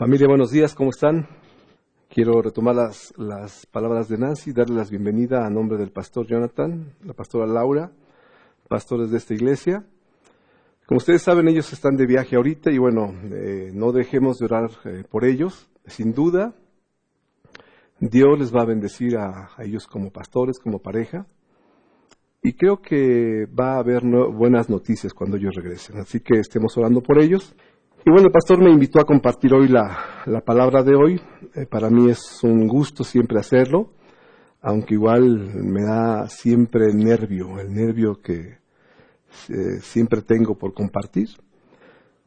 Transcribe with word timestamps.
Familia, 0.00 0.28
buenos 0.28 0.50
días, 0.50 0.74
¿cómo 0.74 0.88
están? 0.88 1.28
Quiero 2.08 2.40
retomar 2.40 2.74
las, 2.74 3.12
las 3.18 3.66
palabras 3.66 4.08
de 4.08 4.16
Nancy, 4.16 4.50
darle 4.50 4.76
la 4.76 4.84
bienvenida 4.84 5.44
a 5.44 5.50
nombre 5.50 5.76
del 5.76 5.90
pastor 5.90 6.26
Jonathan, 6.26 6.94
la 7.04 7.12
pastora 7.12 7.46
Laura, 7.46 7.92
pastores 8.66 9.10
de 9.10 9.18
esta 9.18 9.34
iglesia. 9.34 9.84
Como 10.86 10.96
ustedes 10.96 11.20
saben, 11.20 11.48
ellos 11.48 11.70
están 11.74 11.98
de 11.98 12.06
viaje 12.06 12.36
ahorita 12.36 12.70
y 12.70 12.78
bueno, 12.78 13.14
eh, 13.30 13.72
no 13.74 13.92
dejemos 13.92 14.38
de 14.38 14.46
orar 14.46 14.70
eh, 14.86 15.04
por 15.06 15.26
ellos. 15.26 15.68
Sin 15.84 16.14
duda, 16.14 16.54
Dios 17.98 18.38
les 18.38 18.56
va 18.56 18.62
a 18.62 18.68
bendecir 18.68 19.18
a, 19.18 19.50
a, 19.54 19.64
ellos 19.64 19.86
como 19.86 20.10
pastores, 20.10 20.58
como 20.58 20.78
pareja. 20.78 21.26
Y 22.42 22.54
creo 22.54 22.80
que 22.80 23.44
va 23.44 23.74
a 23.74 23.80
haber 23.80 24.00
buenas 24.32 24.70
noticias 24.70 25.12
cuando 25.12 25.36
ellos 25.36 25.54
regresen. 25.54 25.98
Así 25.98 26.20
que 26.20 26.38
estemos 26.38 26.74
orando 26.78 27.02
por 27.02 27.22
ellos. 27.22 27.54
Y 28.02 28.10
bueno, 28.10 28.28
el 28.28 28.32
pastor 28.32 28.62
me 28.62 28.70
invitó 28.70 28.98
a 28.98 29.04
compartir 29.04 29.52
hoy 29.52 29.68
la, 29.68 30.22
la 30.24 30.40
palabra 30.40 30.82
de 30.82 30.94
hoy. 30.94 31.20
Eh, 31.54 31.66
para 31.66 31.90
mí 31.90 32.08
es 32.10 32.42
un 32.42 32.66
gusto 32.66 33.04
siempre 33.04 33.38
hacerlo, 33.38 33.90
aunque 34.62 34.94
igual 34.94 35.50
me 35.54 35.82
da 35.82 36.26
siempre 36.26 36.94
nervio, 36.94 37.60
el 37.60 37.70
nervio 37.74 38.18
que 38.22 38.58
eh, 39.50 39.80
siempre 39.82 40.22
tengo 40.22 40.56
por 40.56 40.72
compartir. 40.72 41.28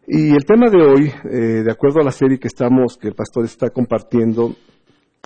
Y 0.06 0.30
el 0.36 0.46
tema 0.46 0.70
de 0.70 0.84
hoy, 0.84 1.12
eh, 1.32 1.64
de 1.64 1.72
acuerdo 1.72 2.02
a 2.02 2.04
la 2.04 2.12
serie 2.12 2.38
que 2.38 2.50
estamos, 2.50 2.96
que 2.96 3.08
el 3.08 3.16
pastor 3.16 3.46
está 3.46 3.72
compartiendo, 3.72 4.54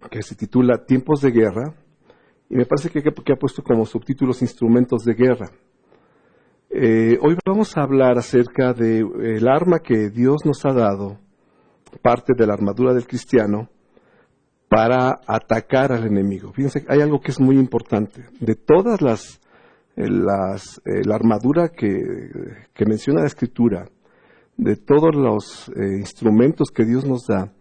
que 0.10 0.22
se 0.22 0.36
titula 0.36 0.86
Tiempos 0.86 1.20
de 1.20 1.32
Guerra, 1.32 1.76
y 2.50 2.56
me 2.56 2.66
parece 2.66 2.90
que, 2.90 3.02
que 3.02 3.34
ha 3.34 3.38
puesto 3.38 3.62
como 3.62 3.86
subtítulos 3.86 4.42
Instrumentos 4.42 5.04
de 5.04 5.14
Guerra. 5.14 5.52
Eh, 6.70 7.18
hoy 7.22 7.38
vamos 7.46 7.78
a 7.78 7.82
hablar 7.82 8.18
acerca 8.18 8.74
del 8.74 9.10
de, 9.10 9.50
arma 9.50 9.80
que 9.80 10.10
Dios 10.10 10.46
nos 10.46 10.66
ha 10.66 10.74
dado, 10.74 11.18
parte 12.02 12.34
de 12.38 12.46
la 12.46 12.54
armadura 12.54 12.94
del 12.94 13.08
cristiano, 13.08 13.70
para 14.68 15.22
atacar 15.26 15.94
al 15.94 16.06
enemigo. 16.06 16.52
Fíjense, 16.52 16.86
hay 16.90 17.02
algo 17.02 17.22
que 17.22 17.32
es 17.32 17.40
muy 17.40 17.58
importante. 17.58 18.26
De 18.42 18.56
todas 18.56 19.02
las, 19.02 19.40
las 19.96 20.82
eh, 20.86 21.04
la 21.06 21.16
armadura 21.16 21.70
que, 21.70 21.88
que, 22.74 22.86
menciona 22.86 23.22
la 23.22 23.28
Escritura, 23.28 23.88
de 24.58 24.76
todos 24.76 25.16
los 25.16 25.70
eh, 25.70 25.98
instrumentos 26.00 26.70
que 26.70 26.84
Dios 26.84 27.06
nos 27.06 27.28
da, 27.28 27.54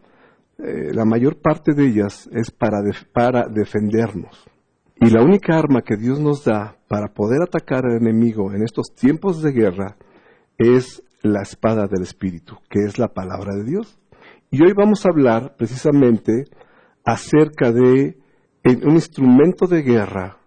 eh, 0.59 0.93
la 0.93 1.05
mayor 1.05 1.41
parte 1.41 1.75
de 1.75 1.87
ellas 1.87 2.29
es 2.33 2.51
para, 2.51 2.79
para 3.13 3.47
defendernos. 3.47 4.45
Y 4.99 5.11
la 5.11 5.23
única 5.23 5.59
arma 5.59 5.83
que 5.83 5.97
Dios 5.97 6.19
nos 6.19 6.45
da 6.45 6.77
para 6.89 7.09
poder 7.09 7.43
atacar 7.43 7.85
al 7.85 7.99
enemigo 7.99 8.53
en 8.55 8.63
estos 8.63 8.95
tiempos 8.95 9.43
de 9.43 9.53
guerra 9.53 9.97
es 10.57 11.03
la 11.23 11.43
espada 11.43 11.87
del 11.87 12.03
Espíritu, 12.03 12.57
que 12.71 12.85
es 12.85 12.99
la 12.99 13.09
palabra 13.09 13.55
de 13.57 13.65
Dios. 13.65 13.99
Y 14.51 14.63
hoy 14.63 14.73
vamos 14.75 15.05
a 15.05 15.11
hablar 15.11 15.55
precisamente 15.59 16.45
acerca 17.05 17.73
de 17.73 18.17
un 18.65 18.95
instrumento 18.95 19.67
de 19.67 19.83
guerra 19.83 20.39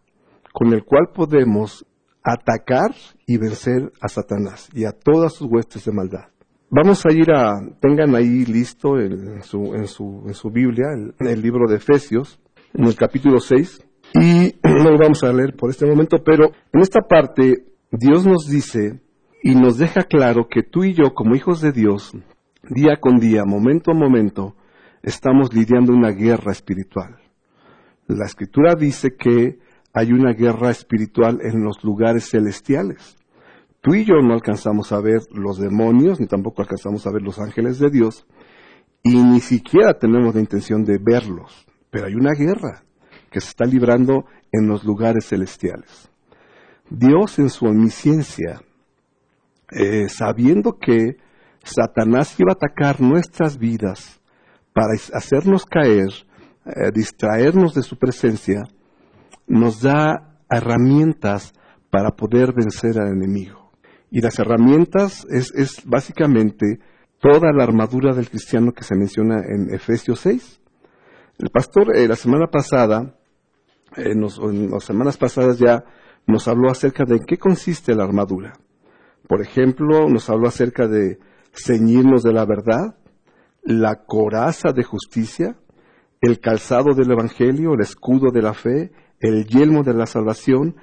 con 0.51 0.73
el 0.73 0.83
cual 0.83 1.09
podemos 1.13 1.85
atacar 2.23 2.95
y 3.27 3.37
vencer 3.37 3.91
a 4.01 4.09
Satanás 4.09 4.69
y 4.73 4.85
a 4.85 4.91
todas 4.91 5.33
sus 5.33 5.47
huestes 5.49 5.85
de 5.85 5.91
maldad. 5.91 6.25
Vamos 6.71 7.05
a 7.05 7.13
ir 7.13 7.31
a, 7.31 7.59
tengan 7.79 8.15
ahí 8.15 8.45
listo 8.45 8.99
en 8.99 9.41
su, 9.43 9.73
en 9.75 9.87
su, 9.87 10.23
en 10.27 10.33
su 10.33 10.49
Biblia, 10.49 10.87
el, 10.93 11.27
el 11.27 11.41
libro 11.41 11.67
de 11.67 11.77
Efesios, 11.77 12.39
en 12.73 12.85
el 12.85 12.95
capítulo 12.95 13.39
6, 13.39 13.88
y 14.13 14.55
no 14.63 14.91
lo 14.91 14.97
vamos 14.97 15.23
a 15.23 15.33
leer 15.33 15.55
por 15.55 15.69
este 15.69 15.85
momento, 15.85 16.23
pero 16.23 16.51
en 16.73 16.81
esta 16.81 17.01
parte 17.01 17.65
Dios 17.91 18.25
nos 18.25 18.47
dice 18.47 19.01
y 19.43 19.55
nos 19.55 19.77
deja 19.77 20.03
claro 20.03 20.47
que 20.49 20.63
tú 20.63 20.83
y 20.83 20.93
yo, 20.93 21.13
como 21.13 21.35
hijos 21.35 21.61
de 21.61 21.71
Dios, 21.71 22.13
día 22.69 22.97
con 22.99 23.19
día, 23.19 23.45
momento 23.45 23.91
a 23.91 23.95
momento, 23.95 24.55
estamos 25.01 25.53
lidiando 25.53 25.93
una 25.93 26.11
guerra 26.11 26.51
espiritual. 26.51 27.17
La 28.07 28.25
escritura 28.25 28.75
dice 28.75 29.15
que 29.17 29.59
hay 29.93 30.11
una 30.11 30.33
guerra 30.33 30.71
espiritual 30.71 31.39
en 31.41 31.63
los 31.63 31.83
lugares 31.83 32.29
celestiales. 32.29 33.15
Tú 33.81 33.95
y 33.95 34.03
yo 34.03 34.15
no 34.21 34.33
alcanzamos 34.33 34.91
a 34.91 34.99
ver 34.99 35.21
los 35.31 35.57
demonios, 35.57 36.19
ni 36.19 36.27
tampoco 36.27 36.61
alcanzamos 36.61 37.07
a 37.07 37.11
ver 37.11 37.21
los 37.21 37.39
ángeles 37.39 37.79
de 37.79 37.89
Dios, 37.89 38.27
y 39.03 39.15
ni 39.15 39.39
siquiera 39.39 39.93
tenemos 39.93 40.35
la 40.35 40.41
intención 40.41 40.83
de 40.83 40.97
verlos, 40.97 41.65
pero 41.89 42.07
hay 42.07 42.15
una 42.15 42.33
guerra 42.33 42.83
que 43.29 43.41
se 43.41 43.49
está 43.49 43.65
librando 43.65 44.25
en 44.51 44.67
los 44.67 44.83
lugares 44.83 45.27
celestiales. 45.27 46.09
Dios 46.89 47.37
en 47.39 47.49
su 47.49 47.65
omnisciencia, 47.65 48.61
eh, 49.71 50.09
sabiendo 50.09 50.77
que 50.79 51.17
Satanás 51.63 52.39
iba 52.39 52.51
a 52.51 52.53
atacar 52.53 52.99
nuestras 52.99 53.57
vidas 53.57 54.19
para 54.73 54.93
hacernos 55.13 55.65
caer, 55.65 56.09
eh, 56.65 56.91
distraernos 56.93 57.75
de 57.75 57.83
su 57.83 57.97
presencia, 57.97 58.63
nos 59.47 59.81
da 59.81 60.39
herramientas 60.49 61.53
para 61.89 62.11
poder 62.11 62.53
vencer 62.53 62.99
al 62.99 63.09
enemigo. 63.09 63.71
Y 64.11 64.21
las 64.21 64.39
herramientas 64.39 65.25
es, 65.29 65.83
básicamente 65.85 66.79
toda 67.19 67.51
la 67.53 67.63
armadura 67.63 68.13
del 68.13 68.29
cristiano 68.29 68.71
que 68.71 68.83
se 68.83 68.95
menciona 68.95 69.41
en 69.47 69.73
Efesios 69.73 70.21
6. 70.21 70.61
El 71.37 71.49
pastor 71.51 71.95
eh, 71.95 72.07
la 72.07 72.15
semana 72.15 72.47
pasada 72.47 73.15
en, 73.95 74.21
los, 74.21 74.39
en 74.39 74.71
las 74.71 74.83
semanas 74.83 75.17
pasadas 75.17 75.57
ya 75.57 75.83
nos 76.27 76.47
habló 76.47 76.69
acerca 76.69 77.05
de 77.05 77.15
en 77.17 77.25
qué 77.25 77.37
consiste 77.37 77.95
la 77.95 78.03
armadura. 78.03 78.53
Por 79.27 79.41
ejemplo, 79.41 80.09
nos 80.09 80.29
habló 80.29 80.47
acerca 80.47 80.87
de 80.87 81.19
ceñirnos 81.53 82.23
de 82.23 82.33
la 82.33 82.45
verdad, 82.45 82.95
la 83.63 84.03
coraza 84.05 84.71
de 84.71 84.83
justicia, 84.83 85.55
el 86.21 86.39
calzado 86.39 86.93
del 86.95 87.11
Evangelio, 87.11 87.73
el 87.73 87.81
escudo 87.81 88.31
de 88.31 88.41
la 88.41 88.53
fe, 88.53 88.91
el 89.19 89.45
yelmo 89.45 89.83
de 89.83 89.93
la 89.93 90.05
salvación, 90.05 90.75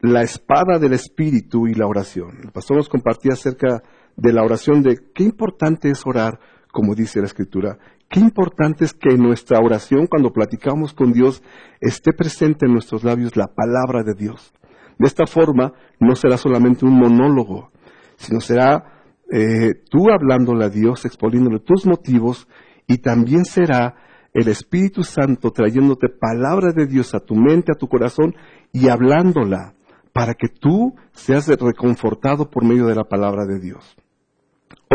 la 0.00 0.22
espada 0.22 0.78
del 0.78 0.94
Espíritu 0.94 1.68
y 1.68 1.74
la 1.74 1.86
oración. 1.86 2.38
El 2.42 2.50
pastor 2.50 2.78
nos 2.78 2.88
compartía 2.88 3.34
acerca 3.34 3.82
de 4.16 4.32
la 4.32 4.42
oración, 4.42 4.82
de 4.82 4.98
qué 5.14 5.24
importante 5.24 5.90
es 5.90 6.02
orar, 6.06 6.38
como 6.72 6.94
dice 6.94 7.20
la 7.20 7.26
Escritura, 7.26 7.78
Qué 8.12 8.20
importante 8.20 8.84
es 8.84 8.92
que 8.92 9.14
en 9.14 9.22
nuestra 9.22 9.58
oración, 9.58 10.06
cuando 10.06 10.34
platicamos 10.34 10.92
con 10.92 11.14
Dios, 11.14 11.42
esté 11.80 12.12
presente 12.12 12.66
en 12.66 12.72
nuestros 12.74 13.04
labios 13.04 13.38
la 13.38 13.46
palabra 13.46 14.02
de 14.02 14.12
Dios. 14.12 14.52
De 14.98 15.06
esta 15.06 15.24
forma, 15.24 15.72
no 15.98 16.14
será 16.14 16.36
solamente 16.36 16.84
un 16.84 16.92
monólogo, 16.92 17.70
sino 18.16 18.42
será 18.42 19.06
eh, 19.32 19.72
tú 19.88 20.10
hablándole 20.10 20.66
a 20.66 20.68
Dios, 20.68 21.06
exponiéndole 21.06 21.60
tus 21.60 21.86
motivos, 21.86 22.46
y 22.86 22.98
también 22.98 23.46
será 23.46 23.94
el 24.34 24.46
Espíritu 24.48 25.04
Santo 25.04 25.50
trayéndote 25.50 26.08
palabra 26.10 26.72
de 26.72 26.86
Dios 26.86 27.14
a 27.14 27.20
tu 27.20 27.34
mente, 27.34 27.72
a 27.74 27.78
tu 27.78 27.88
corazón, 27.88 28.34
y 28.74 28.88
hablándola, 28.88 29.72
para 30.12 30.34
que 30.34 30.48
tú 30.48 30.94
seas 31.12 31.48
reconfortado 31.48 32.50
por 32.50 32.62
medio 32.62 32.88
de 32.88 32.94
la 32.94 33.04
palabra 33.04 33.46
de 33.46 33.58
Dios. 33.58 33.96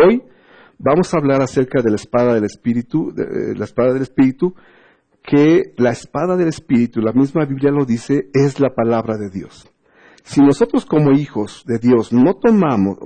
Hoy, 0.06 0.22
vamos 0.78 1.14
a 1.14 1.18
hablar 1.18 1.42
acerca 1.42 1.82
de 1.82 1.90
la 1.90 1.96
espada 1.96 2.34
del 2.34 2.46
Espíritu, 2.46 3.12
de, 3.14 3.24
eh, 3.24 3.56
la 3.56 3.66
espada 3.66 3.94
del 3.94 4.04
Espíritu, 4.04 4.56
que 5.24 5.74
la 5.78 5.92
espada 5.92 6.38
del 6.38 6.48
Espíritu, 6.48 7.02
la 7.02 7.12
misma 7.12 7.46
Biblia 7.46 7.72
lo 7.72 7.86
dice, 7.86 8.30
es 8.34 8.60
la 8.60 8.70
palabra 8.70 9.18
de 9.18 9.30
Dios. 9.30 9.70
Si 10.24 10.42
nosotros 10.42 10.86
como 10.86 11.12
hijos 11.12 11.64
de 11.66 11.80
Dios 11.80 12.12
no 12.12 12.36
tomamos, 12.36 12.98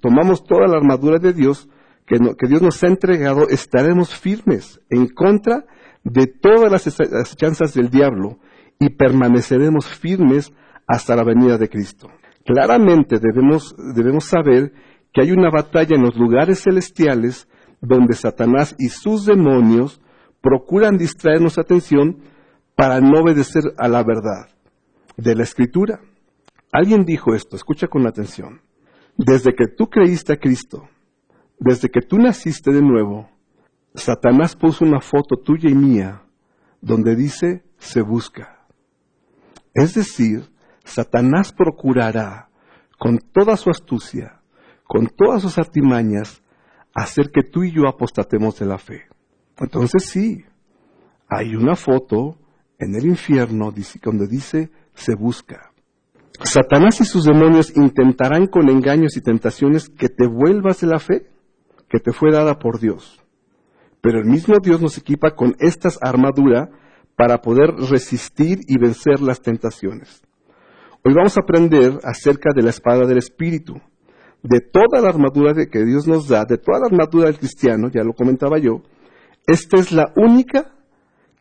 tomamos 0.00 0.44
toda 0.44 0.66
la 0.66 0.76
armadura 0.76 1.18
de 1.18 1.32
Dios 1.32 1.68
que, 2.06 2.18
no, 2.18 2.34
que 2.34 2.48
Dios 2.48 2.62
nos 2.62 2.82
ha 2.82 2.88
entregado, 2.88 3.48
estaremos 3.48 4.14
firmes 4.14 4.80
en 4.90 5.08
contra 5.08 5.64
de 6.04 6.26
todas 6.26 6.70
las 6.70 6.86
acechanzas 6.86 7.74
del 7.74 7.90
diablo 7.90 8.38
y 8.78 8.90
permaneceremos 8.90 9.86
firmes 9.86 10.52
hasta 10.86 11.16
la 11.16 11.24
venida 11.24 11.58
de 11.58 11.68
Cristo. 11.68 12.08
Claramente 12.44 13.18
debemos, 13.18 13.74
debemos 13.94 14.24
saber 14.24 14.72
que 15.16 15.22
hay 15.22 15.30
una 15.32 15.48
batalla 15.48 15.96
en 15.96 16.02
los 16.02 16.14
lugares 16.14 16.62
celestiales 16.62 17.48
donde 17.80 18.12
Satanás 18.12 18.76
y 18.78 18.90
sus 18.90 19.24
demonios 19.24 19.98
procuran 20.42 20.98
distraer 20.98 21.40
nuestra 21.40 21.62
atención 21.62 22.18
para 22.74 23.00
no 23.00 23.22
obedecer 23.22 23.62
a 23.78 23.88
la 23.88 24.04
verdad 24.04 24.50
de 25.16 25.34
la 25.34 25.44
escritura. 25.44 26.00
Alguien 26.70 27.06
dijo 27.06 27.34
esto, 27.34 27.56
escucha 27.56 27.86
con 27.86 28.06
atención. 28.06 28.60
Desde 29.16 29.54
que 29.54 29.68
tú 29.74 29.88
creíste 29.88 30.34
a 30.34 30.36
Cristo, 30.36 30.86
desde 31.58 31.88
que 31.88 32.02
tú 32.02 32.18
naciste 32.18 32.70
de 32.70 32.82
nuevo, 32.82 33.30
Satanás 33.94 34.54
puso 34.54 34.84
una 34.84 35.00
foto 35.00 35.36
tuya 35.36 35.70
y 35.70 35.74
mía 35.74 36.24
donde 36.82 37.16
dice 37.16 37.64
se 37.78 38.02
busca. 38.02 38.66
Es 39.72 39.94
decir, 39.94 40.42
Satanás 40.84 41.54
procurará 41.54 42.50
con 42.98 43.18
toda 43.32 43.56
su 43.56 43.70
astucia 43.70 44.35
con 44.86 45.08
todas 45.08 45.42
sus 45.42 45.58
artimañas, 45.58 46.42
hacer 46.94 47.30
que 47.30 47.42
tú 47.42 47.64
y 47.64 47.72
yo 47.72 47.88
apostatemos 47.88 48.58
de 48.58 48.66
la 48.66 48.78
fe. 48.78 49.02
Entonces 49.58 50.08
sí, 50.08 50.44
hay 51.28 51.54
una 51.54 51.74
foto 51.74 52.38
en 52.78 52.94
el 52.94 53.06
infierno 53.06 53.72
donde 54.02 54.26
dice 54.26 54.70
se 54.94 55.14
busca. 55.14 55.72
Satanás 56.42 57.00
y 57.00 57.04
sus 57.04 57.24
demonios 57.24 57.74
intentarán 57.76 58.46
con 58.46 58.68
engaños 58.68 59.16
y 59.16 59.22
tentaciones 59.22 59.88
que 59.88 60.08
te 60.08 60.26
vuelvas 60.26 60.80
de 60.80 60.86
la 60.86 60.98
fe 60.98 61.30
que 61.88 61.98
te 61.98 62.12
fue 62.12 62.30
dada 62.30 62.58
por 62.58 62.78
Dios. 62.78 63.22
Pero 64.00 64.18
el 64.18 64.26
mismo 64.26 64.56
Dios 64.62 64.80
nos 64.80 64.98
equipa 64.98 65.34
con 65.34 65.56
estas 65.58 65.98
armaduras 66.02 66.68
para 67.16 67.40
poder 67.40 67.70
resistir 67.90 68.60
y 68.66 68.78
vencer 68.78 69.20
las 69.20 69.40
tentaciones. 69.40 70.22
Hoy 71.04 71.14
vamos 71.14 71.36
a 71.36 71.40
aprender 71.40 71.98
acerca 72.04 72.50
de 72.54 72.62
la 72.62 72.70
espada 72.70 73.06
del 73.06 73.18
Espíritu, 73.18 73.80
de 74.42 74.60
toda 74.60 75.00
la 75.00 75.08
armadura 75.08 75.52
que 75.66 75.84
Dios 75.84 76.06
nos 76.06 76.28
da, 76.28 76.44
de 76.44 76.58
toda 76.58 76.80
la 76.80 76.86
armadura 76.86 77.26
del 77.26 77.38
cristiano, 77.38 77.88
ya 77.92 78.02
lo 78.02 78.12
comentaba 78.12 78.58
yo, 78.58 78.82
esta 79.46 79.78
es 79.78 79.92
la 79.92 80.12
única 80.16 80.72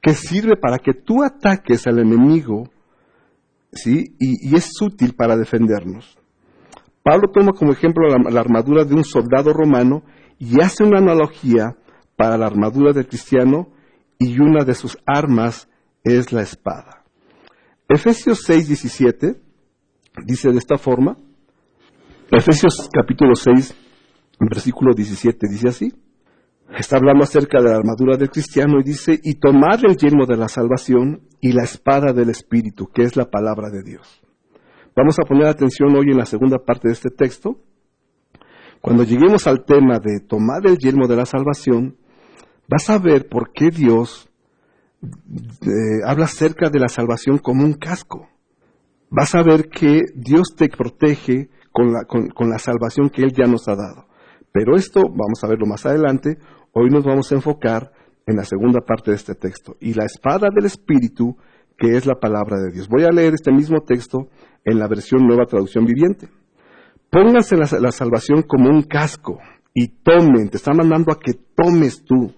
que 0.01 0.13
sirve 0.13 0.55
para 0.55 0.77
que 0.77 0.93
tú 0.93 1.23
ataques 1.23 1.87
al 1.87 1.99
enemigo, 1.99 2.69
¿sí? 3.71 4.15
Y, 4.19 4.55
es 4.55 4.69
útil 4.79 5.15
para 5.15 5.35
defendernos. 5.35 6.17
Pablo 7.03 7.31
toma 7.33 7.53
como 7.53 7.71
ejemplo 7.71 8.07
la, 8.07 8.39
armadura 8.39 8.83
de 8.83 8.93
un 8.93 9.03
soldado 9.03 9.51
romano 9.51 10.03
y 10.37 10.61
hace 10.61 10.83
una 10.83 10.99
analogía 10.99 11.75
para 12.15 12.37
la 12.37 12.45
armadura 12.45 12.93
del 12.93 13.07
cristiano 13.07 13.69
y 14.19 14.39
una 14.39 14.63
de 14.63 14.75
sus 14.75 14.97
armas 15.05 15.67
es 16.03 16.31
la 16.31 16.43
espada. 16.43 17.03
Efesios 17.89 18.43
6, 18.43 18.67
17 18.67 19.41
dice 20.25 20.51
de 20.51 20.57
esta 20.57 20.77
forma, 20.77 21.17
Efesios 22.31 22.89
capítulo 22.91 23.35
6, 23.35 23.75
versículo 24.39 24.93
17 24.95 25.47
dice 25.47 25.67
así, 25.67 25.93
Está 26.75 26.97
hablando 26.97 27.23
acerca 27.23 27.61
de 27.61 27.69
la 27.69 27.77
armadura 27.77 28.17
del 28.17 28.31
cristiano 28.31 28.79
y 28.79 28.83
dice, 28.83 29.19
y 29.21 29.35
tomar 29.35 29.79
el 29.83 29.95
yelmo 29.95 30.25
de 30.25 30.35
la 30.35 30.47
salvación 30.47 31.21
y 31.39 31.51
la 31.51 31.63
espada 31.63 32.11
del 32.11 32.29
Espíritu, 32.29 32.87
que 32.87 33.03
es 33.03 33.15
la 33.15 33.29
palabra 33.29 33.69
de 33.69 33.83
Dios. 33.83 34.21
Vamos 34.95 35.17
a 35.19 35.27
poner 35.27 35.45
atención 35.45 35.95
hoy 35.95 36.09
en 36.09 36.17
la 36.17 36.25
segunda 36.25 36.57
parte 36.57 36.87
de 36.87 36.93
este 36.93 37.11
texto. 37.11 37.61
Cuando 38.81 39.03
lleguemos 39.03 39.45
al 39.45 39.63
tema 39.63 39.99
de 39.99 40.19
tomar 40.27 40.65
el 40.65 40.79
yelmo 40.79 41.07
de 41.07 41.17
la 41.17 41.27
salvación, 41.27 41.95
vas 42.67 42.89
a 42.89 42.97
ver 42.97 43.29
por 43.29 43.51
qué 43.53 43.69
Dios 43.69 44.27
eh, 45.03 46.01
habla 46.05 46.25
acerca 46.25 46.71
de 46.71 46.79
la 46.79 46.87
salvación 46.87 47.37
como 47.37 47.63
un 47.63 47.73
casco. 47.73 48.27
Vas 49.11 49.35
a 49.35 49.43
ver 49.43 49.69
que 49.69 50.01
Dios 50.15 50.55
te 50.57 50.67
protege 50.67 51.49
con 51.75 51.91
la, 51.91 52.05
con 52.05 52.49
la 52.49 52.57
salvación 52.57 53.09
que 53.09 53.21
Él 53.21 53.33
ya 53.37 53.45
nos 53.45 53.67
ha 53.67 53.75
dado. 53.75 54.07
Pero 54.55 54.77
esto 54.77 55.01
vamos 55.01 55.43
a 55.43 55.47
verlo 55.47 55.65
más 55.65 55.85
adelante. 55.85 56.37
Hoy 56.71 56.89
nos 56.89 57.03
vamos 57.03 57.29
a 57.29 57.35
enfocar 57.35 57.91
en 58.25 58.37
la 58.37 58.45
segunda 58.45 58.79
parte 58.79 59.11
de 59.11 59.17
este 59.17 59.35
texto. 59.35 59.75
Y 59.81 59.93
la 59.93 60.05
espada 60.05 60.47
del 60.55 60.65
Espíritu, 60.65 61.35
que 61.77 61.97
es 61.97 62.05
la 62.05 62.15
palabra 62.15 62.55
de 62.61 62.71
Dios. 62.71 62.87
Voy 62.87 63.03
a 63.03 63.11
leer 63.11 63.33
este 63.33 63.51
mismo 63.51 63.81
texto 63.81 64.29
en 64.63 64.79
la 64.79 64.87
versión 64.87 65.27
nueva 65.27 65.45
traducción 65.45 65.83
viviente. 65.83 66.29
Pónganse 67.11 67.57
la, 67.57 67.91
salvación 67.91 68.43
como 68.43 68.69
un 68.69 68.83
casco 68.83 69.39
y 69.73 69.89
tomen, 70.03 70.49
te 70.49 70.55
está 70.55 70.73
mandando 70.73 71.11
a 71.11 71.19
que 71.19 71.33
tomes 71.33 72.05
tú, 72.05 72.33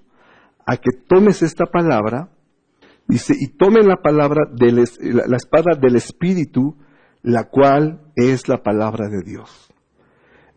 a 0.65 0.75
que 0.77 0.89
tomes 1.07 1.43
esta 1.43 1.65
palabra, 1.65 2.31
dice, 3.07 3.35
y 3.39 3.55
tomen 3.57 3.87
la 3.87 3.97
palabra, 3.97 4.41
de 4.51 4.71
la 4.71 5.37
espada 5.37 5.79
del 5.79 5.97
Espíritu, 5.97 6.75
la 7.27 7.43
cual 7.43 7.99
es 8.15 8.47
la 8.47 8.63
palabra 8.63 9.09
de 9.09 9.21
Dios. 9.21 9.69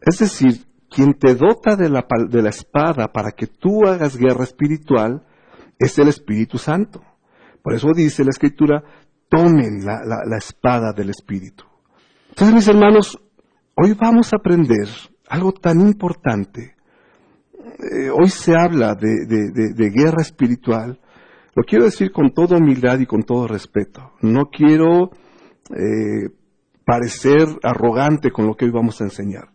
Es 0.00 0.20
decir, 0.20 0.67
quien 0.88 1.14
te 1.14 1.34
dota 1.34 1.75
de 1.75 1.88
la, 1.88 2.49
espada 2.49 3.08
para 3.12 3.32
que 3.32 3.49
tú 3.49 3.88
hagas 3.88 4.17
guerra 4.17 4.44
espiritual 4.44 5.26
es 5.81 5.99
el 5.99 6.06
Espíritu 6.06 6.58
Santo. 6.58 7.02
Por 7.61 7.75
eso 7.75 7.88
dice 7.93 8.22
la 8.22 8.31
Escritura, 8.31 8.84
tomen 9.28 9.84
la, 9.84 10.37
espada 10.38 10.93
del 10.93 11.11
Espíritu. 11.11 11.64
Entonces, 12.28 12.55
mis 12.55 12.69
hermanos, 12.69 13.19
hoy 13.75 13.96
vamos 14.00 14.32
a 14.32 14.37
aprender 14.37 14.88
algo 15.28 15.52
tan 15.52 15.81
importante. 15.81 16.76
Eh, 17.58 18.11
hoy 18.11 18.28
se 18.28 18.55
habla 18.56 18.94
de, 18.94 19.90
guerra 19.93 20.23
espiritual. 20.23 21.00
Lo 21.56 21.64
quiero 21.64 21.87
decir 21.87 22.12
con 22.12 22.31
toda 22.31 22.58
humildad 22.58 23.00
y 23.00 23.06
con 23.06 23.25
todo 23.25 23.49
respeto. 23.49 24.12
No 24.23 24.50
quiero 24.50 25.11
eh, 25.70 26.39
parecer 26.90 27.46
arrogante 27.62 28.31
con 28.31 28.46
lo 28.46 28.54
que 28.54 28.64
hoy 28.64 28.72
vamos 28.72 29.00
a 29.00 29.04
enseñar 29.04 29.48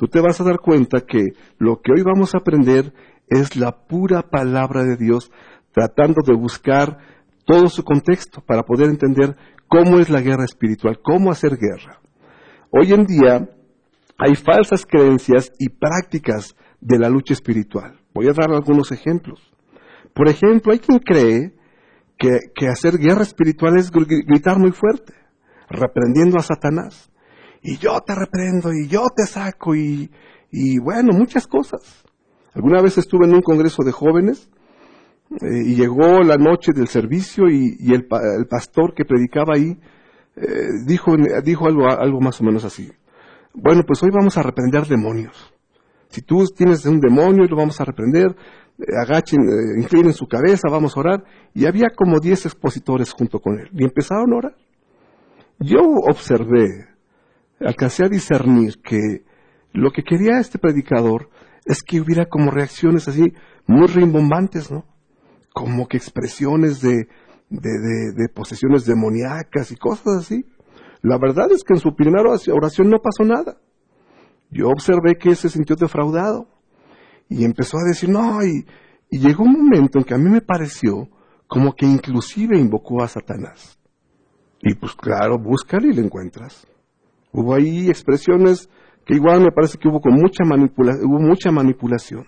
tú 0.00 0.08
te 0.08 0.22
vas 0.22 0.40
a 0.40 0.44
dar 0.44 0.60
cuenta 0.60 1.02
que 1.02 1.34
lo 1.58 1.82
que 1.82 1.92
hoy 1.92 2.02
vamos 2.02 2.34
a 2.34 2.38
aprender 2.38 2.94
es 3.28 3.54
la 3.54 3.86
pura 3.86 4.22
palabra 4.22 4.82
de 4.82 4.96
Dios, 4.96 5.30
tratando 5.72 6.22
de 6.26 6.34
buscar 6.34 6.96
todo 7.44 7.68
su 7.68 7.84
contexto 7.84 8.40
para 8.40 8.62
poder 8.62 8.88
entender 8.88 9.36
cómo 9.68 9.98
es 9.98 10.08
la 10.08 10.22
guerra 10.22 10.46
espiritual, 10.46 11.00
cómo 11.02 11.30
hacer 11.30 11.58
guerra. 11.58 12.00
Hoy 12.70 12.94
en 12.94 13.04
día 13.04 13.46
hay 14.16 14.36
falsas 14.36 14.86
creencias 14.86 15.52
y 15.58 15.68
prácticas 15.68 16.56
de 16.80 16.98
la 16.98 17.10
lucha 17.10 17.34
espiritual. 17.34 18.00
Voy 18.14 18.26
a 18.28 18.32
dar 18.32 18.50
algunos 18.52 18.92
ejemplos. 18.92 19.38
Por 20.14 20.30
ejemplo, 20.30 20.72
hay 20.72 20.78
quien 20.78 20.98
cree 21.00 21.52
que, 22.16 22.38
que 22.54 22.68
hacer 22.68 22.96
guerra 22.96 23.22
espiritual 23.22 23.76
es 23.76 23.90
gritar 23.90 24.58
muy 24.58 24.72
fuerte, 24.72 25.12
reprendiendo 25.70 26.38
a 26.38 26.42
Satanás 26.42 27.10
y 27.62 27.76
yo 27.78 28.00
te 28.00 28.14
reprendo 28.14 28.72
y 28.72 28.88
yo 28.88 29.06
te 29.14 29.24
saco 29.24 29.74
y, 29.74 30.10
y 30.50 30.78
bueno, 30.78 31.16
muchas 31.16 31.46
cosas. 31.46 32.04
Alguna 32.54 32.82
vez 32.82 32.98
estuve 32.98 33.26
en 33.26 33.34
un 33.34 33.42
congreso 33.42 33.82
de 33.84 33.92
jóvenes 33.92 34.50
eh, 35.30 35.62
y 35.64 35.76
llegó 35.76 36.22
la 36.22 36.36
noche 36.36 36.72
del 36.72 36.88
servicio 36.88 37.48
y, 37.48 37.76
el, 37.92 38.06
el, 38.38 38.46
pastor 38.48 38.94
que 38.94 39.04
predicaba 39.04 39.54
ahí 39.54 39.78
eh, 40.36 40.68
dijo, 40.86 41.12
dijo 41.44 41.66
algo, 41.66 41.88
algo 41.88 42.20
más 42.20 42.40
o 42.40 42.44
menos 42.44 42.64
así. 42.64 42.90
Bueno, 43.54 43.82
pues 43.86 44.02
hoy 44.02 44.10
vamos 44.12 44.36
a 44.36 44.42
reprender 44.42 44.86
demonios. 44.86 45.54
Si 46.08 46.22
tú 46.22 46.44
tienes 46.46 46.84
un 46.86 46.98
demonio, 46.98 47.44
lo 47.44 47.56
vamos 47.56 47.80
a 47.80 47.84
reprender, 47.84 48.34
eh, 48.78 48.84
agachen, 49.00 49.38
inclinen 49.78 50.12
su 50.12 50.26
cabeza, 50.26 50.68
vamos 50.68 50.96
a 50.96 51.00
orar. 51.00 51.24
Y 51.54 51.66
había 51.66 51.90
como 51.94 52.18
diez 52.18 52.46
expositores 52.46 53.12
junto 53.12 53.38
con 53.38 53.60
él. 53.60 53.68
Y 53.72 53.84
empezaron 53.84 54.32
a 54.32 54.36
orar. 54.36 54.56
Yo 55.62 55.80
observé 56.08 56.88
alcancé 57.60 58.04
a 58.04 58.08
discernir 58.08 58.80
que 58.82 59.24
lo 59.74 59.90
que 59.90 60.02
quería 60.02 60.38
este 60.38 60.58
predicador 60.58 61.28
es 61.66 61.82
que 61.82 62.00
hubiera 62.00 62.24
como 62.24 62.50
reacciones 62.50 63.06
así 63.08 63.34
muy 63.66 63.86
rimbombantes, 63.86 64.70
¿no? 64.70 64.86
Como 65.52 65.86
que 65.86 65.98
expresiones 65.98 66.80
de, 66.80 67.08
de, 67.50 68.12
de, 68.16 68.28
posesiones 68.34 68.86
demoníacas 68.86 69.70
y 69.70 69.76
cosas 69.76 70.16
así. 70.20 70.46
La 71.02 71.18
verdad 71.18 71.52
es 71.52 71.62
que 71.62 71.74
en 71.74 71.80
su 71.80 71.94
primera 71.94 72.22
oración 72.22 72.88
no 72.88 73.00
pasó 73.00 73.24
nada. 73.24 73.58
Yo 74.50 74.68
observé 74.68 75.16
que 75.18 75.34
se 75.34 75.50
sintió 75.50 75.76
defraudado 75.76 76.48
y 77.28 77.44
empezó 77.44 77.76
a 77.76 77.86
decir, 77.86 78.08
no, 78.08 78.42
y, 78.42 78.66
y 79.10 79.18
llegó 79.18 79.44
un 79.44 79.52
momento 79.52 79.98
en 79.98 80.04
que 80.04 80.14
a 80.14 80.18
mí 80.18 80.30
me 80.30 80.40
pareció 80.40 81.10
como 81.46 81.74
que 81.74 81.84
inclusive 81.84 82.58
invocó 82.58 83.02
a 83.02 83.08
Satanás. 83.08 83.79
Y 84.62 84.74
pues 84.74 84.94
claro, 84.94 85.38
búscale 85.38 85.88
y 85.88 85.94
le 85.94 86.02
encuentras. 86.02 86.66
Hubo 87.32 87.54
ahí 87.54 87.88
expresiones 87.88 88.68
que 89.06 89.14
igual 89.14 89.40
me 89.40 89.52
parece 89.52 89.78
que 89.78 89.88
hubo 89.88 90.00
con 90.00 90.14
mucha 90.14 90.44
hubo 90.44 91.18
mucha 91.18 91.50
manipulación. 91.50 92.26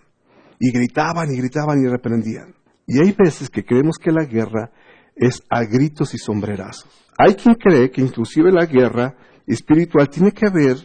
Y 0.58 0.70
gritaban 0.70 1.32
y 1.32 1.36
gritaban 1.36 1.82
y 1.82 1.88
reprendían. 1.88 2.54
Y 2.86 3.00
hay 3.00 3.14
veces 3.18 3.50
que 3.50 3.64
creemos 3.64 3.96
que 3.98 4.12
la 4.12 4.24
guerra 4.24 4.70
es 5.16 5.42
a 5.50 5.64
gritos 5.64 6.14
y 6.14 6.18
sombrerazos. 6.18 6.90
Hay 7.18 7.34
quien 7.34 7.54
cree 7.54 7.90
que 7.90 8.00
inclusive 8.00 8.50
la 8.50 8.66
guerra 8.66 9.14
espiritual 9.46 10.08
tiene 10.08 10.32
que 10.32 10.48
ver, 10.50 10.76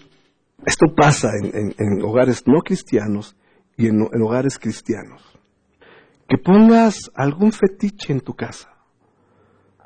esto 0.66 0.88
pasa 0.96 1.30
en, 1.42 2.02
hogares 2.04 2.44
no 2.46 2.60
cristianos 2.62 3.36
y 3.78 3.88
en, 3.88 4.02
hogares 4.22 4.58
cristianos, 4.60 5.24
que 6.28 6.38
pongas 6.38 7.12
algún 7.16 7.52
fetiche 7.52 8.14
en 8.14 8.20
tu 8.20 8.34
casa. 8.34 8.70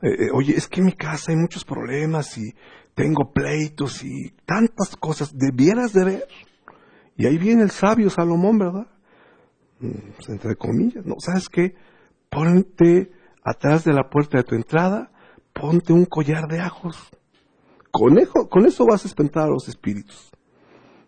Eh, 0.01 0.25
eh, 0.25 0.29
oye, 0.33 0.55
es 0.55 0.67
que 0.67 0.79
en 0.79 0.87
mi 0.87 0.93
casa 0.93 1.31
hay 1.31 1.37
muchos 1.37 1.63
problemas 1.63 2.37
y 2.37 2.53
tengo 2.95 3.31
pleitos 3.31 4.03
y 4.03 4.31
tantas 4.45 4.95
cosas, 4.95 5.37
debieras 5.37 5.93
de 5.93 6.05
ver. 6.05 6.27
Y 7.15 7.27
ahí 7.27 7.37
viene 7.37 7.63
el 7.63 7.71
sabio 7.71 8.09
Salomón, 8.09 8.57
¿verdad? 8.57 8.87
Mm, 9.79 10.11
pues, 10.15 10.29
entre 10.29 10.55
comillas, 10.55 11.05
¿no? 11.05 11.15
¿Sabes 11.19 11.49
qué? 11.49 11.75
Ponte 12.29 13.11
atrás 13.43 13.83
de 13.83 13.93
la 13.93 14.09
puerta 14.09 14.37
de 14.37 14.43
tu 14.43 14.55
entrada, 14.55 15.11
ponte 15.53 15.93
un 15.93 16.05
collar 16.05 16.47
de 16.47 16.59
ajos. 16.59 16.97
Con, 17.91 18.15
con 18.49 18.65
eso 18.65 18.85
vas 18.85 19.03
a 19.03 19.07
espantar 19.07 19.43
a 19.43 19.51
los 19.51 19.67
espíritus. 19.67 20.31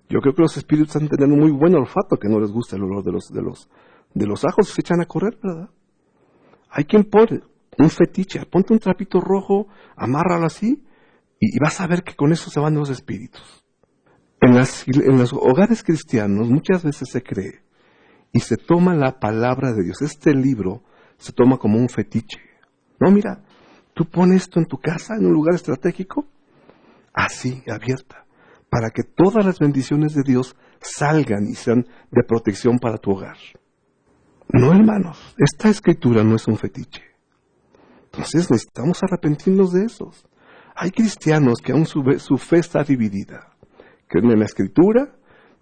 Yo 0.10 0.20
creo 0.20 0.36
que 0.36 0.42
los 0.42 0.58
espíritus 0.58 0.96
están 0.96 1.08
teniendo 1.08 1.36
muy 1.36 1.52
buen 1.52 1.74
olfato 1.76 2.18
que 2.18 2.28
no 2.28 2.40
les 2.40 2.52
gusta 2.52 2.76
el 2.76 2.84
olor 2.84 3.04
de 3.04 3.14
los, 3.14 3.30
de 3.30 3.42
los, 3.42 3.70
de 4.14 4.28
los 4.28 4.44
ajos 4.46 4.70
y 4.70 4.74
se 4.74 4.82
echan 4.82 5.02
a 5.02 5.06
correr, 5.06 5.40
¿verdad? 5.42 5.70
Hay 6.70 6.84
quien 6.84 7.06
pone 7.06 7.42
un 7.78 7.90
fetiche, 7.90 8.46
ponte 8.46 8.74
un 8.74 8.80
trapito 8.80 9.20
rojo, 9.20 9.68
amárralo 9.96 10.46
así 10.46 10.84
y, 11.40 11.60
vas 11.60 11.82
a 11.82 11.88
ver 11.88 12.04
que 12.04 12.16
con 12.16 12.32
eso 12.32 12.50
se 12.50 12.60
van 12.60 12.76
los 12.76 12.90
espíritus. 12.90 13.64
En, 14.42 14.56
en 14.56 15.18
los 15.18 15.34
hogares 15.34 15.84
cristianos 15.84 16.50
muchas 16.50 16.84
veces 16.84 17.10
se 17.10 17.22
cree 17.22 17.64
y 18.32 18.40
se 18.40 18.58
toma 18.58 18.96
la 18.96 19.20
palabra 19.20 19.72
de 19.74 19.84
Dios. 19.84 20.02
Este 20.02 20.34
libro 20.34 20.84
se 21.18 21.32
toma 21.32 21.58
como 21.58 21.78
un 21.78 21.90
fetiche. 21.90 22.40
No, 23.00 23.12
mira, 23.12 23.44
tú 23.94 24.06
pones 24.06 24.44
esto 24.44 24.60
en 24.60 24.66
tu 24.66 24.78
casa, 24.78 25.16
en 25.16 25.26
un 25.26 25.34
lugar 25.34 25.56
estratégico, 25.56 26.28
así, 27.14 27.64
abierta, 27.68 28.26
para 28.70 28.90
que 28.90 29.04
todas 29.04 29.46
las 29.46 29.60
bendiciones 29.60 30.14
de 30.14 30.24
Dios 30.24 30.56
salgan 30.82 31.48
y 31.48 31.56
sean 31.56 31.86
de 32.12 32.24
protección 32.24 32.80
para 32.80 32.98
tu 32.98 33.12
hogar. 33.12 33.38
No, 34.50 34.74
hermanos, 34.74 35.36
esta 35.38 35.70
escritura 35.70 36.24
no 36.24 36.36
es 36.36 36.48
un 36.48 36.58
fetiche. 36.58 37.13
Entonces 38.14 38.50
necesitamos 38.50 39.02
arrepentirnos 39.02 39.74
de 39.74 39.86
esos. 39.86 40.26
Hay 40.76 40.92
cristianos 40.92 41.60
que 41.64 41.72
aún 41.72 41.86
su, 41.86 42.04
su 42.18 42.38
fe 42.38 42.60
está 42.60 42.84
dividida. 42.84 43.56
Creen 44.08 44.32
en 44.32 44.40
la 44.40 44.46
escritura, 44.46 45.16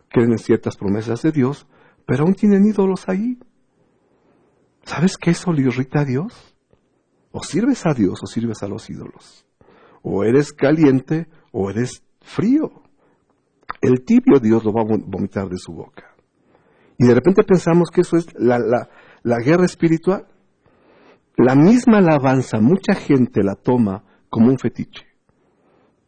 creen 0.10 0.31
en 0.31 0.38
ciertas 0.38 0.75
promesas 0.75 1.22
de 1.22 1.31
Dios, 1.31 1.65
pero 2.05 2.24
aún 2.24 2.34
tienen 2.34 2.65
ídolos 2.65 3.08
ahí. 3.08 3.39
¿Sabes 4.84 5.17
qué 5.17 5.31
eso 5.31 5.53
le 5.53 5.62
irrita 5.62 6.01
a 6.01 6.05
Dios? 6.05 6.55
O 7.31 7.41
sirves 7.43 7.86
a 7.86 7.93
Dios 7.93 8.20
o 8.22 8.27
sirves 8.27 8.62
a 8.63 8.67
los 8.67 8.89
ídolos. 8.89 9.46
O 10.01 10.24
eres 10.24 10.51
caliente 10.51 11.27
o 11.51 11.70
eres 11.70 12.03
frío. 12.22 12.84
El 13.81 14.03
tibio 14.03 14.39
Dios 14.39 14.65
lo 14.65 14.74
va 14.74 14.81
a 14.81 14.98
vomitar 15.05 15.48
de 15.48 15.58
su 15.58 15.72
boca. 15.72 16.15
Y 16.98 17.08
de 17.08 17.15
repente 17.15 17.43
pensamos 17.43 17.89
que 17.89 18.01
eso 18.01 18.17
es 18.17 18.27
la, 18.36 18.60
la 19.24 19.38
guerra 19.38 19.65
espiritual. 19.65 20.27
La 21.44 21.56
misma 21.56 21.98
alabanza, 21.98 22.60
mucha 22.60 22.94
gente 22.94 23.42
la 23.42 23.56
toma 23.56 24.04
como 24.30 24.50
un 24.50 24.60
fetiche. 24.60 25.08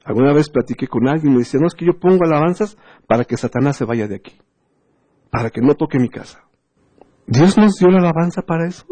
Alguna 0.05 0.31
vez 0.31 0.49
platiqué 0.49 0.87
con 0.87 1.07
alguien 1.07 1.31
y 1.31 1.35
me 1.35 1.39
decía, 1.39 1.59
no, 1.59 1.65
es 1.65 1.73
que 1.73 1.87
yo 1.87 1.99
pongo 1.99 2.23
alabanzas 2.23 2.77
para 3.07 3.23
que 3.23 3.35
Satanás 3.35 3.77
se 3.77 3.85
vaya 3.85 4.07
de 4.07 4.15
aquí, 4.15 4.33
para 5.31 5.49
que 5.49 5.59
no 5.61 5.73
toque 5.73 5.97
mi 5.97 6.09
casa. 6.09 6.43
¿Dios 7.25 7.57
nos 7.57 7.77
dio 7.79 7.89
la 7.89 7.97
alabanza 7.97 8.43
para 8.43 8.67
eso? 8.67 8.85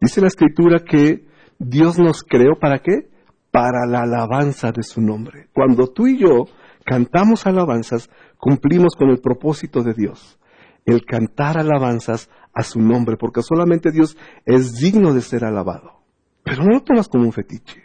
Dice 0.00 0.20
la 0.20 0.28
escritura 0.28 0.84
que 0.84 1.26
Dios 1.58 1.98
nos 1.98 2.22
creó 2.22 2.56
para 2.60 2.78
qué? 2.78 3.10
Para 3.50 3.84
la 3.88 4.02
alabanza 4.02 4.70
de 4.70 4.84
su 4.84 5.00
nombre. 5.00 5.48
Cuando 5.52 5.88
tú 5.88 6.06
y 6.06 6.18
yo 6.18 6.46
cantamos 6.84 7.48
alabanzas, 7.48 8.10
cumplimos 8.38 8.94
con 8.96 9.10
el 9.10 9.18
propósito 9.18 9.82
de 9.82 9.94
Dios, 9.94 10.38
el 10.84 11.04
cantar 11.04 11.58
alabanzas 11.58 12.28
a 12.54 12.62
su 12.62 12.80
nombre, 12.80 13.16
porque 13.16 13.42
solamente 13.42 13.90
Dios 13.90 14.16
es 14.44 14.74
digno 14.74 15.14
de 15.14 15.20
ser 15.20 15.44
alabado. 15.44 16.02
Pero 16.44 16.64
no 16.64 16.70
lo 16.70 16.80
tomas 16.80 17.08
como 17.08 17.24
un 17.24 17.32
fetiche. 17.32 17.82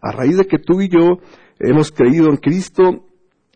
A 0.00 0.12
raíz 0.12 0.36
de 0.36 0.46
que 0.46 0.58
tú 0.58 0.80
y 0.80 0.88
yo 0.88 1.18
hemos 1.58 1.90
creído 1.90 2.28
en 2.28 2.36
Cristo, 2.36 3.06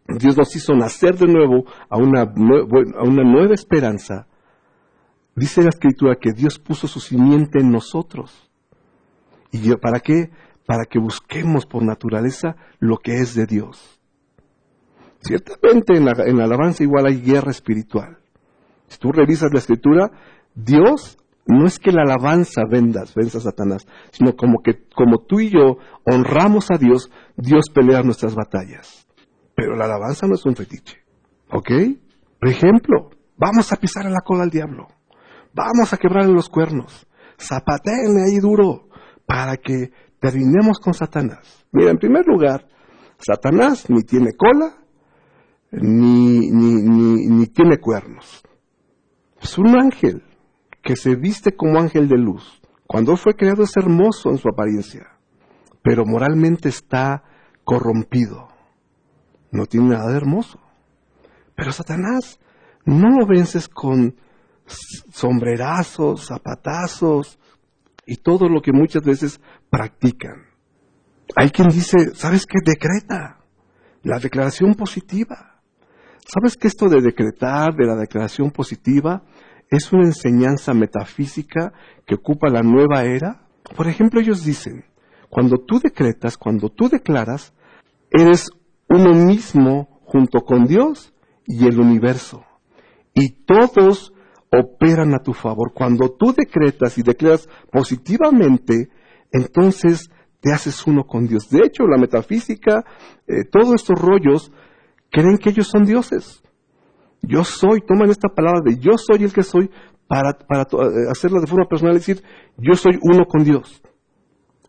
Dios 0.08 0.36
nos 0.36 0.54
hizo 0.56 0.74
nacer 0.74 1.16
de 1.16 1.26
nuevo 1.26 1.64
a 1.88 1.98
una, 1.98 2.24
nueva 2.24 3.54
esperanza. 3.54 4.26
Dice 5.36 5.62
la 5.62 5.68
escritura 5.68 6.16
que 6.16 6.32
Dios 6.32 6.58
puso 6.58 6.88
su 6.88 7.00
simiente 7.00 7.60
en 7.60 7.70
nosotros. 7.70 8.50
¿Y 9.52 9.74
para 9.76 10.00
qué? 10.00 10.30
Para 10.66 10.84
que 10.84 10.98
busquemos 10.98 11.66
por 11.66 11.82
naturaleza 11.82 12.56
lo 12.78 12.96
que 12.96 13.18
es 13.18 13.34
de 13.34 13.46
Dios. 13.46 14.00
Ciertamente 15.20 15.96
en 15.96 16.08
en 16.08 16.36
la 16.38 16.44
alabanza 16.44 16.82
igual 16.82 17.06
hay 17.06 17.20
guerra 17.20 17.50
espiritual. 17.50 18.19
Si 18.90 18.98
tú 18.98 19.12
revisas 19.12 19.50
la 19.52 19.60
escritura, 19.60 20.10
Dios 20.52 21.16
no 21.46 21.64
es 21.64 21.78
que 21.78 21.92
la 21.92 22.02
alabanza 22.02 22.62
vendas, 22.68 23.14
venza 23.14 23.38
a 23.38 23.42
Satanás, 23.42 23.86
sino 24.10 24.34
como 24.34 24.62
que 24.62 24.82
como 24.94 25.18
tú 25.18 25.38
y 25.38 25.50
yo 25.50 25.78
honramos 26.04 26.72
a 26.72 26.76
Dios, 26.76 27.10
Dios 27.36 27.66
pelea 27.72 28.02
nuestras 28.02 28.34
batallas. 28.34 29.06
Pero 29.54 29.76
la 29.76 29.84
alabanza 29.84 30.26
no 30.26 30.34
es 30.34 30.44
un 30.44 30.56
fetiche. 30.56 30.98
¿Ok? 31.52 31.70
Por 32.40 32.48
ejemplo, 32.48 33.10
vamos 33.36 33.72
a 33.72 33.76
pisar 33.76 34.06
la 34.06 34.20
cola 34.24 34.42
al 34.42 34.50
diablo. 34.50 34.88
Vamos 35.54 35.92
a 35.92 35.96
quebrarle 35.96 36.32
los 36.32 36.48
cuernos. 36.48 37.06
Zapateenle 37.38 38.24
ahí 38.26 38.38
duro 38.40 38.88
para 39.24 39.56
que 39.56 39.92
terminemos 40.18 40.80
con 40.80 40.94
Satanás. 40.94 41.64
Mira, 41.70 41.92
en 41.92 41.98
primer 41.98 42.26
lugar, 42.26 42.66
Satanás 43.18 43.88
ni 43.88 44.02
tiene 44.02 44.32
cola 44.36 44.74
ni, 45.70 46.50
ni, 46.50 46.74
ni, 46.82 47.26
ni 47.28 47.46
tiene 47.46 47.78
cuernos. 47.78 48.42
Es 49.40 49.56
un 49.58 49.76
ángel 49.78 50.22
que 50.82 50.96
se 50.96 51.16
viste 51.16 51.56
como 51.56 51.80
ángel 51.80 52.08
de 52.08 52.18
luz. 52.18 52.60
Cuando 52.86 53.16
fue 53.16 53.34
creado 53.34 53.62
es 53.62 53.76
hermoso 53.76 54.30
en 54.30 54.38
su 54.38 54.48
apariencia, 54.48 55.18
pero 55.82 56.04
moralmente 56.04 56.68
está 56.68 57.22
corrompido. 57.64 58.48
No 59.52 59.66
tiene 59.66 59.90
nada 59.90 60.10
de 60.10 60.16
hermoso. 60.16 60.60
Pero 61.54 61.72
Satanás 61.72 62.40
no 62.84 63.10
lo 63.10 63.26
vences 63.26 63.68
con 63.68 64.16
sombrerazos, 65.10 66.26
zapatazos 66.26 67.38
y 68.06 68.16
todo 68.16 68.48
lo 68.48 68.60
que 68.60 68.72
muchas 68.72 69.02
veces 69.02 69.40
practican. 69.68 70.46
Hay 71.36 71.50
quien 71.50 71.68
dice, 71.68 72.14
¿sabes 72.14 72.44
qué? 72.46 72.58
Decreta 72.64 73.40
la 74.02 74.18
declaración 74.18 74.74
positiva. 74.74 75.59
¿Sabes 76.32 76.56
que 76.56 76.68
esto 76.68 76.88
de 76.88 77.00
decretar, 77.00 77.74
de 77.74 77.86
la 77.86 77.96
declaración 77.96 78.52
positiva, 78.52 79.24
es 79.68 79.92
una 79.92 80.04
enseñanza 80.04 80.72
metafísica 80.74 81.72
que 82.06 82.14
ocupa 82.14 82.48
la 82.48 82.62
nueva 82.62 83.02
era. 83.02 83.48
Por 83.76 83.88
ejemplo, 83.88 84.20
ellos 84.20 84.44
dicen, 84.44 84.84
cuando 85.28 85.56
tú 85.58 85.80
decretas, 85.80 86.36
cuando 86.36 86.68
tú 86.68 86.88
declaras, 86.88 87.52
eres 88.12 88.48
uno 88.88 89.12
mismo 89.12 90.00
junto 90.04 90.40
con 90.42 90.66
Dios 90.66 91.12
y 91.46 91.66
el 91.66 91.80
universo. 91.80 92.44
Y 93.12 93.44
todos 93.44 94.12
operan 94.52 95.14
a 95.14 95.22
tu 95.24 95.32
favor. 95.32 95.72
Cuando 95.74 96.10
tú 96.10 96.32
decretas 96.32 96.96
y 96.96 97.02
declaras 97.02 97.48
positivamente, 97.72 98.88
entonces 99.32 100.10
te 100.40 100.52
haces 100.52 100.86
uno 100.86 101.04
con 101.04 101.26
Dios. 101.26 101.50
De 101.50 101.58
hecho, 101.64 101.88
la 101.88 101.98
metafísica, 101.98 102.84
eh, 103.26 103.44
todos 103.50 103.74
estos 103.74 104.00
rollos, 104.00 104.52
creen 105.10 105.38
que 105.38 105.50
ellos 105.50 105.68
son 105.68 105.84
dioses. 105.84 106.42
Yo 107.22 107.44
soy, 107.44 107.80
toman 107.86 108.10
esta 108.10 108.28
palabra 108.28 108.60
de 108.64 108.78
yo 108.78 108.96
soy 108.96 109.24
el 109.24 109.32
que 109.32 109.42
soy 109.42 109.70
para, 110.06 110.30
eh, 110.30 111.10
hacerla 111.10 111.40
de 111.40 111.46
forma 111.46 111.68
personal, 111.68 111.94
decir, 111.94 112.22
yo 112.56 112.74
soy 112.74 112.98
uno 113.02 113.26
con 113.26 113.44
Dios. 113.44 113.82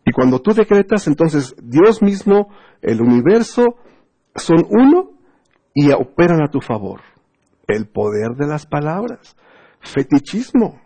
Y 0.06 0.12
cuando 0.12 0.40
tú 0.40 0.54
decretas, 0.54 1.08
entonces 1.08 1.56
Dios 1.62 2.02
mismo, 2.02 2.50
el 2.82 3.02
universo, 3.02 3.76
son 4.36 4.58
uno 4.70 5.12
y 5.74 5.92
operan 5.92 6.44
a 6.44 6.50
tu 6.50 6.60
favor. 6.60 7.02
El 7.68 7.88
poder 7.88 8.36
de 8.38 8.48
las 8.48 8.66
palabras. 8.66 9.36
Fetichismo. 9.80 10.82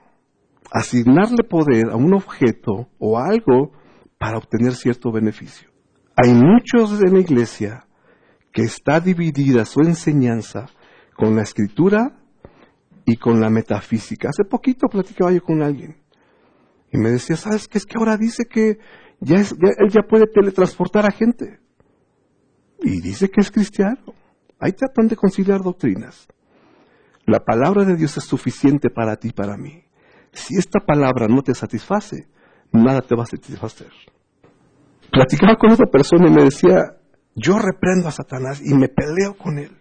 Asignarle 0.72 1.44
poder 1.44 1.90
a 1.92 1.96
un 1.96 2.14
objeto 2.14 2.90
o 3.00 3.18
algo 3.18 3.72
para 4.18 4.38
obtener 4.38 4.74
cierto 4.74 5.12
beneficio. 5.12 5.70
Hay 6.16 6.34
muchos 6.34 7.02
en 7.02 7.14
la 7.14 7.20
iglesia 7.20 7.85
que 8.56 8.62
está 8.62 9.02
dividida 9.02 9.66
su 9.66 9.82
enseñanza 9.82 10.68
con 11.14 11.36
la 11.36 11.44
escritura 11.44 12.18
y 13.06 13.18
con 13.18 13.42
la 13.42 13.50
metafísica. 13.50 14.30
Hace 14.30 14.46
poquito 14.46 14.88
platicaba 14.88 15.34
yo 15.34 15.44
con 15.44 15.62
alguien 15.62 15.98
y 16.90 16.98
me 16.98 17.10
decía, 17.10 17.36
¿sabes 17.36 17.68
qué? 17.68 17.80
Es 17.80 17.86
que 17.86 17.98
ahora 18.00 18.16
dice 18.16 18.46
que 18.50 18.78
ya, 19.20 19.36
él 19.36 19.90
ya 19.90 20.04
puede 20.10 20.28
teletransportar 20.28 21.06
a 21.06 21.12
gente. 21.12 21.60
Y 22.80 23.02
dice 23.02 23.28
que 23.28 23.42
es 23.42 23.52
cristiano. 23.52 24.14
Ahí 24.58 24.72
tratan 24.72 25.10
de 25.10 25.18
conciliar 25.18 25.62
doctrinas. 25.62 26.26
La 27.26 27.42
palabra 27.42 27.84
de 27.84 27.98
Dios 27.98 28.16
es 28.16 28.24
suficiente 28.24 28.90
para 28.90 29.18
ti 29.18 29.30
y 29.30 29.34
para 29.34 29.58
mí. 29.58 29.84
Si 30.32 30.56
esta 30.58 30.80
palabra 30.80 31.28
no 31.28 31.42
te 31.42 31.54
satisface, 31.54 32.30
nada 32.72 33.02
te 33.02 33.18
va 33.18 33.24
a 33.24 33.28
satisfacer. 33.28 33.92
Platicaba 35.12 35.58
con 35.58 35.72
otra 35.72 35.88
persona 35.88 36.30
y 36.30 36.34
me 36.34 36.46
decía, 36.46 36.96
yo 37.36 37.60
reprendo 37.60 38.08
a 38.08 38.12
Satanás 38.12 38.62
y 38.64 38.74
me 38.74 38.88
peleo 38.88 39.38
con 39.38 39.60
él. 39.60 39.78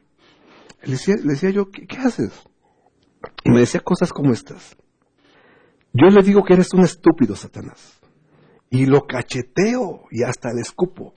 Le 0.83 0.97
decía, 1.23 1.51
yo, 1.51 1.71
¿qué, 1.71 1.97
haces? 1.97 2.33
Y 3.45 3.51
me 3.51 3.61
decía 3.61 3.81
cosas 3.81 4.13
como 4.13 4.33
estas. 4.33 4.77
Yo 5.93 6.09
le 6.09 6.23
digo 6.23 6.43
que 6.45 6.55
eres 6.55 6.75
un 6.75 6.85
estúpido, 6.85 7.37
Satanás. 7.37 8.01
Y 8.69 8.87
lo 8.87 9.07
cacheteo 9.07 10.03
y 10.11 10.25
hasta 10.25 10.53
le 10.53 10.61
escupo. 10.61 11.15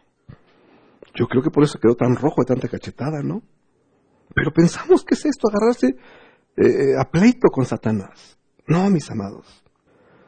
Yo 1.16 1.26
creo 1.26 1.42
que 1.42 1.50
por 1.50 1.64
eso 1.64 1.80
quedó 1.80 1.96
tan 1.96 2.16
rojo 2.16 2.42
de 2.42 2.46
tanta 2.46 2.68
cachetada, 2.68 3.24
¿no? 3.24 3.42
Pero 4.36 4.52
pensamos 4.54 5.04
que 5.04 5.16
es 5.16 5.26
esto, 5.26 5.50
agarrarse 5.50 5.96
eh, 6.56 6.96
a 7.00 7.10
pleito 7.10 7.50
con 7.52 7.66
Satanás. 7.66 8.38
No, 8.68 8.90
mis 8.90 9.10
amados. 9.10 9.64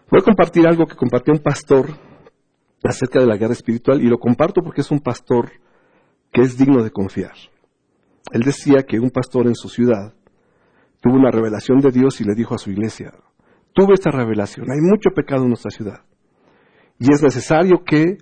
Voy 0.09 0.21
a 0.21 0.25
compartir 0.25 0.67
algo 0.67 0.87
que 0.87 0.95
compartió 0.95 1.33
un 1.33 1.43
pastor 1.43 1.87
acerca 2.83 3.19
de 3.19 3.27
la 3.27 3.37
guerra 3.37 3.53
espiritual 3.53 4.01
y 4.01 4.07
lo 4.07 4.17
comparto 4.17 4.61
porque 4.63 4.81
es 4.81 4.89
un 4.89 4.99
pastor 4.99 5.51
que 6.31 6.41
es 6.41 6.57
digno 6.57 6.83
de 6.83 6.91
confiar. 6.91 7.33
Él 8.31 8.41
decía 8.41 8.83
que 8.87 8.99
un 8.99 9.09
pastor 9.09 9.47
en 9.47 9.55
su 9.55 9.69
ciudad 9.69 10.13
tuvo 11.01 11.15
una 11.15 11.31
revelación 11.31 11.79
de 11.79 11.91
Dios 11.91 12.21
y 12.21 12.25
le 12.25 12.35
dijo 12.35 12.53
a 12.53 12.57
su 12.57 12.71
iglesia, 12.71 13.11
tuve 13.73 13.93
esta 13.93 14.11
revelación, 14.11 14.69
hay 14.71 14.79
mucho 14.81 15.09
pecado 15.15 15.43
en 15.43 15.49
nuestra 15.49 15.71
ciudad 15.71 16.01
y 16.99 17.13
es 17.13 17.23
necesario 17.23 17.83
que 17.85 18.17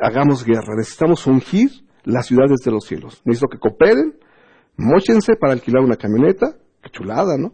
hagamos 0.00 0.44
guerra, 0.44 0.76
necesitamos 0.76 1.26
ungir 1.26 1.70
las 2.04 2.26
ciudades 2.26 2.60
de 2.64 2.70
los 2.70 2.84
cielos, 2.84 3.20
necesito 3.24 3.48
que 3.48 3.58
cooperen, 3.58 4.14
mochense 4.76 5.34
para 5.34 5.52
alquilar 5.52 5.82
una 5.82 5.96
camioneta, 5.96 6.56
qué 6.80 6.90
chulada, 6.90 7.36
¿no? 7.36 7.52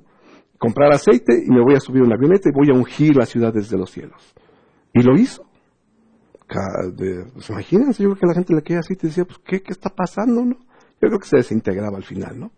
Comprar 0.58 0.92
aceite 0.92 1.32
y 1.44 1.50
me 1.50 1.62
voy 1.62 1.74
a 1.74 1.80
subir 1.80 2.02
una 2.02 2.14
avioneta 2.14 2.50
y 2.50 2.52
voy 2.52 2.68
a 2.70 2.78
ungir 2.78 3.16
las 3.16 3.30
ciudades 3.30 3.70
de 3.70 3.78
los 3.78 3.90
cielos. 3.90 4.34
Y 4.92 5.02
lo 5.02 5.16
hizo. 5.18 5.44
Pues 6.46 7.50
imagínense, 7.50 8.02
yo 8.02 8.10
creo 8.10 8.20
que 8.20 8.26
la 8.26 8.34
gente 8.34 8.54
le 8.54 8.62
queda 8.62 8.80
así 8.80 8.94
y 8.94 9.06
decía, 9.06 9.24
pues, 9.24 9.38
¿qué, 9.44 9.62
¿qué 9.62 9.72
está 9.72 9.90
pasando, 9.90 10.44
no? 10.44 10.56
Yo 11.00 11.08
creo 11.08 11.18
que 11.18 11.26
se 11.26 11.36
desintegraba 11.36 11.96
al 11.96 12.04
final, 12.04 12.38
¿no? 12.38 12.52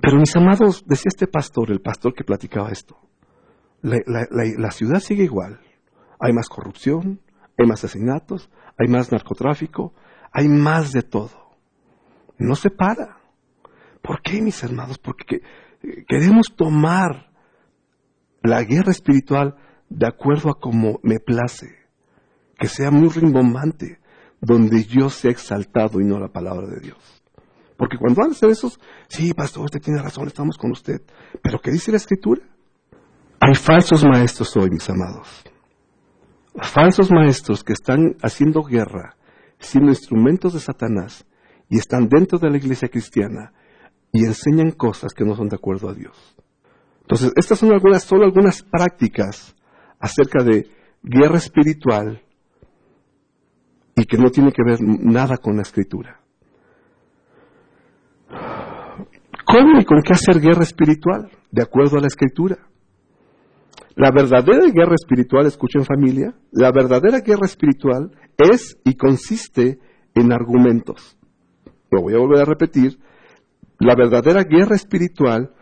Pero 0.00 0.16
mis 0.16 0.34
amados, 0.34 0.84
decía 0.86 1.08
este 1.08 1.26
pastor, 1.26 1.70
el 1.70 1.80
pastor 1.80 2.14
que 2.14 2.24
platicaba 2.24 2.70
esto, 2.70 2.96
la, 3.82 4.70
ciudad 4.70 5.00
sigue 5.00 5.24
igual. 5.24 5.60
Hay 6.18 6.32
más 6.32 6.48
corrupción, 6.48 7.20
hay 7.58 7.66
más 7.66 7.84
asesinatos, 7.84 8.50
hay 8.78 8.88
más 8.88 9.10
narcotráfico, 9.12 9.94
hay 10.32 10.48
más 10.48 10.92
de 10.92 11.02
todo. 11.02 11.30
No 12.38 12.54
se 12.54 12.70
para. 12.70 13.18
¿Por 14.02 14.22
qué, 14.22 14.40
mis 14.40 14.62
hermanos? 14.62 14.98
Porque 14.98 15.40
queremos 16.08 16.48
tomar 16.56 17.30
la 18.42 18.62
guerra 18.62 18.90
espiritual 18.90 19.56
de 19.88 20.06
acuerdo 20.06 20.50
a 20.50 20.58
como 20.58 21.00
me 21.02 21.18
place, 21.18 21.79
que 22.60 22.68
sea 22.68 22.90
muy 22.90 23.08
rimbombante, 23.08 23.98
donde 24.38 24.84
yo 24.84 25.08
sea 25.08 25.30
exaltado 25.30 25.98
y 25.98 26.04
no 26.04 26.20
la 26.20 26.28
palabra 26.28 26.66
de 26.66 26.78
Dios. 26.78 26.98
Porque 27.78 27.96
cuando 27.96 28.22
hacen 28.22 28.50
esos, 28.50 28.78
sí, 29.08 29.32
pastor, 29.32 29.64
usted 29.64 29.80
tiene 29.80 30.02
razón, 30.02 30.26
estamos 30.26 30.58
con 30.58 30.70
usted. 30.70 31.00
Pero 31.42 31.58
¿qué 31.60 31.70
dice 31.70 31.90
la 31.90 31.96
escritura? 31.96 32.42
Hay 33.40 33.54
falsos 33.54 34.04
maestros 34.04 34.54
hoy, 34.58 34.68
mis 34.68 34.88
amados. 34.90 35.42
Falsos 36.54 37.10
maestros 37.10 37.64
que 37.64 37.72
están 37.72 38.16
haciendo 38.22 38.62
guerra, 38.62 39.16
siendo 39.58 39.88
instrumentos 39.88 40.52
de 40.52 40.60
Satanás, 40.60 41.26
y 41.70 41.78
están 41.78 42.08
dentro 42.08 42.38
de 42.38 42.50
la 42.50 42.58
iglesia 42.58 42.88
cristiana 42.88 43.54
y 44.12 44.26
enseñan 44.26 44.72
cosas 44.72 45.14
que 45.14 45.24
no 45.24 45.34
son 45.34 45.48
de 45.48 45.56
acuerdo 45.56 45.88
a 45.88 45.94
Dios. 45.94 46.36
Entonces, 47.00 47.32
estas 47.36 47.58
son 47.58 47.72
algunas, 47.72 48.02
solo 48.02 48.24
algunas 48.24 48.62
prácticas 48.62 49.56
acerca 49.98 50.44
de 50.44 50.68
guerra 51.02 51.38
espiritual 51.38 52.22
y 53.96 54.04
que 54.04 54.16
no 54.16 54.30
tiene 54.30 54.52
que 54.52 54.62
ver 54.64 54.78
nada 54.80 55.36
con 55.36 55.56
la 55.56 55.62
escritura. 55.62 56.20
¿Cómo 59.46 59.80
y 59.80 59.84
con 59.84 60.00
qué 60.02 60.12
hacer 60.12 60.40
guerra 60.40 60.62
espiritual? 60.62 61.30
De 61.50 61.62
acuerdo 61.62 61.98
a 61.98 62.00
la 62.00 62.06
escritura. 62.06 62.58
La 63.96 64.10
verdadera 64.12 64.70
guerra 64.72 64.94
espiritual, 64.94 65.46
escuchen 65.46 65.84
familia, 65.84 66.34
la 66.52 66.70
verdadera 66.70 67.20
guerra 67.20 67.46
espiritual 67.46 68.12
es 68.38 68.78
y 68.84 68.96
consiste 68.96 69.78
en 70.14 70.32
argumentos. 70.32 71.16
Lo 71.90 72.02
voy 72.02 72.14
a 72.14 72.18
volver 72.18 72.40
a 72.40 72.44
repetir. 72.44 72.98
La 73.78 73.96
verdadera 73.96 74.44
guerra 74.44 74.76
espiritual 74.76 75.52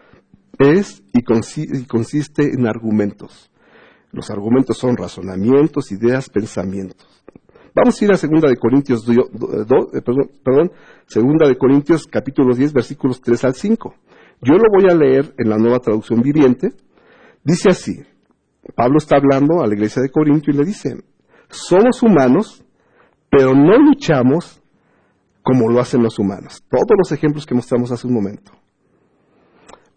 es 0.58 1.02
y 1.14 1.22
consiste 1.22 2.52
en 2.52 2.66
argumentos. 2.66 3.50
Los 4.12 4.30
argumentos 4.30 4.76
son 4.78 4.96
razonamientos, 4.96 5.92
ideas, 5.92 6.28
pensamientos. 6.28 7.24
Vamos 7.78 8.02
a 8.02 8.04
ir 8.04 8.12
a 8.12 8.16
segunda 8.16 8.48
de 8.48 8.56
Corintios 8.56 9.08
eh, 9.08 10.02
perdón, 10.02 10.72
segunda 11.06 11.46
de 11.46 11.56
Corintios 11.56 12.08
capítulo 12.10 12.52
10 12.52 12.72
versículos 12.72 13.20
3 13.20 13.44
al 13.44 13.54
5. 13.54 13.94
Yo 14.42 14.54
lo 14.54 14.64
voy 14.72 14.90
a 14.90 14.96
leer 14.96 15.32
en 15.38 15.48
la 15.48 15.58
nueva 15.58 15.78
traducción 15.78 16.20
viviente. 16.20 16.70
Dice 17.44 17.68
así, 17.70 18.02
Pablo 18.74 18.98
está 18.98 19.16
hablando 19.16 19.62
a 19.62 19.68
la 19.68 19.74
iglesia 19.74 20.02
de 20.02 20.10
Corinto 20.10 20.50
y 20.50 20.54
le 20.54 20.64
dice, 20.64 20.96
somos 21.50 22.02
humanos, 22.02 22.64
pero 23.30 23.54
no 23.54 23.78
luchamos 23.78 24.60
como 25.42 25.70
lo 25.70 25.80
hacen 25.80 26.02
los 26.02 26.18
humanos. 26.18 26.64
Todos 26.68 26.96
los 26.98 27.12
ejemplos 27.12 27.46
que 27.46 27.54
mostramos 27.54 27.92
hace 27.92 28.08
un 28.08 28.14
momento. 28.14 28.50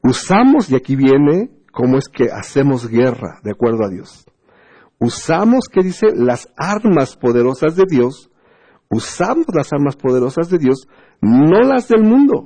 Usamos, 0.04 0.70
y 0.70 0.76
aquí 0.76 0.96
viene 0.96 1.50
cómo 1.72 1.98
es 1.98 2.08
que 2.10 2.26
hacemos 2.32 2.88
guerra 2.88 3.40
de 3.44 3.52
acuerdo 3.52 3.86
a 3.86 3.90
Dios. 3.90 4.24
Usamos, 5.02 5.66
¿qué 5.72 5.82
dice? 5.82 6.16
Las 6.16 6.48
armas 6.56 7.18
poderosas 7.18 7.76
de 7.76 7.86
Dios. 7.90 8.30
Usamos 8.88 9.48
las 9.54 9.74
armas 9.74 9.96
poderosas 9.96 10.50
de 10.50 10.60
Dios, 10.60 10.88
no 11.22 11.62
las 11.62 11.88
del 11.88 12.04
mundo, 12.04 12.46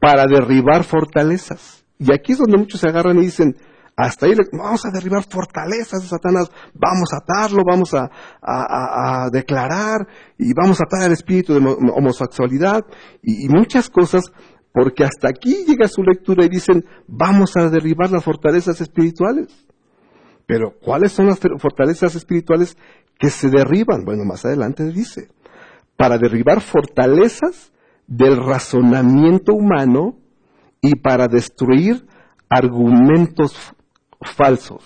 para 0.00 0.24
derribar 0.26 0.82
fortalezas. 0.82 1.84
Y 1.98 2.12
aquí 2.12 2.32
es 2.32 2.38
donde 2.38 2.56
muchos 2.56 2.80
se 2.80 2.88
agarran 2.88 3.18
y 3.18 3.26
dicen, 3.26 3.54
hasta 3.94 4.26
ahí 4.26 4.32
vamos 4.52 4.84
a 4.84 4.90
derribar 4.90 5.22
fortalezas 5.30 6.02
de 6.02 6.08
Satanás, 6.08 6.50
vamos 6.74 7.10
a 7.12 7.18
atarlo, 7.18 7.62
vamos 7.64 7.94
a, 7.94 9.28
declarar 9.30 10.08
y 10.36 10.52
vamos 10.54 10.80
a 10.80 10.84
atar 10.84 11.06
el 11.06 11.12
espíritu 11.12 11.54
de 11.54 11.60
homosexualidad 11.94 12.82
y, 13.22 13.48
muchas 13.48 13.88
cosas, 13.88 14.24
porque 14.72 15.04
hasta 15.04 15.28
aquí 15.28 15.64
llega 15.68 15.86
su 15.86 16.02
lectura 16.02 16.44
y 16.44 16.48
dicen, 16.48 16.84
vamos 17.06 17.56
a 17.56 17.68
derribar 17.68 18.10
las 18.10 18.24
fortalezas 18.24 18.80
espirituales. 18.80 19.63
Pero 20.46 20.74
¿cuáles 20.80 21.12
son 21.12 21.26
las 21.26 21.40
fortalezas 21.58 22.14
espirituales 22.14 22.76
que 23.18 23.30
se 23.30 23.48
derriban? 23.48 24.04
Bueno, 24.04 24.24
más 24.24 24.44
adelante 24.44 24.84
dice, 24.84 25.28
para 25.96 26.18
derribar 26.18 26.60
fortalezas 26.60 27.72
del 28.06 28.36
razonamiento 28.36 29.54
humano 29.54 30.18
y 30.80 30.96
para 30.96 31.28
destruir 31.28 32.06
argumentos 32.48 33.56
falsos. 34.36 34.82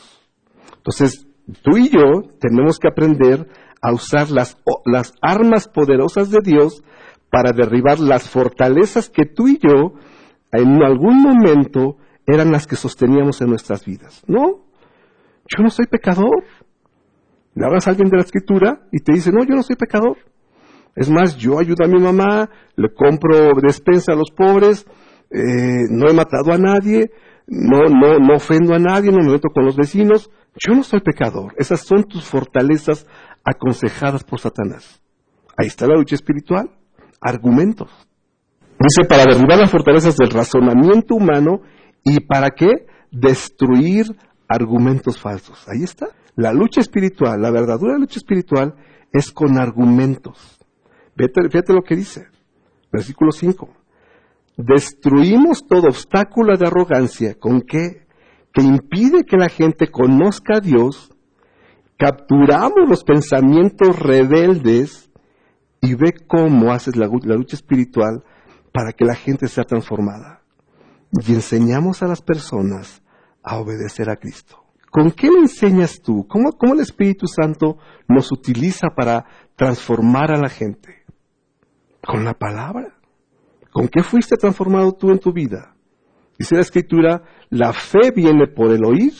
Entonces, 0.77 1.27
tú 1.63 1.77
y 1.77 1.89
yo 1.89 2.23
tenemos 2.41 2.79
que 2.79 2.89
aprender 2.89 3.49
a 3.81 3.93
usar 3.93 4.31
las, 4.31 4.57
las 4.85 5.13
armas 5.21 5.69
poderosas 5.69 6.31
de 6.31 6.39
Dios 6.43 6.83
para 7.31 7.53
derribar 7.53 7.99
las 7.99 8.29
fortalezas 8.29 9.11
que 9.11 9.27
tú 9.27 9.49
y 9.49 9.59
yo 9.59 9.93
en 10.53 10.83
algún 10.83 11.21
momento 11.21 11.97
eran 12.27 12.53
las 12.53 12.67
que 12.67 12.77
sosteníamos 12.77 13.41
en 13.41 13.49
nuestras 13.49 13.85
vidas. 13.85 14.23
No, 14.27 14.68
yo 15.49 15.63
no 15.63 15.71
soy 15.71 15.87
pecador. 15.87 16.45
Le 17.55 17.65
hablas 17.65 17.87
a 17.87 17.91
alguien 17.91 18.09
de 18.09 18.19
la 18.19 18.23
escritura 18.23 18.83
y 18.93 19.01
te 19.01 19.13
dice, 19.13 19.33
no, 19.33 19.45
yo 19.45 19.55
no 19.55 19.63
soy 19.63 19.77
pecador. 19.77 20.17
Es 20.95 21.11
más, 21.11 21.37
yo 21.37 21.59
ayudo 21.59 21.85
a 21.85 21.89
mi 21.89 22.01
mamá, 22.01 22.51
le 22.77 22.93
compro 22.93 23.53
despensa 23.63 24.13
a 24.13 24.17
los 24.17 24.31
pobres, 24.31 24.87
eh, 25.31 25.87
no 25.91 26.09
he 26.09 26.13
matado 26.13 26.53
a 26.53 26.59
nadie, 26.59 27.11
no, 27.47 27.83
no, 27.89 28.19
no 28.19 28.35
ofendo 28.37 28.75
a 28.75 28.79
nadie, 28.79 29.11
no 29.11 29.19
me 29.19 29.33
meto 29.33 29.49
con 29.49 29.65
los 29.65 29.77
vecinos. 29.77 30.31
Yo 30.57 30.75
no 30.75 30.83
soy 30.83 31.01
pecador. 31.01 31.55
Esas 31.57 31.81
son 31.81 32.05
tus 32.05 32.25
fortalezas 32.25 33.07
aconsejadas 33.45 34.25
por 34.25 34.41
Satanás. 34.41 35.01
Ahí 35.57 35.67
está 35.69 35.87
la 35.87 35.97
lucha 35.97 36.15
espiritual. 36.15 36.71
Argumentos. 37.21 37.91
Dice, 38.61 39.09
para 39.09 39.25
derribar 39.25 39.59
las 39.59 39.71
fortalezas 39.71 40.17
del 40.17 40.31
razonamiento 40.31 41.15
humano 41.15 41.63
y 42.05 42.21
para 42.21 42.51
qué? 42.51 42.87
Destruir 43.11 44.17
argumentos 44.49 45.21
falsos. 45.21 45.69
Ahí 45.69 45.83
está. 45.83 46.09
La 46.35 46.53
lucha 46.53 46.81
espiritual, 46.81 47.41
la 47.41 47.51
verdadera 47.51 47.99
lucha 47.99 48.19
espiritual 48.19 48.75
es 49.13 49.31
con 49.33 49.59
argumentos. 49.59 50.59
Fíjate, 51.17 51.73
lo 51.73 51.83
que 51.83 51.97
dice. 51.97 52.27
Versículo 52.91 53.33
5 53.33 53.79
destruimos 54.59 55.67
todo 55.67 55.87
obstáculo 55.87 56.57
de 56.57 56.67
arrogancia 56.67 57.39
con 57.39 57.63
que, 57.63 58.07
que 58.53 58.63
impide 58.63 59.25
que 59.25 59.37
la 59.37 59.49
gente 59.49 59.89
conozca 59.89 60.57
a 60.57 60.61
Dios, 60.61 61.15
capturamos 61.97 62.89
los 62.89 63.05
pensamientos 63.05 63.97
rebeldes 63.99 65.11
y 65.81 65.95
ve 65.95 66.13
cómo 66.27 66.73
haces 66.73 66.97
la, 66.97 67.07
lucha 67.07 67.55
espiritual 67.55 68.25
para 68.73 68.93
que 68.93 69.05
la 69.05 69.15
gente 69.15 69.47
sea 69.47 69.65
transformada. 69.65 70.43
Y 71.13 71.35
enseñamos 71.35 72.03
a 72.03 72.09
las 72.09 72.21
personas 72.21 73.01
a 73.49 73.59
obedecer 73.59 74.11
a 74.11 74.17
Cristo. 74.17 74.63
¿Con 74.91 75.11
qué 75.11 75.31
le 75.31 75.39
enseñas 75.39 76.03
tú? 76.03 76.27
¿Cómo, 76.29 76.53
¿Cómo, 76.53 76.75
el 76.75 76.81
Espíritu 76.81 77.27
Santo 77.27 77.79
nos 78.07 78.31
utiliza 78.31 78.89
para 78.95 79.25
transformar 79.57 80.31
a 80.33 80.39
la 80.39 80.51
gente? 80.51 81.05
Con 82.07 82.25
la 82.25 82.35
palabra. 82.35 82.95
¿Con 83.73 83.89
qué 83.89 84.03
fuiste 84.03 84.37
transformado 84.37 84.93
tú 84.93 85.11
en 85.11 85.19
tu 85.19 85.33
vida? 85.33 85.75
Dice 86.39 86.57
la 86.57 86.61
escritura, 86.61 87.23
la 87.49 87.73
fe 87.73 88.11
viene 88.15 88.47
por 88.49 88.71
el 88.71 88.85
oír 88.85 89.13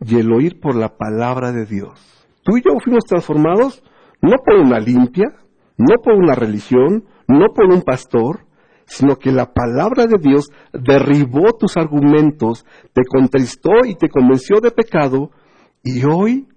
y 0.00 0.18
el 0.18 0.32
oír 0.32 0.58
por 0.58 0.74
la 0.74 0.96
palabra 0.96 1.52
de 1.52 1.66
Dios. 1.66 2.00
Tú 2.42 2.56
y 2.56 2.62
yo 2.62 2.78
fuimos 2.82 3.04
transformados 3.04 3.82
no 4.22 4.36
por 4.44 4.56
una 4.56 4.78
limpia, 4.78 5.34
no 5.76 5.96
por 6.02 6.14
una 6.14 6.34
religión, 6.34 7.04
no 7.28 7.46
por 7.54 7.66
un 7.66 7.82
pastor, 7.82 8.46
sino 8.90 9.16
que 9.16 9.30
la 9.30 9.52
palabra 9.52 10.06
de 10.06 10.18
Dios 10.20 10.50
derribó 10.72 11.52
tus 11.56 11.76
argumentos, 11.76 12.66
te 12.92 13.02
contristó 13.08 13.70
y 13.86 13.94
te 13.94 14.08
convenció 14.08 14.60
de 14.60 14.72
pecado, 14.72 15.30
y 15.84 16.02
hoy 16.04 16.48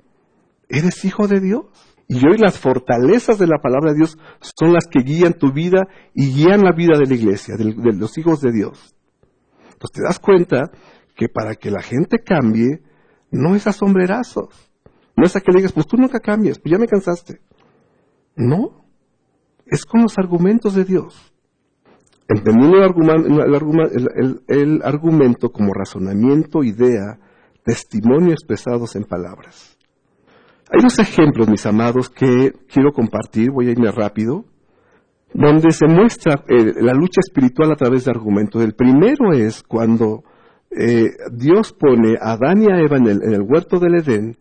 eres 0.67 1.05
hijo 1.05 1.27
de 1.27 1.39
Dios. 1.39 1.65
Y 2.07 2.17
hoy 2.27 2.37
las 2.37 2.59
fortalezas 2.59 3.37
de 3.37 3.47
la 3.47 3.59
palabra 3.61 3.91
de 3.91 3.99
Dios 3.99 4.17
son 4.39 4.73
las 4.73 4.87
que 4.87 5.03
guían 5.03 5.33
tu 5.33 5.53
vida 5.53 5.87
y 6.13 6.33
guían 6.33 6.63
la 6.63 6.73
vida 6.75 6.97
de 6.97 7.05
la 7.05 7.13
iglesia, 7.13 7.55
de, 7.55 7.75
los 7.93 8.17
hijos 8.17 8.41
de 8.41 8.51
Dios. 8.51 8.95
Entonces 9.71 9.91
te 9.93 10.03
das 10.03 10.19
cuenta 10.19 10.71
que 11.15 11.29
para 11.29 11.55
que 11.55 11.71
la 11.71 11.81
gente 11.81 12.17
cambie, 12.19 12.81
no 13.31 13.55
es 13.55 13.67
a 13.67 13.71
sombrerazos. 13.71 14.49
No 15.15 15.25
es 15.25 15.35
a 15.35 15.39
que 15.39 15.51
le 15.51 15.59
digas, 15.59 15.71
pues 15.71 15.85
tú 15.85 15.97
nunca 15.97 16.19
cambias, 16.19 16.59
pues 16.59 16.71
ya 16.71 16.79
me 16.79 16.87
cansaste. 16.87 17.41
No, 18.35 18.85
es 19.67 19.85
con 19.85 20.01
los 20.01 20.17
argumentos 20.17 20.73
de 20.73 20.83
Dios. 20.83 21.32
Entendiendo 22.27 22.77
el 24.47 24.81
argumento 24.83 25.49
como 25.49 25.73
razonamiento, 25.73 26.63
idea, 26.63 27.19
testimonio 27.63 28.31
expresados 28.31 28.95
en 28.95 29.03
palabras. 29.03 29.77
Hay 30.71 30.81
dos 30.81 30.97
ejemplos, 30.99 31.49
mis 31.49 31.65
amados, 31.65 32.09
que 32.09 32.53
quiero 32.67 32.91
compartir, 32.93 33.51
voy 33.51 33.67
a 33.67 33.71
irme 33.71 33.91
rápido, 33.91 34.45
donde 35.33 35.71
se 35.71 35.87
muestra 35.87 36.43
eh, 36.47 36.73
la 36.81 36.93
lucha 36.93 37.19
espiritual 37.19 37.71
a 37.71 37.75
través 37.75 38.05
de 38.05 38.11
argumentos. 38.11 38.63
El 38.63 38.73
primero 38.73 39.33
es 39.33 39.63
cuando 39.63 40.23
eh, 40.71 41.11
Dios 41.31 41.73
pone 41.73 42.15
a 42.19 42.33
Adán 42.33 42.63
y 42.63 42.71
a 42.71 42.79
Eva 42.79 42.97
en 42.97 43.07
el, 43.07 43.41
huerto 43.41 43.79
del 43.79 43.95
Edén 43.95 44.37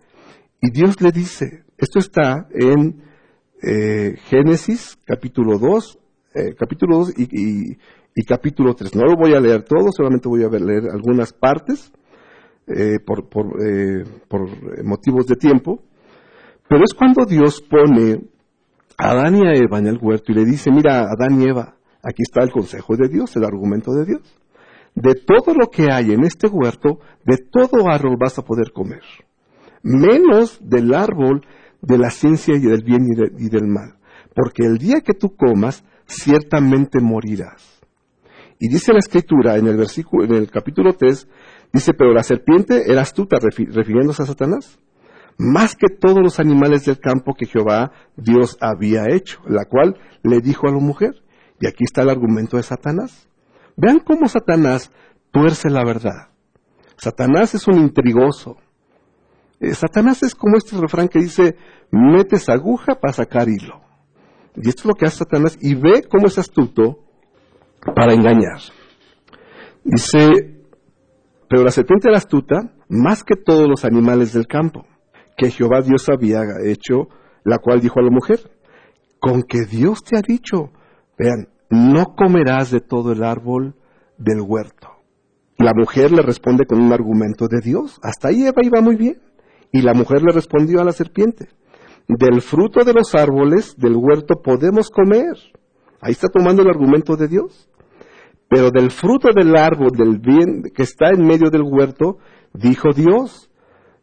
y 0.60 0.70
Dios 0.70 1.00
le 1.00 1.12
dice, 1.12 1.64
esto 1.76 1.98
está 1.98 2.46
en 2.50 3.02
eh, 3.62 4.16
Génesis 4.28 4.98
capítulo 5.04 5.58
2, 5.58 5.98
eh, 6.34 6.54
capítulo 6.58 6.98
2 6.98 7.14
y, 7.18 8.24
capítulo 8.24 8.74
3. 8.74 8.94
No 8.96 9.04
lo 9.04 9.16
voy 9.16 9.34
a 9.34 9.40
leer 9.40 9.62
todo, 9.62 9.90
solamente 9.90 10.28
voy 10.28 10.44
a 10.44 10.48
leer 10.48 10.84
algunas 10.92 11.32
partes 11.32 11.92
por, 13.04 13.28
por, 13.28 13.46
por 14.28 14.84
motivos 14.84 15.26
de 15.26 15.36
tiempo. 15.36 15.82
Pero 16.68 16.84
es 16.84 16.94
cuando 16.94 17.24
Dios 17.26 17.60
pone 17.60 18.22
a 18.96 19.10
Adán 19.10 19.36
y 19.36 19.46
a 19.46 19.54
Eva 19.54 19.78
en 19.78 19.88
el 19.88 19.98
huerto 20.00 20.32
y 20.32 20.34
le 20.36 20.44
dice, 20.44 20.70
mira, 20.70 21.00
Adán 21.00 21.40
y 21.40 21.48
Eva, 21.48 21.76
aquí 22.02 22.22
está 22.22 22.42
el 22.42 22.50
consejo 22.50 22.96
de 22.96 23.08
Dios, 23.08 23.34
el 23.36 23.44
argumento 23.44 23.92
de 23.92 24.06
Dios 24.06 24.42
de 24.94 25.14
todo 25.14 25.54
lo 25.54 25.68
que 25.68 25.90
hay 25.90 26.12
en 26.12 26.24
este 26.24 26.48
huerto, 26.48 26.98
de 27.24 27.38
todo 27.50 27.88
árbol 27.90 28.16
vas 28.18 28.38
a 28.38 28.42
poder 28.42 28.72
comer, 28.72 29.02
menos 29.82 30.60
del 30.62 30.94
árbol 30.94 31.46
de 31.80 31.98
la 31.98 32.10
ciencia 32.10 32.54
y 32.54 32.60
del 32.60 32.82
bien 32.82 33.06
y, 33.38 33.48
del 33.48 33.66
mal, 33.66 33.96
porque 34.34 34.64
el 34.64 34.78
día 34.78 35.00
que 35.00 35.14
tú 35.14 35.34
comas, 35.34 35.84
ciertamente 36.12 37.00
morirás. 37.00 37.80
Y 38.58 38.68
dice 38.68 38.92
la 38.92 39.00
escritura 39.00 39.56
en 39.56 39.66
el 39.66 39.76
versículo, 39.76 40.24
en 40.24 40.34
el 40.34 40.50
capítulo 40.50 40.92
3, 40.92 41.28
dice, 41.72 41.94
pero 41.94 42.12
la 42.12 42.22
serpiente 42.22 42.92
era 42.92 43.02
astuta, 43.02 43.38
refiriéndose 43.40 44.22
a 44.22 44.26
Satanás, 44.26 44.78
más 45.38 45.74
que 45.74 45.88
todos 45.88 46.18
los 46.22 46.38
animales 46.38 46.84
del 46.84 47.00
campo 47.00 47.34
que 47.34 47.46
Jehová 47.46 47.90
Dios 48.16 48.56
había 48.60 49.08
hecho, 49.08 49.40
la 49.46 49.64
cual 49.64 49.96
le 50.22 50.40
dijo 50.40 50.68
a 50.68 50.72
la 50.72 50.78
mujer, 50.78 51.22
y 51.58 51.66
aquí 51.66 51.84
está 51.84 52.02
el 52.02 52.10
argumento 52.10 52.56
de 52.56 52.62
Satanás. 52.62 53.28
Vean 53.76 54.00
cómo 54.00 54.28
Satanás 54.28 54.92
tuerce 55.30 55.70
la 55.70 55.84
verdad. 55.84 56.28
Satanás 56.96 57.54
es 57.54 57.66
un 57.66 57.80
intrigoso. 57.80 58.58
Eh, 59.58 59.74
Satanás 59.74 60.22
es 60.22 60.34
como 60.34 60.56
este 60.56 60.76
refrán 60.76 61.08
que 61.08 61.20
dice, 61.20 61.56
metes 61.90 62.48
aguja 62.48 62.94
para 62.94 63.12
sacar 63.12 63.48
hilo. 63.48 63.80
Y 64.56 64.68
esto 64.68 64.82
es 64.82 64.86
lo 64.86 64.94
que 64.94 65.06
hace 65.06 65.18
Satanás 65.18 65.58
y 65.60 65.74
ve 65.74 66.04
cómo 66.10 66.26
es 66.26 66.38
astuto 66.38 67.04
para 67.94 68.12
engañar. 68.12 68.60
Dice, 69.84 70.62
pero 71.48 71.64
la 71.64 71.70
serpiente 71.70 72.08
era 72.08 72.18
astuta 72.18 72.72
más 72.88 73.24
que 73.24 73.36
todos 73.36 73.68
los 73.68 73.84
animales 73.84 74.32
del 74.32 74.46
campo, 74.46 74.86
que 75.36 75.50
Jehová 75.50 75.80
Dios 75.80 76.08
había 76.08 76.42
hecho, 76.64 77.08
la 77.44 77.58
cual 77.58 77.80
dijo 77.80 77.98
a 77.98 78.02
la 78.02 78.10
mujer, 78.10 78.40
con 79.18 79.42
que 79.42 79.64
Dios 79.64 80.02
te 80.04 80.16
ha 80.16 80.22
dicho, 80.22 80.70
vean, 81.18 81.48
no 81.70 82.14
comerás 82.14 82.70
de 82.70 82.80
todo 82.80 83.12
el 83.12 83.24
árbol 83.24 83.74
del 84.18 84.40
huerto. 84.40 84.88
La 85.58 85.72
mujer 85.74 86.10
le 86.12 86.22
responde 86.22 86.66
con 86.66 86.80
un 86.80 86.92
argumento 86.92 87.46
de 87.48 87.60
Dios. 87.60 87.98
Hasta 88.02 88.28
ahí 88.28 88.42
Eva 88.42 88.60
iba 88.62 88.80
muy 88.80 88.96
bien. 88.96 89.20
Y 89.70 89.82
la 89.82 89.94
mujer 89.94 90.22
le 90.22 90.32
respondió 90.32 90.80
a 90.80 90.84
la 90.84 90.92
serpiente, 90.92 91.48
del 92.08 92.40
fruto 92.42 92.84
de 92.84 92.92
los 92.92 93.14
árboles 93.14 93.74
del 93.76 93.96
huerto 93.96 94.40
podemos 94.42 94.90
comer. 94.90 95.36
Ahí 96.00 96.12
está 96.12 96.28
tomando 96.28 96.62
el 96.62 96.68
argumento 96.68 97.16
de 97.16 97.28
Dios. 97.28 97.68
Pero 98.48 98.70
del 98.70 98.90
fruto 98.90 99.28
del 99.34 99.56
árbol 99.56 99.90
del 99.92 100.18
bien 100.18 100.64
que 100.74 100.82
está 100.82 101.10
en 101.10 101.26
medio 101.26 101.48
del 101.48 101.62
huerto, 101.62 102.18
dijo 102.52 102.92
Dios, 102.94 103.50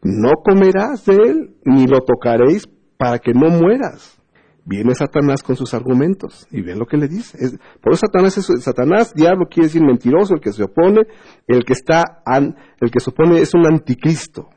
no 0.02 0.32
comerás 0.44 1.06
de 1.06 1.16
él, 1.16 1.56
ni 1.66 1.86
lo 1.86 2.00
tocaréis 2.00 2.68
para 2.98 3.20
que 3.20 3.34
no 3.34 3.50
mueras. 3.50 4.20
Viene 4.66 4.94
Satanás 4.96 5.44
con 5.44 5.56
sus 5.56 5.74
argumentos 5.74 6.48
y 6.52 6.62
ven 6.62 6.80
lo 6.80 6.86
que 6.86 6.98
le 6.98 7.08
dice. 7.08 7.38
por 7.82 7.94
eso 7.94 8.06
Satanás 8.06 8.38
es 8.38 8.64
Satanás, 8.64 9.14
diablo 9.14 9.48
quiere 9.50 9.68
decir 9.68 9.84
mentiroso, 9.84 10.36
el 10.36 10.42
que 10.42 10.52
se 10.52 10.64
opone, 10.64 11.02
el 11.48 11.64
que 11.64 11.74
está, 11.74 12.22
el 12.80 12.92
que 12.92 13.00
se 13.00 13.10
opone 13.10 13.40
es 13.42 13.54
un 13.54 13.66
anticristo. 13.66 14.50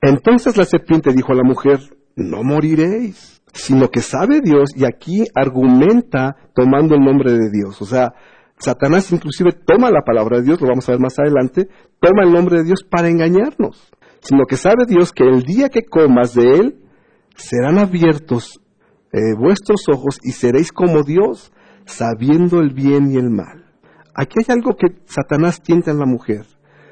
Entonces 0.00 0.56
la 0.56 0.64
serpiente 0.64 1.12
dijo 1.12 1.32
a 1.32 1.36
la 1.36 1.44
mujer, 1.44 1.78
no 2.16 2.42
moriréis, 2.42 3.42
sino 3.52 3.88
que 3.88 4.00
sabe 4.00 4.40
Dios 4.40 4.70
y 4.76 4.84
aquí 4.84 5.24
argumenta 5.34 6.36
tomando 6.54 6.94
el 6.94 7.00
nombre 7.00 7.32
de 7.32 7.50
Dios. 7.50 7.80
O 7.82 7.86
sea, 7.86 8.12
Satanás 8.58 9.10
inclusive 9.12 9.52
toma 9.52 9.90
la 9.90 10.02
palabra 10.02 10.38
de 10.38 10.44
Dios, 10.44 10.60
lo 10.60 10.68
vamos 10.68 10.88
a 10.88 10.92
ver 10.92 11.00
más 11.00 11.18
adelante, 11.18 11.68
toma 12.00 12.24
el 12.24 12.32
nombre 12.32 12.58
de 12.58 12.64
Dios 12.64 12.84
para 12.88 13.08
engañarnos. 13.08 13.90
Sino 14.20 14.44
que 14.46 14.56
sabe 14.56 14.84
Dios 14.86 15.12
que 15.12 15.24
el 15.24 15.42
día 15.42 15.70
que 15.70 15.82
comas 15.82 16.34
de 16.34 16.42
él, 16.42 16.80
serán 17.36 17.78
abiertos 17.78 18.60
eh, 19.12 19.34
vuestros 19.36 19.84
ojos 19.88 20.18
y 20.22 20.32
seréis 20.32 20.72
como 20.72 21.02
Dios, 21.02 21.52
sabiendo 21.86 22.60
el 22.60 22.72
bien 22.72 23.10
y 23.10 23.16
el 23.16 23.30
mal. 23.30 23.64
Aquí 24.14 24.38
hay 24.38 24.54
algo 24.54 24.76
que 24.76 25.00
Satanás 25.06 25.62
tienta 25.62 25.90
en 25.90 25.98
la 25.98 26.06
mujer. 26.06 26.46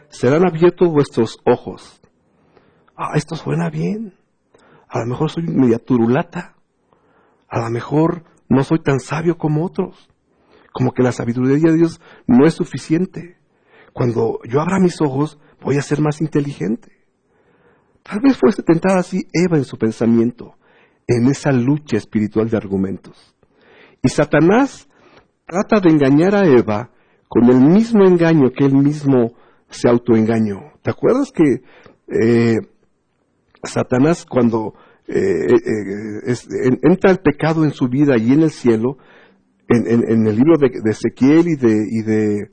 Serán 0.08 0.46
abiertos 0.46 0.88
vuestros 0.88 1.36
ojos. 1.44 2.00
Ah, 2.96 3.12
esto 3.14 3.36
suena 3.36 3.70
bien. 3.70 4.14
A 4.88 5.00
lo 5.00 5.06
mejor 5.06 5.30
soy 5.30 5.44
media 5.44 5.78
turulata. 5.78 6.56
A 7.48 7.60
lo 7.60 7.70
mejor 7.70 8.24
no 8.48 8.64
soy 8.64 8.80
tan 8.80 9.00
sabio 9.00 9.36
como 9.36 9.64
otros. 9.64 10.08
Como 10.72 10.92
que 10.92 11.02
la 11.02 11.12
sabiduría 11.12 11.70
de 11.70 11.76
Dios 11.76 12.00
no 12.26 12.46
es 12.46 12.54
suficiente. 12.54 13.38
Cuando 13.92 14.38
yo 14.48 14.60
abra 14.60 14.78
mis 14.78 15.00
ojos, 15.00 15.38
voy 15.60 15.76
a 15.76 15.82
ser 15.82 16.00
más 16.00 16.20
inteligente. 16.20 16.92
Tal 18.02 18.20
vez 18.20 18.38
fuese 18.38 18.62
tentada 18.62 19.00
así 19.00 19.26
Eva 19.32 19.58
en 19.58 19.64
su 19.64 19.76
pensamiento 19.76 20.54
en 21.08 21.26
esa 21.26 21.50
lucha 21.50 21.96
espiritual 21.96 22.50
de 22.50 22.58
argumentos. 22.58 23.34
Y 24.02 24.10
Satanás 24.10 24.88
trata 25.46 25.80
de 25.80 25.90
engañar 25.90 26.34
a 26.34 26.46
Eva 26.46 26.90
con 27.26 27.44
el 27.50 27.60
mismo 27.60 28.04
engaño 28.06 28.52
que 28.52 28.66
él 28.66 28.74
mismo 28.74 29.32
se 29.70 29.88
autoengañó. 29.88 30.72
¿Te 30.82 30.90
acuerdas 30.90 31.32
que 31.32 31.62
eh, 32.08 32.56
Satanás 33.62 34.24
cuando 34.24 34.74
eh, 35.06 35.14
eh, 35.14 36.78
entra 36.82 37.10
el 37.10 37.18
pecado 37.18 37.64
en 37.64 37.72
su 37.72 37.88
vida 37.88 38.16
y 38.18 38.32
en 38.32 38.42
el 38.42 38.50
cielo, 38.50 38.98
en, 39.68 40.26
el 40.26 40.36
libro 40.36 40.56
de, 40.58 40.90
Ezequiel 40.90 41.48
y 41.48 41.56
de, 41.56 41.86
y 41.90 42.02
de 42.02 42.50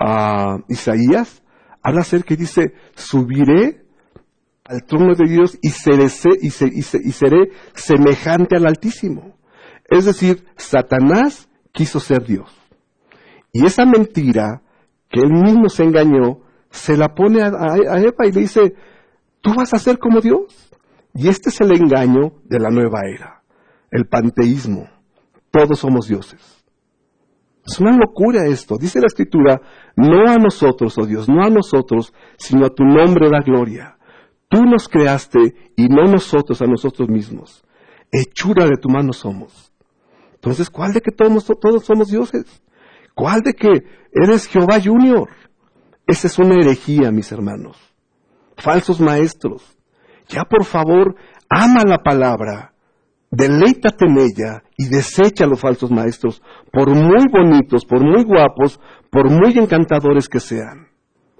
ah, 0.00 0.58
Isaías, 0.68 1.42
habla 1.82 2.02
acerca 2.02 2.34
y 2.34 2.36
dice, 2.36 2.72
subiré 2.94 3.86
al 4.64 4.84
trono 4.84 5.14
de 5.14 5.28
Dios 5.28 5.58
y 5.62 5.70
seré, 5.70 6.06
y, 6.40 6.50
seré 6.50 7.50
semejante 7.74 8.56
al 8.56 8.66
Altísimo. 8.66 9.36
Es 9.88 10.04
decir, 10.04 10.44
Satanás 10.56 11.48
quiso 11.72 12.00
ser 12.00 12.24
Dios. 12.24 12.50
Y 13.52 13.64
esa 13.64 13.86
mentira 13.86 14.62
que 15.08 15.20
él 15.20 15.30
mismo 15.30 15.68
se 15.68 15.84
engañó, 15.84 16.40
se 16.70 16.96
la 16.96 17.14
pone 17.14 17.42
a, 17.42 17.48
Eva 17.98 18.26
y 18.26 18.32
le 18.32 18.40
dice, 18.40 18.74
tú 19.46 19.54
vas 19.54 19.72
a 19.72 19.78
ser 19.78 19.98
como 19.98 20.20
Dios. 20.20 20.72
Y 21.14 21.28
este 21.28 21.50
es 21.50 21.60
el 21.60 21.70
engaño 21.70 22.32
de 22.44 22.58
la 22.58 22.68
nueva 22.68 23.02
era, 23.08 23.42
el 23.92 24.06
panteísmo. 24.06 24.88
Todos 25.52 25.78
somos 25.78 26.08
dioses. 26.08 26.64
Es 27.64 27.78
una 27.80 27.96
locura 27.96 28.44
esto. 28.46 28.76
Dice 28.76 29.00
la 29.00 29.06
escritura, 29.06 29.60
no 29.96 30.28
a 30.28 30.36
nosotros, 30.36 30.98
oh 30.98 31.06
Dios, 31.06 31.28
no 31.28 31.44
a 31.44 31.48
nosotros, 31.48 32.12
sino 32.36 32.66
a 32.66 32.70
tu 32.70 32.84
nombre 32.84 33.30
da 33.30 33.40
gloria. 33.40 33.96
Tú 34.48 34.62
nos 34.64 34.88
creaste 34.88 35.72
y 35.76 35.86
no 35.86 36.04
nosotros 36.04 36.60
a 36.60 36.66
nosotros 36.66 37.08
mismos. 37.08 37.64
Hechura 38.10 38.66
de 38.66 38.76
tu 38.76 38.88
mano 38.88 39.12
somos. 39.12 39.72
Entonces, 40.34 40.68
¿cuál 40.70 40.92
de 40.92 41.00
que 41.00 41.12
todos, 41.12 41.44
somos 41.84 42.08
dioses? 42.08 42.44
¿Cuál 43.14 43.42
de 43.42 43.54
que 43.54 43.70
eres 44.12 44.48
Jehová 44.48 44.80
Junior? 44.84 45.28
Esa 46.06 46.26
es 46.26 46.38
una 46.38 46.56
herejía, 46.56 47.10
mis 47.10 47.30
hermanos. 47.32 47.85
Falsos 48.56 49.00
maestros. 49.00 49.76
Ya 50.28 50.42
por 50.42 50.64
favor, 50.64 51.14
ama 51.48 51.82
la 51.86 51.98
palabra, 51.98 52.72
deleítate 53.30 54.06
en 54.06 54.18
ella 54.18 54.62
y 54.76 54.88
desecha 54.88 55.44
a 55.44 55.46
los 55.46 55.60
falsos 55.60 55.90
maestros, 55.90 56.42
por 56.72 56.90
muy 56.90 57.26
bonitos, 57.30 57.84
por 57.84 58.02
muy 58.02 58.24
guapos, 58.24 58.80
por 59.10 59.30
muy 59.30 59.56
encantadores 59.58 60.28
que 60.28 60.40
sean. 60.40 60.88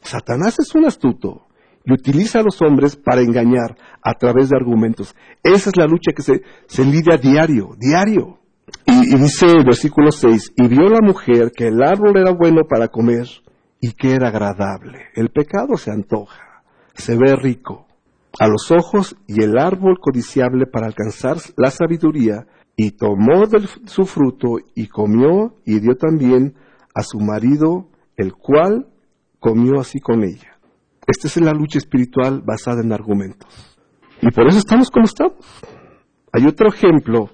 Satanás 0.03 0.57
es 0.61 0.75
un 0.75 0.85
astuto 0.85 1.47
y 1.85 1.93
utiliza 1.93 2.41
a 2.41 2.43
los 2.43 2.61
hombres 2.63 2.97
para 2.97 3.21
engañar 3.21 3.77
a 4.03 4.15
través 4.15 4.51
de 4.51 4.57
argumentos. 4.57 5.15
Esa 5.43 5.71
es 5.71 5.77
la 5.77 5.87
lucha 5.87 6.13
que 6.15 6.23
se, 6.23 6.43
se 6.67 6.85
lidia 6.85 7.17
diario, 7.17 7.71
diario. 7.79 8.39
Y, 8.85 9.15
y, 9.15 9.19
dice 9.19 9.47
el 9.47 9.65
versículo 9.65 10.11
6, 10.11 10.55
y 10.57 10.67
vio 10.67 10.89
la 10.89 11.01
mujer 11.01 11.53
que 11.57 11.69
el 11.69 11.81
árbol 11.83 12.17
era 12.17 12.33
bueno 12.33 12.63
para 12.69 12.89
comer 12.89 13.27
y 13.81 13.93
que 13.93 14.13
era 14.13 14.29
agradable. 14.29 15.07
El 15.15 15.31
pecado 15.31 15.77
se 15.77 15.93
antoja, 15.93 16.46
se 16.97 17.17
ve 17.17 17.37
rico 17.37 17.87
a 18.39 18.49
los 18.49 18.71
ojos 18.71 19.17
y 19.27 19.43
el 19.43 19.59
árbol 19.59 19.99
codiciable 19.99 20.67
para 20.67 20.87
alcanzar 20.87 21.39
la 21.57 21.71
sabiduría, 21.71 22.47
y 22.77 22.91
tomó 22.91 23.47
de 23.47 23.67
su 23.87 24.05
fruto 24.05 24.59
y 24.75 24.89
comió 24.89 25.55
y 25.65 25.81
dio 25.81 25.97
también 25.97 26.55
a 26.95 27.03
su 27.03 27.19
marido, 27.19 27.89
el 28.17 28.35
cual 28.35 28.87
comió 29.41 29.81
así 29.81 29.99
con 29.99 30.23
ella. 30.23 30.59
Esta 31.07 31.29
es 31.29 31.37
la 31.39 31.53
lucha 31.53 31.79
espiritual 31.79 32.43
basada 32.45 32.83
en 32.83 32.93
argumentos. 32.93 33.79
Y 34.21 34.31
por 34.31 34.47
eso 34.47 34.59
estamos 34.59 34.91
como 34.91 35.07
estamos. 35.07 35.39
Hay 36.33 36.47
otro 36.47 36.69
ejemplo 36.69 37.31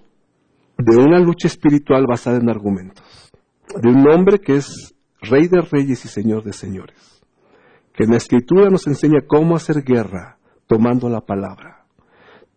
de 0.78 0.96
una 0.96 1.18
lucha 1.18 1.48
espiritual 1.48 2.06
basada 2.08 2.38
en 2.38 2.48
argumentos. 2.48 3.32
De 3.80 3.88
un 3.88 4.08
hombre 4.08 4.38
que 4.38 4.56
es 4.56 4.94
rey 5.20 5.48
de 5.48 5.60
reyes 5.62 6.04
y 6.04 6.08
señor 6.08 6.44
de 6.44 6.52
señores. 6.52 7.21
Que 7.94 8.04
en 8.04 8.10
la 8.10 8.16
escritura 8.16 8.70
nos 8.70 8.86
enseña 8.86 9.20
cómo 9.26 9.56
hacer 9.56 9.82
guerra 9.82 10.38
tomando 10.66 11.08
la 11.08 11.20
palabra. 11.20 11.84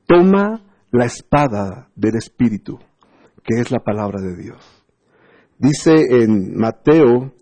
Toma 0.07 0.61
la 0.91 1.05
espada 1.05 1.89
del 1.95 2.15
Espíritu, 2.15 2.79
que 3.43 3.59
es 3.59 3.71
la 3.71 3.79
palabra 3.79 4.21
de 4.21 4.35
Dios. 4.35 4.85
Dice 5.57 5.93
en 6.09 6.55
Mateo 6.57 7.33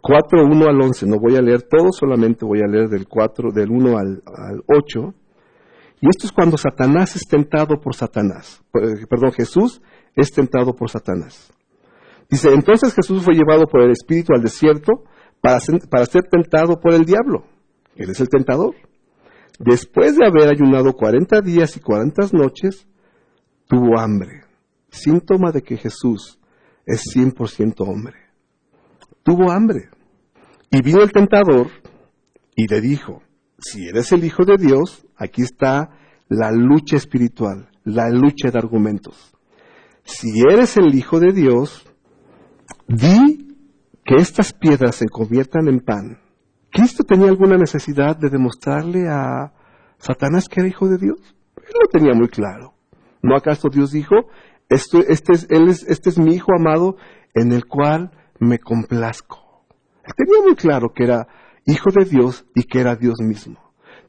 4, 0.00 0.44
1 0.44 0.68
al 0.68 0.80
11, 0.80 1.06
no 1.06 1.18
voy 1.18 1.36
a 1.36 1.42
leer 1.42 1.62
todo, 1.62 1.88
solamente 1.92 2.44
voy 2.44 2.60
a 2.60 2.66
leer 2.66 2.88
del 2.88 3.06
4, 3.06 3.50
del 3.52 3.70
1 3.70 3.98
al, 3.98 4.22
al 4.26 4.62
8. 4.66 5.14
Y 6.02 6.08
esto 6.08 6.26
es 6.26 6.32
cuando 6.32 6.56
Satanás 6.56 7.16
es 7.16 7.26
tentado 7.28 7.80
por 7.80 7.94
Satanás. 7.94 8.62
Eh, 8.74 9.06
perdón, 9.08 9.32
Jesús 9.32 9.82
es 10.16 10.32
tentado 10.32 10.74
por 10.74 10.88
Satanás. 10.88 11.52
Dice, 12.30 12.48
entonces 12.54 12.94
Jesús 12.94 13.24
fue 13.24 13.34
llevado 13.34 13.66
por 13.66 13.82
el 13.82 13.90
Espíritu 13.90 14.32
al 14.32 14.42
desierto 14.42 15.04
para 15.40 15.60
ser, 15.60 16.24
tentado 16.30 16.80
por 16.80 16.94
el 16.94 17.04
diablo. 17.04 17.44
Él 17.96 18.10
es 18.10 18.20
el 18.20 18.28
tentador. 18.28 18.74
Después 19.58 20.16
de 20.16 20.26
haber 20.26 20.48
ayunado 20.48 20.92
40 20.92 21.40
días 21.40 21.76
y 21.76 21.80
40 21.80 22.28
noches, 22.32 22.86
tuvo 23.66 23.98
hambre. 23.98 24.42
Síntoma 24.90 25.52
de 25.52 25.62
que 25.62 25.76
Jesús 25.76 26.38
es 26.86 27.02
100% 27.14 27.74
hombre. 27.80 28.16
Tuvo 29.22 29.50
hambre. 29.50 29.90
Y 30.70 30.82
vino 30.82 31.02
el 31.02 31.12
tentador 31.12 31.68
y 32.54 32.66
le 32.66 32.80
dijo, 32.80 33.22
si 33.58 33.86
eres 33.88 34.12
el 34.12 34.24
Hijo 34.24 34.44
de 34.44 34.56
Dios, 34.56 35.06
aquí 35.16 35.42
está 35.42 35.90
la 36.28 36.52
lucha 36.52 36.96
espiritual, 36.96 37.68
la 37.84 38.08
lucha 38.08 38.50
de 38.50 38.58
argumentos. 38.58 39.32
Si 40.04 40.40
eres 40.40 40.76
el 40.76 40.94
Hijo 40.94 41.20
de 41.20 41.32
Dios, 41.32 41.86
di 42.86 43.49
que 44.04 44.16
estas 44.16 44.52
piedras 44.52 44.96
se 44.96 45.08
conviertan 45.08 45.68
en 45.68 45.80
pan. 45.80 46.18
¿Cristo 46.70 47.04
tenía 47.04 47.28
alguna 47.28 47.56
necesidad 47.56 48.16
de 48.16 48.30
demostrarle 48.30 49.08
a 49.08 49.52
Satanás 49.98 50.48
que 50.48 50.60
era 50.60 50.68
Hijo 50.68 50.88
de 50.88 50.98
Dios? 50.98 51.18
Él 51.56 51.74
lo 51.82 51.88
tenía 51.88 52.14
muy 52.14 52.28
claro. 52.28 52.74
¿No 53.22 53.36
acaso 53.36 53.68
Dios 53.68 53.90
dijo, 53.92 54.14
este, 54.68 55.12
es, 55.12 55.46
él 55.50 55.68
es, 55.68 55.82
este 55.88 56.10
es 56.10 56.18
mi 56.18 56.34
Hijo 56.34 56.52
amado 56.56 56.96
en 57.34 57.52
el 57.52 57.66
cual 57.66 58.12
me 58.38 58.58
complazco. 58.58 59.64
Él 60.04 60.14
tenía 60.16 60.42
muy 60.42 60.54
claro 60.54 60.92
que 60.94 61.04
era 61.04 61.26
Hijo 61.66 61.90
de 61.90 62.04
Dios 62.04 62.46
y 62.54 62.64
que 62.64 62.80
era 62.80 62.96
Dios 62.96 63.20
mismo. 63.20 63.58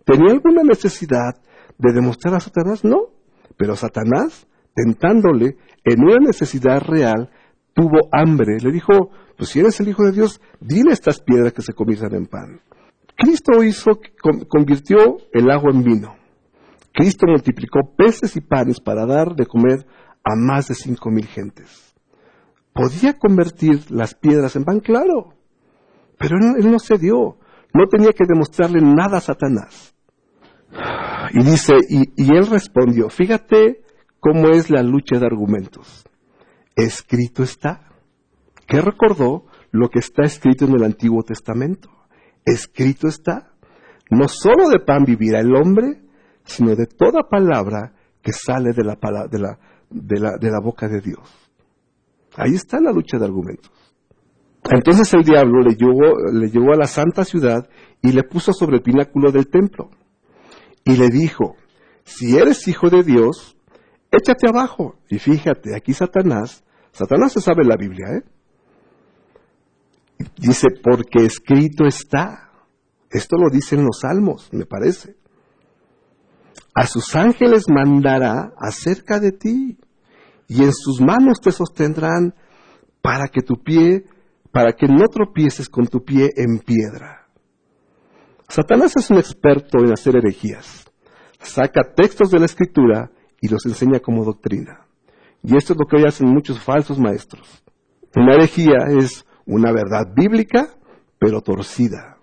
¿Tenía 0.05 0.31
alguna 0.31 0.63
necesidad 0.63 1.35
de 1.77 1.93
demostrar 1.93 2.35
a 2.35 2.39
Satanás? 2.39 2.83
No. 2.83 3.07
Pero 3.57 3.75
Satanás, 3.75 4.47
tentándole 4.73 5.57
en 5.83 6.03
una 6.03 6.17
necesidad 6.19 6.81
real, 6.81 7.29
tuvo 7.73 8.09
hambre. 8.11 8.57
Le 8.61 8.71
dijo, 8.71 9.11
pues 9.37 9.49
si 9.49 9.59
eres 9.59 9.79
el 9.79 9.89
Hijo 9.89 10.03
de 10.03 10.11
Dios, 10.11 10.41
dile 10.59 10.91
estas 10.91 11.21
piedras 11.21 11.53
que 11.53 11.61
se 11.61 11.73
conviertan 11.73 12.15
en 12.15 12.25
pan. 12.25 12.61
Cristo 13.15 13.63
hizo, 13.63 13.99
convirtió 14.47 15.17
el 15.31 15.51
agua 15.51 15.71
en 15.73 15.83
vino. 15.83 16.15
Cristo 16.93 17.27
multiplicó 17.27 17.79
peces 17.95 18.35
y 18.35 18.41
panes 18.41 18.79
para 18.79 19.05
dar 19.05 19.35
de 19.35 19.45
comer 19.45 19.85
a 20.23 20.35
más 20.35 20.67
de 20.67 20.75
cinco 20.75 21.09
mil 21.09 21.25
gentes. 21.25 21.95
¿Podía 22.73 23.17
convertir 23.17 23.91
las 23.91 24.15
piedras 24.15 24.55
en 24.55 24.63
pan? 24.63 24.79
Claro. 24.79 25.33
Pero 26.17 26.37
él, 26.37 26.71
no 26.71 26.79
cedió. 26.79 27.37
No 27.73 27.87
tenía 27.89 28.11
que 28.11 28.25
demostrarle 28.27 28.81
nada 28.81 29.17
a 29.17 29.21
Satanás. 29.21 29.95
Y 31.33 31.43
dice, 31.43 31.73
y 31.89 32.35
él 32.35 32.47
respondió, 32.47 33.09
fíjate 33.09 33.81
cómo 34.19 34.49
es 34.49 34.69
la 34.69 34.83
lucha 34.83 35.19
de 35.19 35.25
argumentos. 35.25 36.05
Escrito 36.75 37.43
está. 37.43 37.89
¿Qué 38.67 38.81
recordó? 38.81 39.45
Lo 39.71 39.89
que 39.89 39.99
está 39.99 40.23
escrito 40.23 40.65
en 40.65 40.75
el 40.75 40.83
Antiguo 40.83 41.23
Testamento. 41.23 41.89
Escrito 42.45 43.07
está. 43.07 43.53
No 44.09 44.27
solo 44.27 44.69
de 44.69 44.79
pan 44.79 45.05
vivirá 45.05 45.39
el 45.39 45.55
hombre, 45.55 46.01
sino 46.43 46.75
de 46.75 46.85
toda 46.85 47.29
palabra 47.29 47.93
que 48.21 48.33
sale 48.33 48.73
de 48.73 48.83
la, 48.83 48.97
de 49.89 50.49
la, 50.51 50.59
boca 50.61 50.87
de 50.87 51.01
Dios. 51.01 51.19
Ahí 52.35 52.53
está 52.53 52.79
la 52.79 52.91
lucha 52.91 53.17
de 53.17 53.25
argumentos. 53.25 53.71
Entonces 54.69 55.13
el 55.13 55.23
diablo 55.23 55.61
le 55.61 55.75
llevó 55.75 56.73
a 56.73 56.77
la 56.77 56.87
santa 56.87 57.25
ciudad 57.25 57.67
y 58.01 58.11
le 58.11 58.23
puso 58.23 58.53
sobre 58.53 58.77
el 58.77 58.83
pináculo 58.83 59.31
del 59.31 59.49
templo. 59.49 59.89
Y 60.83 60.97
le 60.97 61.09
dijo, 61.09 61.55
si 62.03 62.37
eres 62.37 62.67
hijo 62.67 62.89
de 62.89 63.03
Dios, 63.03 63.57
échate 64.11 64.47
abajo. 64.47 64.95
Y 65.09 65.19
fíjate, 65.19 65.75
aquí 65.75 65.93
Satanás, 65.93 66.63
Satanás 66.91 67.33
se 67.33 67.41
sabe 67.41 67.63
la 67.63 67.77
Biblia, 67.77 68.07
¿eh? 68.17 68.23
Dice, 70.37 70.67
porque 70.83 71.25
escrito 71.25 71.85
está. 71.85 72.51
Esto 73.09 73.37
lo 73.37 73.49
dicen 73.49 73.83
los 73.83 73.99
salmos, 74.01 74.49
me 74.53 74.65
parece 74.65 75.15
a 76.73 76.87
sus 76.87 77.15
ángeles 77.15 77.65
mandará 77.69 78.53
acerca 78.57 79.19
de 79.19 79.31
ti, 79.31 79.77
y 80.47 80.63
en 80.63 80.73
sus 80.73 81.01
manos 81.01 81.39
te 81.41 81.51
sostendrán 81.51 82.33
para 83.01 83.27
que 83.27 83.41
tu 83.41 83.55
pie, 83.55 84.05
para 84.51 84.73
que 84.73 84.87
no 84.87 85.07
tropieces 85.07 85.69
con 85.69 85.87
tu 85.87 86.03
pie 86.03 86.29
en 86.35 86.59
piedra. 86.59 87.27
Satanás 88.47 88.95
es 88.97 89.09
un 89.09 89.17
experto 89.17 89.79
en 89.79 89.93
hacer 89.93 90.17
herejías. 90.17 90.85
Saca 91.39 91.93
textos 91.95 92.29
de 92.31 92.39
la 92.39 92.45
escritura 92.45 93.09
y 93.41 93.49
los 93.49 93.65
enseña 93.65 93.99
como 93.99 94.23
doctrina. 94.23 94.87
Y 95.43 95.57
esto 95.57 95.73
es 95.73 95.79
lo 95.79 95.85
que 95.85 95.97
hoy 95.97 96.05
hacen 96.07 96.27
muchos 96.27 96.59
falsos 96.59 96.99
maestros. 96.99 97.63
Una 98.15 98.35
herejía 98.35 98.77
es 98.97 99.25
una 99.45 99.71
verdad 99.71 100.13
bíblica, 100.15 100.69
pero 101.19 101.41
torcida. 101.41 102.17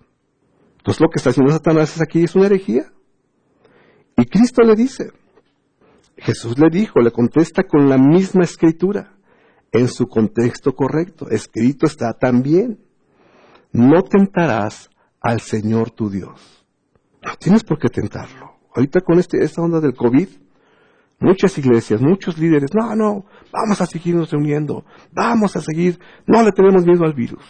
Entonces 0.77 1.01
lo 1.01 1.09
que 1.09 1.17
está 1.17 1.31
haciendo 1.31 1.51
Satanás 1.51 2.01
aquí 2.01 2.23
es 2.23 2.35
una 2.35 2.45
herejía. 2.45 2.91
Y 4.17 4.25
Cristo 4.25 4.63
le 4.63 4.75
dice, 4.75 5.11
Jesús 6.17 6.57
le 6.57 6.69
dijo, 6.69 6.99
le 7.01 7.11
contesta 7.11 7.63
con 7.63 7.89
la 7.89 7.97
misma 7.97 8.43
escritura, 8.43 9.15
en 9.71 9.87
su 9.87 10.07
contexto 10.07 10.73
correcto. 10.73 11.29
Escrito 11.29 11.85
está 11.85 12.13
también, 12.13 12.79
no 13.71 14.01
tentarás 14.03 14.89
al 15.21 15.41
Señor 15.41 15.91
tu 15.91 16.09
Dios. 16.09 16.65
No 17.23 17.35
tienes 17.35 17.63
por 17.63 17.77
qué 17.77 17.89
tentarlo. 17.89 18.53
Ahorita 18.73 19.01
con 19.01 19.19
este, 19.19 19.43
esta 19.43 19.61
onda 19.61 19.79
del 19.79 19.93
COVID, 19.93 20.29
muchas 21.19 21.57
iglesias, 21.57 22.01
muchos 22.01 22.37
líderes, 22.37 22.71
no, 22.73 22.95
no, 22.95 23.25
vamos 23.51 23.81
a 23.81 23.85
seguirnos 23.85 24.31
reuniendo, 24.31 24.85
vamos 25.11 25.55
a 25.55 25.61
seguir, 25.61 25.99
no 26.25 26.43
le 26.43 26.51
tenemos 26.51 26.85
miedo 26.85 27.03
al 27.03 27.13
virus. 27.13 27.43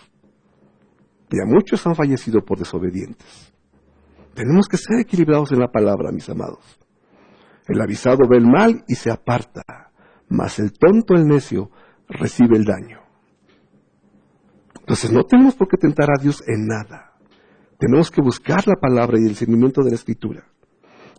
Y 1.32 1.40
a 1.40 1.46
muchos 1.46 1.86
han 1.86 1.96
fallecido 1.96 2.42
por 2.42 2.58
desobedientes. 2.58 3.54
Tenemos 4.34 4.68
que 4.68 4.78
ser 4.78 5.00
equilibrados 5.00 5.52
en 5.52 5.60
la 5.60 5.68
palabra, 5.68 6.12
mis 6.12 6.28
amados. 6.30 6.80
El 7.68 7.80
avisado 7.82 8.28
ve 8.28 8.38
el 8.38 8.48
mal 8.48 8.84
y 8.88 8.96
se 8.96 9.12
aparta, 9.12 9.92
mas 10.28 10.58
el 10.60 10.74
tonto, 10.74 11.14
el 11.14 11.28
necio, 11.28 11.70
recibe 12.08 12.58
el 12.58 12.66
daño. 12.66 13.02
Entonces 14.80 15.12
no 15.12 15.24
tenemos 15.24 15.56
por 15.56 15.68
qué 15.68 15.78
tentar 15.78 16.10
a 16.10 16.20
Dios 16.20 16.44
en 16.48 16.66
nada. 16.66 17.14
Tenemos 17.78 18.10
que 18.10 18.22
buscar 18.22 18.68
la 18.68 18.76
palabra 18.76 19.20
y 19.20 19.28
el 19.28 19.36
seguimiento 19.36 19.84
de 19.84 19.92
la 19.92 19.96
escritura. 19.96 20.46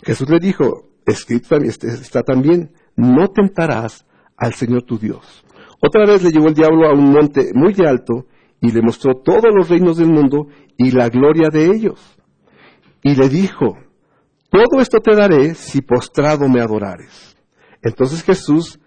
Jesús 0.03 0.29
le 0.29 0.41
dijo, 0.41 0.90
escrito 1.07 1.57
está 1.57 2.23
también, 2.23 2.73
no 2.97 3.29
tentarás 3.29 4.07
al 4.37 4.55
Señor 4.55 4.83
tu 4.83 4.99
Dios. 4.99 5.45
Otra 5.81 6.05
vez 6.07 6.23
le 6.23 6.31
llevó 6.31 6.49
el 6.49 6.55
diablo 6.55 6.89
a 6.89 6.93
un 6.93 7.11
monte 7.11 7.51
muy 7.55 7.75
alto 7.87 8.27
y 8.61 8.71
le 8.71 8.83
mostró 8.83 9.15
todos 9.15 9.55
los 9.55 9.69
reinos 9.69 9.97
del 9.97 10.11
mundo 10.11 10.49
y 10.77 10.91
la 10.91 11.09
gloria 11.09 11.49
de 11.51 11.67
ellos 11.67 12.21
y 13.03 13.15
le 13.15 13.29
dijo, 13.29 13.79
todo 14.51 14.81
esto 14.81 14.99
te 15.01 15.15
daré 15.15 15.55
si 15.55 15.81
postrado 15.81 16.49
me 16.49 16.61
adorares. 16.61 17.37
Entonces 17.83 18.23
Jesús, 18.23 18.79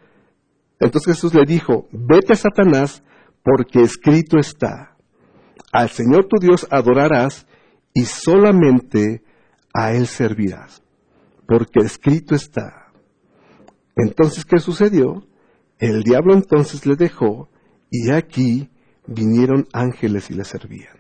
entonces 0.79 1.15
Jesús 1.15 1.33
le 1.33 1.45
dijo, 1.45 1.87
vete 1.91 2.33
a 2.33 2.35
Satanás, 2.35 3.03
porque 3.43 3.81
escrito 3.81 4.37
está, 4.37 4.95
al 5.71 5.89
Señor 5.89 6.27
tu 6.27 6.39
Dios 6.39 6.67
adorarás 6.69 7.47
y 7.93 8.05
solamente 8.05 9.23
a 9.73 9.93
Él 9.93 10.07
servirás, 10.07 10.82
porque 11.53 11.81
escrito 11.81 12.33
está. 12.33 12.91
Entonces, 13.95 14.43
¿qué 14.43 14.57
sucedió? 14.57 15.23
El 15.77 16.01
diablo 16.01 16.33
entonces 16.33 16.87
le 16.87 16.95
dejó 16.95 17.47
y 17.91 18.09
aquí 18.09 18.71
vinieron 19.05 19.67
ángeles 19.71 20.31
y 20.31 20.33
le 20.33 20.45
servían. 20.45 20.97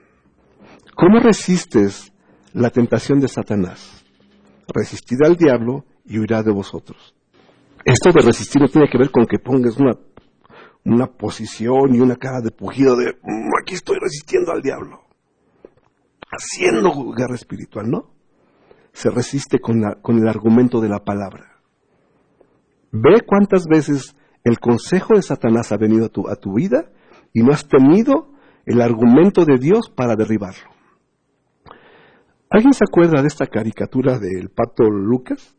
¿Cómo 0.95 1.19
resistes 1.19 2.13
la 2.53 2.69
tentación 2.69 3.19
de 3.19 3.27
Satanás. 3.27 4.05
Resistid 4.67 5.17
al 5.25 5.37
diablo 5.37 5.85
y 6.05 6.19
huirá 6.19 6.43
de 6.43 6.51
vosotros. 6.51 7.15
Esto 7.83 8.11
de 8.11 8.23
resistir 8.23 8.61
no 8.61 8.67
tiene 8.67 8.87
que 8.91 8.99
ver 8.99 9.09
con 9.09 9.25
que 9.25 9.39
pongas 9.39 9.77
una, 9.77 9.97
una 10.85 11.07
posición 11.07 11.95
y 11.95 11.99
una 11.99 12.15
cara 12.15 12.41
de 12.41 12.51
pujido 12.51 12.95
de 12.95 13.07
mm, 13.07 13.49
aquí 13.59 13.73
estoy 13.73 13.97
resistiendo 13.99 14.51
al 14.51 14.61
diablo. 14.61 15.01
Haciendo 16.29 16.91
guerra 17.11 17.33
espiritual, 17.33 17.89
¿no? 17.89 18.12
Se 18.93 19.09
resiste 19.09 19.59
con, 19.59 19.81
la, 19.81 19.95
con 20.01 20.17
el 20.17 20.27
argumento 20.27 20.79
de 20.79 20.89
la 20.89 21.03
palabra. 21.03 21.59
Ve 22.91 23.21
cuántas 23.25 23.65
veces 23.65 24.15
el 24.43 24.59
consejo 24.59 25.15
de 25.15 25.21
Satanás 25.21 25.71
ha 25.71 25.77
venido 25.77 26.05
a 26.05 26.09
tu, 26.09 26.29
a 26.29 26.35
tu 26.35 26.53
vida 26.53 26.91
y 27.33 27.41
no 27.41 27.51
has 27.51 27.67
tenido 27.67 28.29
el 28.65 28.81
argumento 28.81 29.45
de 29.45 29.57
Dios 29.57 29.91
para 29.95 30.15
derribarlo. 30.15 30.71
¿Alguien 32.49 32.73
se 32.73 32.85
acuerda 32.87 33.21
de 33.21 33.27
esta 33.27 33.47
caricatura 33.47 34.19
del 34.19 34.49
pato 34.49 34.83
Lucas? 34.83 35.55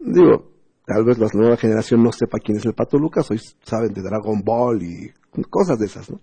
Digo, 0.00 0.52
tal 0.86 1.04
vez 1.04 1.18
la 1.18 1.28
nueva 1.34 1.58
generación 1.58 2.02
no 2.02 2.12
sepa 2.12 2.38
quién 2.42 2.56
es 2.56 2.64
el 2.64 2.72
pato 2.72 2.96
Lucas, 2.96 3.30
hoy 3.30 3.40
saben 3.62 3.92
de 3.92 4.00
Dragon 4.00 4.40
Ball 4.42 4.82
y 4.82 5.12
cosas 5.50 5.78
de 5.78 5.86
esas, 5.86 6.10
¿no? 6.10 6.18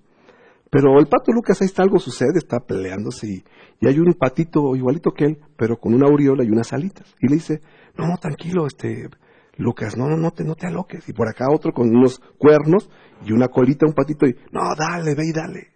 Pero 0.76 1.00
el 1.00 1.08
pato 1.08 1.32
Lucas, 1.32 1.62
ahí 1.62 1.68
está 1.68 1.84
algo 1.84 2.00
sucede, 2.00 2.38
está 2.38 2.60
peleándose 2.60 3.28
y, 3.28 3.44
y, 3.80 3.88
hay 3.88 3.98
un 3.98 4.14
patito 4.14 4.76
igualito 4.76 5.12
que 5.12 5.24
él, 5.24 5.40
pero 5.56 5.78
con 5.78 5.94
una 5.94 6.06
aureola 6.06 6.44
y 6.44 6.50
unas 6.50 6.74
alitas. 6.74 7.16
Y 7.22 7.30
le 7.30 7.36
dice, 7.36 7.62
no, 7.98 8.18
tranquilo, 8.18 8.68
este, 8.68 9.08
Lucas, 9.56 9.96
no, 9.96 10.10
no, 10.10 10.18
no 10.18 10.32
te, 10.32 10.44
no 10.44 10.56
te 10.56 10.68
aloques. 10.68 11.08
Y 11.08 11.14
por 11.14 11.30
acá 11.30 11.46
otro 11.50 11.72
con 11.72 11.96
unos 11.96 12.20
cuernos 12.38 12.90
y 13.26 13.32
una 13.32 13.48
colita, 13.48 13.86
un 13.86 13.94
patito, 13.94 14.28
y 14.28 14.36
no, 14.52 14.76
dale, 14.78 15.16
ve 15.16 15.28
y 15.28 15.32
dale. 15.32 15.68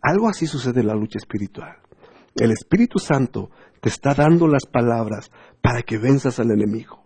Algo 0.00 0.30
así 0.30 0.46
sucede 0.46 0.80
en 0.80 0.86
la 0.86 0.94
lucha 0.94 1.18
espiritual. 1.18 1.76
El 2.34 2.52
Espíritu 2.52 2.98
Santo 2.98 3.50
te 3.82 3.90
está 3.90 4.14
dando 4.14 4.48
las 4.48 4.64
palabras 4.64 5.30
para 5.60 5.82
que 5.82 5.98
venzas 5.98 6.40
al 6.40 6.52
enemigo. 6.52 7.04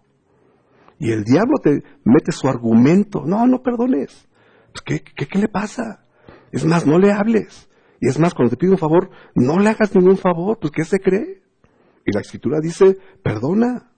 Y 1.01 1.11
el 1.11 1.25
diablo 1.25 1.57
te 1.61 1.83
mete 2.05 2.31
su 2.31 2.47
argumento. 2.47 3.25
No, 3.27 3.49
no 3.49 3.63
perdones. 3.65 4.29
Pues, 4.71 4.83
¿qué, 4.85 5.13
qué, 5.13 5.27
¿Qué 5.27 5.41
le 5.41 5.49
pasa? 5.49 6.06
Es 6.57 6.65
más, 6.65 6.87
no 6.87 6.99
le 6.99 7.13
hables. 7.13 7.69
Y 8.01 8.09
es 8.09 8.19
más, 8.19 8.33
cuando 8.33 8.51
te 8.51 8.57
pido 8.57 8.73
un 8.73 8.79
favor, 8.79 9.11
no 9.35 9.59
le 9.59 9.69
hagas 9.69 9.95
ningún 9.95 10.17
favor. 10.17 10.59
Pues, 10.59 10.73
¿qué 10.73 10.85
se 10.85 10.99
cree? 10.99 11.43
Y 12.07 12.13
la 12.15 12.21
escritura 12.23 12.61
dice, 12.63 12.97
perdona. 13.23 13.93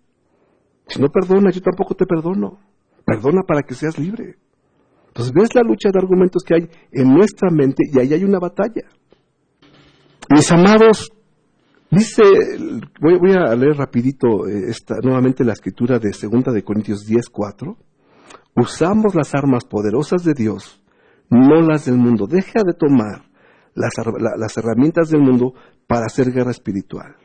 Si 0.89 1.01
no 1.01 1.07
perdonas, 1.09 1.55
yo 1.55 1.63
tampoco 1.63 1.95
te 1.95 2.05
perdono. 2.05 2.59
Perdona 3.07 3.43
para 3.47 3.63
que 3.63 3.75
seas 3.75 3.97
libre. 3.97 4.39
Entonces 5.07 5.33
ves 5.33 5.55
la 5.55 5.63
lucha 5.63 5.91
de 5.93 6.01
argumentos 6.01 6.43
que 6.43 6.55
hay 6.55 6.69
en 6.91 7.15
nuestra 7.15 7.49
mente 7.51 7.85
y 7.93 8.01
ahí 8.01 8.13
hay 8.13 8.25
una 8.25 8.41
batalla. 8.41 8.89
Mis 10.29 10.51
amados, 10.51 11.13
dice, 11.93 12.23
voy, 13.01 13.19
voy 13.21 13.37
a 13.37 13.55
leer 13.55 13.77
rapidito 13.77 14.49
eh, 14.49 14.65
esta, 14.69 14.97
nuevamente 15.01 15.45
la 15.45 15.53
escritura 15.53 16.01
de 16.01 16.11
2 16.11 16.53
de 16.53 16.65
Corintios 16.65 17.07
10, 17.07 17.29
4. 17.31 17.77
Usamos 18.57 19.15
las 19.15 19.33
armas 19.37 19.65
poderosas 19.65 20.25
de 20.25 20.35
Dios, 20.35 20.83
no 21.31 21.61
las 21.61 21.85
del 21.87 21.97
mundo. 21.97 22.27
Deja 22.27 22.63
de 22.65 22.75
tomar 22.75 23.29
las, 23.75 24.57
herramientas 24.57 25.11
del 25.11 25.21
mundo 25.21 25.55
para 25.87 26.07
hacer 26.07 26.33
guerra 26.33 26.51
espiritual, 26.51 27.17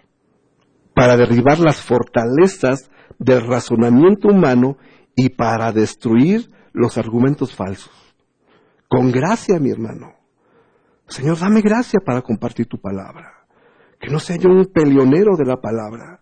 para 0.94 1.18
derribar 1.18 1.60
las 1.60 1.82
fortalezas 1.82 2.90
del 3.20 3.46
razonamiento 3.48 4.30
humano 4.30 4.78
y 5.16 5.30
para 5.30 5.72
destruir 5.72 6.52
los 6.74 6.98
argumentos 6.98 7.56
falsos. 7.56 7.92
Con 8.88 9.12
gracia, 9.12 9.60
mi 9.60 9.72
hermano. 9.72 10.14
Señor, 11.08 11.40
dame 11.40 11.62
gracia 11.62 12.00
para 12.06 12.22
compartir 12.22 12.68
tu 12.68 12.80
palabra. 12.80 13.46
Que 14.00 14.10
no 14.10 14.20
sea 14.20 14.38
yo 14.38 14.50
un 14.50 14.66
peleonero 14.66 15.36
de 15.38 15.46
la 15.46 15.58
palabra. 15.58 16.22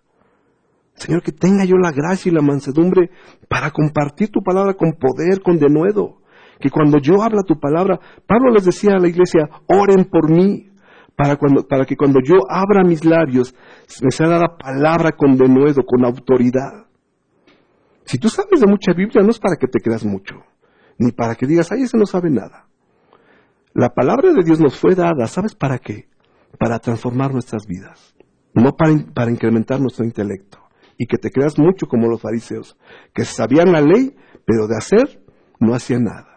Señor, 0.95 1.23
que 1.23 1.31
tenga 1.31 1.65
yo 1.65 1.77
la 1.77 1.91
gracia 1.91 2.31
y 2.31 2.35
la 2.35 2.41
mansedumbre 2.41 3.09
para 3.49 3.71
compartir 3.71 4.29
tu 4.29 4.41
palabra 4.43 4.75
con 4.75 4.93
poder, 4.93 5.41
con 5.41 5.57
denuedo. 5.57 6.20
Que 6.61 6.69
cuando 6.69 6.99
yo 6.99 7.21
habla 7.21 7.41
tu 7.43 7.59
palabra, 7.59 7.99
Pablo 8.27 8.51
les 8.51 8.65
decía 8.65 8.91
a 8.95 8.99
la 8.99 9.09
iglesia, 9.09 9.49
oren 9.67 10.05
por 10.05 10.29
mí, 10.29 10.71
para, 11.67 11.85
que 11.85 11.95
cuando 11.95 12.19
yo 12.23 12.37
abra 12.49 12.83
mis 12.83 13.05
labios, 13.05 13.53
me 14.01 14.11
sea 14.11 14.27
dada 14.27 14.57
palabra 14.57 15.11
con 15.11 15.37
denuedo, 15.37 15.83
con 15.85 16.05
autoridad. 16.05 16.85
Si 18.05 18.17
tú 18.17 18.29
sabes 18.29 18.59
de 18.59 18.67
mucha 18.67 18.93
Biblia, 18.93 19.23
no 19.23 19.29
es 19.29 19.39
para 19.39 19.55
que 19.55 19.67
te 19.67 19.79
creas 19.79 20.05
mucho, 20.05 20.35
ni 20.97 21.11
para 21.11 21.35
que 21.35 21.45
digas, 21.45 21.71
ay, 21.71 21.83
ese 21.83 21.97
no 21.97 22.05
sabe 22.05 22.29
nada. 22.29 22.67
La 23.73 23.89
palabra 23.89 24.33
de 24.33 24.43
Dios 24.43 24.59
nos 24.59 24.77
fue 24.77 24.95
dada, 24.95 25.27
¿sabes 25.27 25.55
para 25.55 25.77
qué? 25.77 26.07
Para 26.59 26.79
transformar 26.79 27.31
nuestras 27.31 27.65
vidas, 27.67 28.15
no 28.53 28.75
para, 28.75 28.93
para 29.13 29.31
incrementar 29.31 29.79
nuestro 29.79 30.05
intelecto. 30.05 30.59
Y 30.97 31.07
que 31.07 31.17
te 31.17 31.31
creas 31.31 31.57
mucho 31.57 31.87
como 31.87 32.07
los 32.07 32.21
fariseos, 32.21 32.77
que 33.13 33.25
sabían 33.25 33.71
la 33.71 33.81
ley, 33.81 34.15
pero 34.45 34.67
de 34.67 34.77
hacer 34.77 35.23
no 35.59 35.73
hacían 35.73 36.03
nada. 36.03 36.30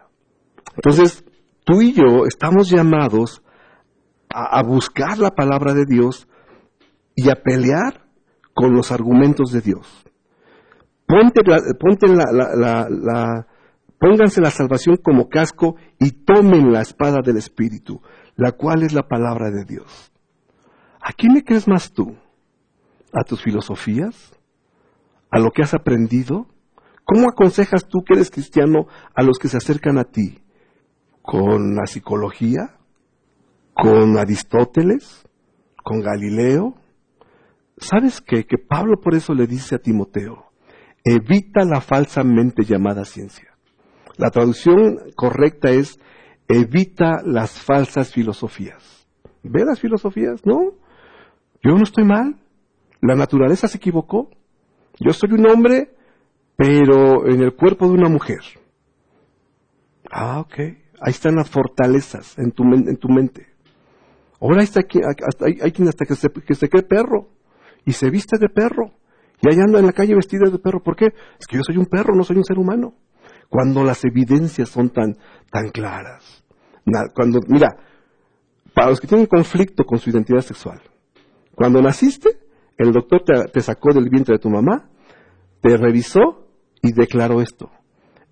Entonces, 0.76 1.24
tú 1.64 1.80
y 1.80 1.92
yo 1.92 2.26
estamos 2.26 2.70
llamados 2.70 3.42
a, 4.34 4.62
buscar 4.62 5.18
la 5.18 5.30
palabra 5.30 5.74
de 5.74 5.84
Dios 5.86 6.26
y 7.14 7.30
a 7.30 7.36
pelear 7.36 8.04
con 8.52 8.74
los 8.74 8.90
argumentos 8.90 9.52
de 9.52 9.60
Dios. 9.60 10.04
Ponte 11.06 11.42
ponte 11.78 12.08
la, 12.08 12.32
la, 12.32 12.88
la, 12.88 13.46
pónganse 13.98 14.40
la 14.40 14.50
salvación 14.50 14.96
como 14.96 15.28
casco 15.28 15.76
y 16.00 16.10
tomen 16.24 16.72
la 16.72 16.80
espada 16.80 17.18
del 17.22 17.36
Espíritu, 17.36 18.00
la 18.36 18.52
cual 18.52 18.82
es 18.82 18.92
la 18.92 19.02
palabra 19.02 19.50
de 19.50 19.64
Dios. 19.64 20.12
¿A 21.00 21.12
quién 21.12 21.34
le 21.34 21.44
crees 21.44 21.68
más 21.68 21.92
tú? 21.92 22.16
¿A 23.12 23.22
tus 23.24 23.42
filosofías? 23.42 24.32
¿A 25.30 25.38
lo 25.38 25.50
que 25.50 25.62
has 25.62 25.74
aprendido? 25.74 26.46
¿Cómo 27.04 27.28
aconsejas 27.28 27.86
tú 27.86 28.02
que 28.02 28.14
eres 28.14 28.30
cristiano 28.30 28.86
a 29.14 29.22
los 29.22 29.38
que 29.38 29.48
se 29.48 29.58
acercan 29.58 29.98
a 29.98 30.04
ti? 30.04 30.43
¿Con 31.24 31.74
la 31.74 31.86
psicología? 31.86 32.76
¿Con 33.72 34.18
Aristóteles? 34.18 35.26
¿Con 35.82 36.02
Galileo? 36.02 36.74
¿Sabes 37.78 38.20
qué? 38.20 38.44
Que 38.44 38.58
Pablo 38.58 39.00
por 39.00 39.14
eso 39.14 39.32
le 39.32 39.46
dice 39.46 39.74
a 39.74 39.78
Timoteo, 39.78 40.50
evita 41.02 41.64
la 41.64 41.80
falsamente 41.80 42.64
llamada 42.64 43.06
ciencia. 43.06 43.56
La 44.18 44.30
traducción 44.30 44.98
correcta 45.16 45.70
es 45.70 45.98
evita 46.46 47.22
las 47.24 47.58
falsas 47.58 48.12
filosofías. 48.12 49.08
¿Ve 49.42 49.64
las 49.64 49.80
filosofías? 49.80 50.44
No, 50.44 50.74
yo 51.62 51.72
no 51.72 51.84
estoy 51.84 52.04
mal. 52.04 52.36
La 53.00 53.14
naturaleza 53.14 53.66
se 53.66 53.78
equivocó. 53.78 54.28
Yo 55.00 55.14
soy 55.14 55.32
un 55.32 55.48
hombre, 55.48 55.94
pero 56.54 57.26
en 57.26 57.42
el 57.42 57.54
cuerpo 57.54 57.88
de 57.88 57.94
una 57.94 58.10
mujer. 58.10 58.40
Ah, 60.10 60.40
ok. 60.40 60.83
Ahí 61.00 61.10
están 61.10 61.36
las 61.36 61.50
fortalezas 61.50 62.38
en 62.38 62.52
tu, 62.52 62.64
en 62.64 62.96
tu 62.96 63.08
mente. 63.08 63.46
Ahora 64.40 64.62
está 64.62 64.80
aquí, 64.80 64.98
hay, 64.98 65.58
hay, 65.60 65.72
quien 65.72 65.88
hasta 65.88 66.04
que 66.04 66.14
se, 66.14 66.28
que 66.28 66.54
se 66.54 66.68
cree 66.68 66.82
perro 66.82 67.28
y 67.84 67.92
se 67.92 68.10
viste 68.10 68.36
de 68.38 68.48
perro 68.48 68.92
y 69.40 69.48
ahí 69.48 69.58
anda 69.60 69.78
en 69.78 69.86
la 69.86 69.92
calle 69.92 70.14
vestida 70.14 70.50
de 70.50 70.58
perro. 70.58 70.82
¿Por 70.82 70.96
qué? 70.96 71.06
Es 71.38 71.46
que 71.46 71.56
yo 71.56 71.62
soy 71.62 71.76
un 71.76 71.86
perro, 71.86 72.14
no 72.14 72.24
soy 72.24 72.36
un 72.36 72.44
ser 72.44 72.58
humano. 72.58 72.94
Cuando 73.48 73.84
las 73.84 74.04
evidencias 74.04 74.68
son 74.68 74.90
tan, 74.90 75.16
tan 75.50 75.70
claras. 75.70 76.44
Cuando, 77.14 77.40
mira, 77.48 77.76
para 78.74 78.90
los 78.90 79.00
que 79.00 79.06
tienen 79.06 79.26
conflicto 79.26 79.84
con 79.84 79.98
su 79.98 80.10
identidad 80.10 80.40
sexual, 80.40 80.80
cuando 81.54 81.80
naciste, 81.80 82.30
el 82.76 82.92
doctor 82.92 83.22
te, 83.24 83.44
te 83.50 83.60
sacó 83.60 83.92
del 83.94 84.08
vientre 84.10 84.34
de 84.34 84.38
tu 84.40 84.50
mamá, 84.50 84.90
te 85.60 85.76
revisó 85.76 86.48
y 86.82 86.92
declaró 86.92 87.40
esto. 87.40 87.70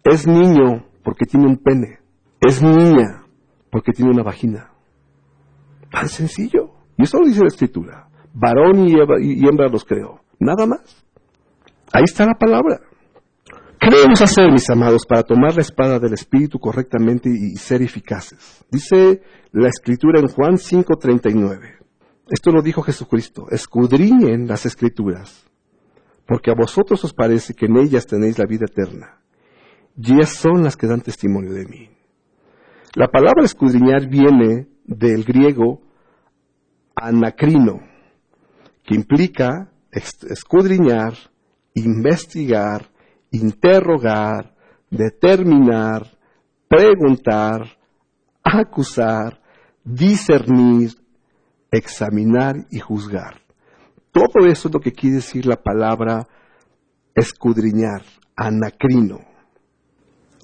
Es 0.04 0.26
niño 0.26 0.86
porque 1.04 1.26
tiene 1.26 1.46
un 1.46 1.56
pene. 1.56 2.01
Es 2.42 2.60
niña 2.60 3.24
porque 3.70 3.92
tiene 3.92 4.10
una 4.10 4.22
vagina. 4.22 4.72
Tan 5.90 6.08
sencillo. 6.08 6.74
Y 6.98 7.04
eso 7.04 7.18
lo 7.18 7.26
dice 7.26 7.40
la 7.40 7.48
escritura. 7.48 8.08
Varón 8.34 8.86
y 8.88 9.46
hembra 9.46 9.68
los 9.68 9.84
creó. 9.84 10.20
Nada 10.40 10.66
más. 10.66 11.06
Ahí 11.92 12.02
está 12.04 12.26
la 12.26 12.34
palabra. 12.34 12.80
¿Qué 13.78 13.90
debemos 13.90 14.22
hacer, 14.22 14.50
mis 14.52 14.68
amados, 14.70 15.04
para 15.06 15.24
tomar 15.24 15.56
la 15.56 15.62
espada 15.62 15.98
del 15.98 16.14
Espíritu 16.14 16.58
correctamente 16.58 17.28
y 17.28 17.56
ser 17.56 17.82
eficaces? 17.82 18.64
Dice 18.70 19.22
la 19.52 19.68
Escritura 19.68 20.20
en 20.20 20.28
Juan 20.28 20.56
5:39. 20.56 21.78
Esto 22.28 22.50
lo 22.50 22.62
dijo 22.62 22.82
Jesucristo. 22.82 23.46
Escudriñen 23.50 24.46
las 24.46 24.66
Escrituras, 24.66 25.44
porque 26.26 26.50
a 26.50 26.54
vosotros 26.54 27.04
os 27.04 27.12
parece 27.12 27.54
que 27.54 27.66
en 27.66 27.76
ellas 27.76 28.06
tenéis 28.06 28.38
la 28.38 28.46
vida 28.46 28.66
eterna. 28.70 29.20
Y 29.96 30.12
ellas 30.12 30.30
son 30.30 30.62
las 30.62 30.76
que 30.76 30.86
dan 30.86 31.00
testimonio 31.00 31.52
de 31.52 31.66
mí. 31.66 31.90
La 32.94 33.08
palabra 33.08 33.44
escudriñar 33.44 34.06
viene 34.06 34.68
del 34.84 35.24
griego 35.24 35.80
anacrino, 36.94 37.80
que 38.84 38.94
implica 38.94 39.72
escudriñar, 39.90 41.14
investigar, 41.72 42.90
interrogar, 43.30 44.54
determinar, 44.90 46.18
preguntar, 46.68 47.62
acusar, 48.44 49.40
discernir, 49.82 50.90
examinar 51.70 52.66
y 52.70 52.78
juzgar. 52.78 53.40
Todo 54.10 54.46
eso 54.46 54.68
es 54.68 54.74
lo 54.74 54.80
que 54.80 54.92
quiere 54.92 55.16
decir 55.16 55.46
la 55.46 55.56
palabra 55.56 56.28
escudriñar, 57.14 58.02
anacrino. 58.36 59.31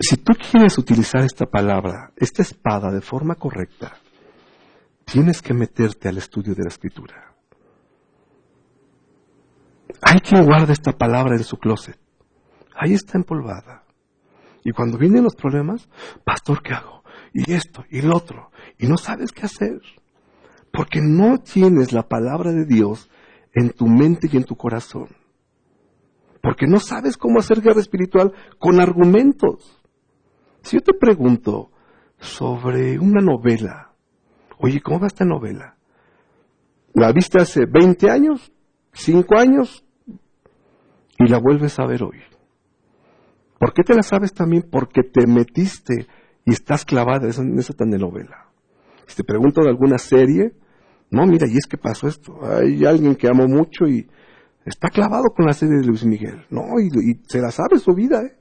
Si 0.00 0.16
tú 0.16 0.32
quieres 0.34 0.78
utilizar 0.78 1.22
esta 1.22 1.46
palabra, 1.46 2.12
esta 2.16 2.42
espada 2.42 2.90
de 2.92 3.00
forma 3.00 3.34
correcta, 3.34 3.98
tienes 5.04 5.42
que 5.42 5.54
meterte 5.54 6.08
al 6.08 6.18
estudio 6.18 6.54
de 6.54 6.62
la 6.62 6.68
escritura. 6.68 7.34
Hay 10.02 10.20
quien 10.20 10.44
guarda 10.44 10.72
esta 10.72 10.92
palabra 10.92 11.34
en 11.34 11.42
su 11.42 11.56
closet. 11.56 11.98
Ahí 12.76 12.92
está 12.92 13.18
empolvada. 13.18 13.84
Y 14.62 14.70
cuando 14.70 14.98
vienen 14.98 15.24
los 15.24 15.34
problemas, 15.34 15.88
pastor, 16.24 16.62
¿qué 16.62 16.74
hago? 16.74 17.02
Y 17.32 17.52
esto, 17.52 17.84
y 17.90 18.02
lo 18.02 18.16
otro. 18.16 18.50
Y 18.78 18.86
no 18.86 18.96
sabes 18.98 19.32
qué 19.32 19.46
hacer. 19.46 19.80
Porque 20.72 21.00
no 21.00 21.38
tienes 21.38 21.92
la 21.92 22.02
palabra 22.02 22.52
de 22.52 22.66
Dios 22.66 23.10
en 23.52 23.70
tu 23.70 23.88
mente 23.88 24.28
y 24.30 24.36
en 24.36 24.44
tu 24.44 24.54
corazón. 24.54 25.08
Porque 26.40 26.66
no 26.66 26.78
sabes 26.78 27.16
cómo 27.16 27.40
hacer 27.40 27.60
guerra 27.60 27.80
espiritual 27.80 28.32
con 28.58 28.80
argumentos. 28.80 29.77
Si 30.68 30.76
yo 30.76 30.82
te 30.82 30.92
pregunto 30.92 31.70
sobre 32.18 32.98
una 32.98 33.22
novela, 33.22 33.94
oye, 34.58 34.82
¿cómo 34.82 35.00
va 35.00 35.06
esta 35.06 35.24
novela? 35.24 35.78
¿La 36.92 37.10
viste 37.10 37.40
hace 37.40 37.64
20 37.64 38.10
años? 38.10 38.52
¿5 38.92 39.38
años? 39.38 39.82
Y 41.18 41.26
la 41.26 41.38
vuelves 41.38 41.78
a 41.78 41.86
ver 41.86 42.02
hoy. 42.02 42.18
¿Por 43.58 43.72
qué 43.72 43.82
te 43.82 43.94
la 43.94 44.02
sabes 44.02 44.34
también? 44.34 44.68
Porque 44.70 45.04
te 45.04 45.26
metiste 45.26 46.06
y 46.44 46.52
estás 46.52 46.84
clavada 46.84 47.30
en 47.30 47.58
esa 47.58 47.72
telenovela. 47.72 48.50
Si 49.06 49.16
te 49.16 49.24
pregunto 49.24 49.62
de 49.62 49.70
alguna 49.70 49.96
serie, 49.96 50.52
no, 51.10 51.24
mira, 51.24 51.46
y 51.48 51.56
es 51.56 51.66
que 51.66 51.78
pasó 51.78 52.08
esto. 52.08 52.40
Hay 52.44 52.84
alguien 52.84 53.16
que 53.16 53.26
amo 53.26 53.46
mucho 53.46 53.86
y 53.86 54.06
está 54.66 54.90
clavado 54.90 55.30
con 55.34 55.46
la 55.46 55.54
serie 55.54 55.78
de 55.78 55.86
Luis 55.86 56.04
Miguel. 56.04 56.44
No, 56.50 56.78
y, 56.78 57.22
se 57.26 57.40
la 57.40 57.50
sabe 57.52 57.78
su 57.78 57.94
vida, 57.94 58.22
¿eh? 58.22 58.37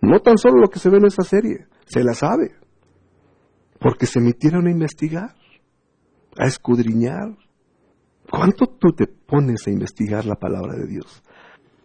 No 0.00 0.20
tan 0.20 0.38
solo 0.38 0.60
lo 0.60 0.68
que 0.68 0.78
se 0.78 0.90
ve 0.90 0.98
en 0.98 1.06
esa 1.06 1.22
serie, 1.22 1.66
se 1.86 2.02
la 2.04 2.14
sabe. 2.14 2.54
Porque 3.80 4.06
se 4.06 4.20
metieron 4.20 4.66
a 4.66 4.70
investigar, 4.70 5.34
a 6.36 6.46
escudriñar. 6.46 7.36
¿Cuánto 8.30 8.66
tú 8.66 8.92
te 8.92 9.06
pones 9.06 9.66
a 9.66 9.70
investigar 9.70 10.26
la 10.26 10.36
palabra 10.36 10.74
de 10.74 10.86
Dios? 10.86 11.22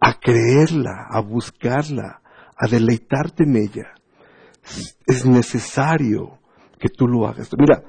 A 0.00 0.18
creerla, 0.20 1.06
a 1.10 1.20
buscarla, 1.20 2.20
a 2.56 2.68
deleitarte 2.68 3.44
en 3.44 3.56
ella. 3.56 3.94
Es 5.06 5.24
necesario 5.24 6.38
que 6.78 6.88
tú 6.88 7.06
lo 7.06 7.26
hagas. 7.26 7.50
Mira, 7.58 7.82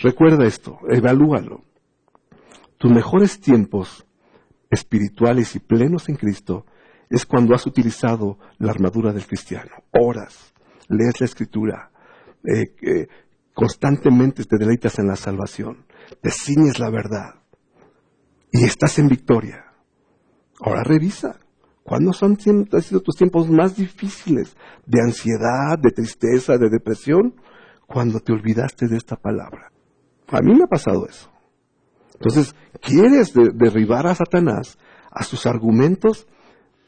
recuerda 0.00 0.44
esto, 0.44 0.78
evalúalo. 0.90 1.62
Tus 2.78 2.92
mejores 2.92 3.40
tiempos 3.40 4.06
espirituales 4.70 5.54
y 5.56 5.60
plenos 5.60 6.08
en 6.08 6.16
Cristo 6.16 6.66
es 7.14 7.26
cuando 7.26 7.54
has 7.54 7.66
utilizado 7.66 8.38
la 8.58 8.72
armadura 8.72 9.12
del 9.12 9.26
cristiano. 9.26 9.70
Horas, 9.92 10.52
lees 10.88 11.20
la 11.20 11.26
escritura, 11.26 11.90
eh, 12.42 12.74
eh, 12.82 13.08
constantemente 13.54 14.44
te 14.44 14.58
deleitas 14.58 14.98
en 14.98 15.06
la 15.06 15.16
salvación, 15.16 15.86
te 16.20 16.30
ciñes 16.30 16.78
la 16.78 16.90
verdad 16.90 17.36
y 18.50 18.64
estás 18.64 18.98
en 18.98 19.08
victoria. 19.08 19.64
Ahora 20.60 20.82
revisa, 20.82 21.38
¿cuándo 21.84 22.12
han 22.20 22.38
sido 22.38 23.00
tus 23.00 23.16
tiempos 23.16 23.48
más 23.48 23.76
difíciles 23.76 24.56
de 24.84 25.00
ansiedad, 25.00 25.78
de 25.80 25.90
tristeza, 25.90 26.58
de 26.58 26.68
depresión? 26.68 27.36
Cuando 27.86 28.18
te 28.18 28.32
olvidaste 28.32 28.88
de 28.88 28.96
esta 28.96 29.16
palabra. 29.16 29.70
A 30.28 30.40
mí 30.40 30.54
me 30.54 30.64
ha 30.64 30.66
pasado 30.66 31.06
eso. 31.06 31.30
Entonces, 32.14 32.56
¿quieres 32.80 33.34
derribar 33.34 34.06
a 34.06 34.14
Satanás, 34.14 34.78
a 35.10 35.22
sus 35.22 35.44
argumentos? 35.46 36.26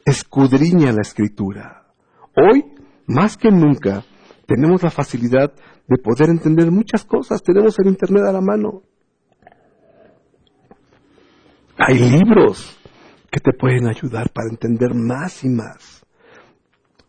Escudriña 0.07 0.93
la 0.93 1.01
escritura. 1.01 1.85
Hoy, 2.33 2.63
más 3.07 3.35
que 3.35 3.51
nunca, 3.51 4.05
tenemos 4.45 4.81
la 4.81 4.89
facilidad 4.89 5.51
de 5.85 5.97
poder 5.97 6.29
entender 6.29 6.71
muchas 6.71 7.03
cosas. 7.03 7.43
Tenemos 7.43 7.77
el 7.77 7.87
Internet 7.87 8.23
a 8.23 8.31
la 8.31 8.39
mano. 8.39 8.83
Hay 11.77 11.99
libros 11.99 12.79
que 13.29 13.41
te 13.41 13.51
pueden 13.51 13.85
ayudar 13.85 14.31
para 14.31 14.47
entender 14.49 14.93
más 14.95 15.43
y 15.43 15.49
más. 15.49 16.05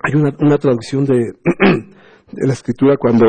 Hay 0.01 0.15
una, 0.17 0.59
traducción 0.59 1.05
de, 1.05 1.35
la 2.33 2.53
escritura 2.53 2.97
cuando 2.97 3.27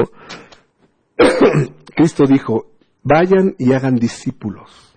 Cristo 1.95 2.25
dijo, 2.25 2.71
vayan 3.03 3.53
y 3.59 3.71
hagan 3.73 3.97
discípulos. 3.97 4.88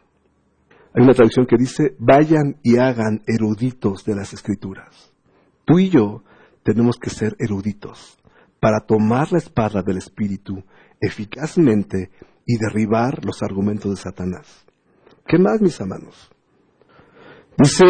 Hay 0.94 1.02
una 1.02 1.14
traducción 1.14 1.46
que 1.46 1.56
dice, 1.56 1.96
vayan 1.98 2.56
y 2.62 2.78
hagan 2.78 3.22
eruditos 3.26 4.04
de 4.04 4.14
las 4.14 4.32
escrituras. 4.32 5.12
Tú 5.64 5.78
y 5.78 5.88
yo 5.88 6.22
tenemos 6.62 6.96
que 6.98 7.10
ser 7.10 7.34
eruditos 7.38 8.18
para 8.60 8.80
tomar 8.80 9.32
la 9.32 9.38
espada 9.38 9.82
del 9.82 9.96
Espíritu 9.98 10.62
eficazmente 11.00 12.10
y 12.46 12.58
derribar 12.58 13.24
los 13.24 13.42
argumentos 13.42 13.90
de 13.90 13.96
Satanás. 13.96 14.66
¿Qué 15.26 15.38
más, 15.38 15.60
mis 15.60 15.80
hermanos? 15.80 16.30
Dice, 17.58 17.84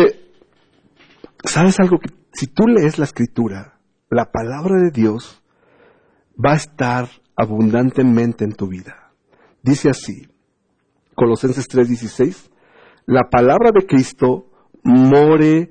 ¿sabes 1.44 1.78
algo? 1.80 1.98
Que 1.98 2.10
si 2.32 2.46
tú 2.46 2.66
lees 2.66 2.98
la 2.98 3.04
escritura, 3.04 3.78
la 4.10 4.30
palabra 4.30 4.80
de 4.80 4.90
Dios 4.90 5.42
va 6.34 6.52
a 6.52 6.56
estar 6.56 7.08
abundantemente 7.36 8.44
en 8.44 8.52
tu 8.52 8.68
vida. 8.68 9.12
Dice 9.62 9.90
así, 9.90 10.28
Colosenses 11.14 11.68
3:16, 11.68 12.50
la 13.06 13.28
palabra 13.30 13.70
de 13.72 13.86
Cristo 13.86 14.46
more 14.84 15.70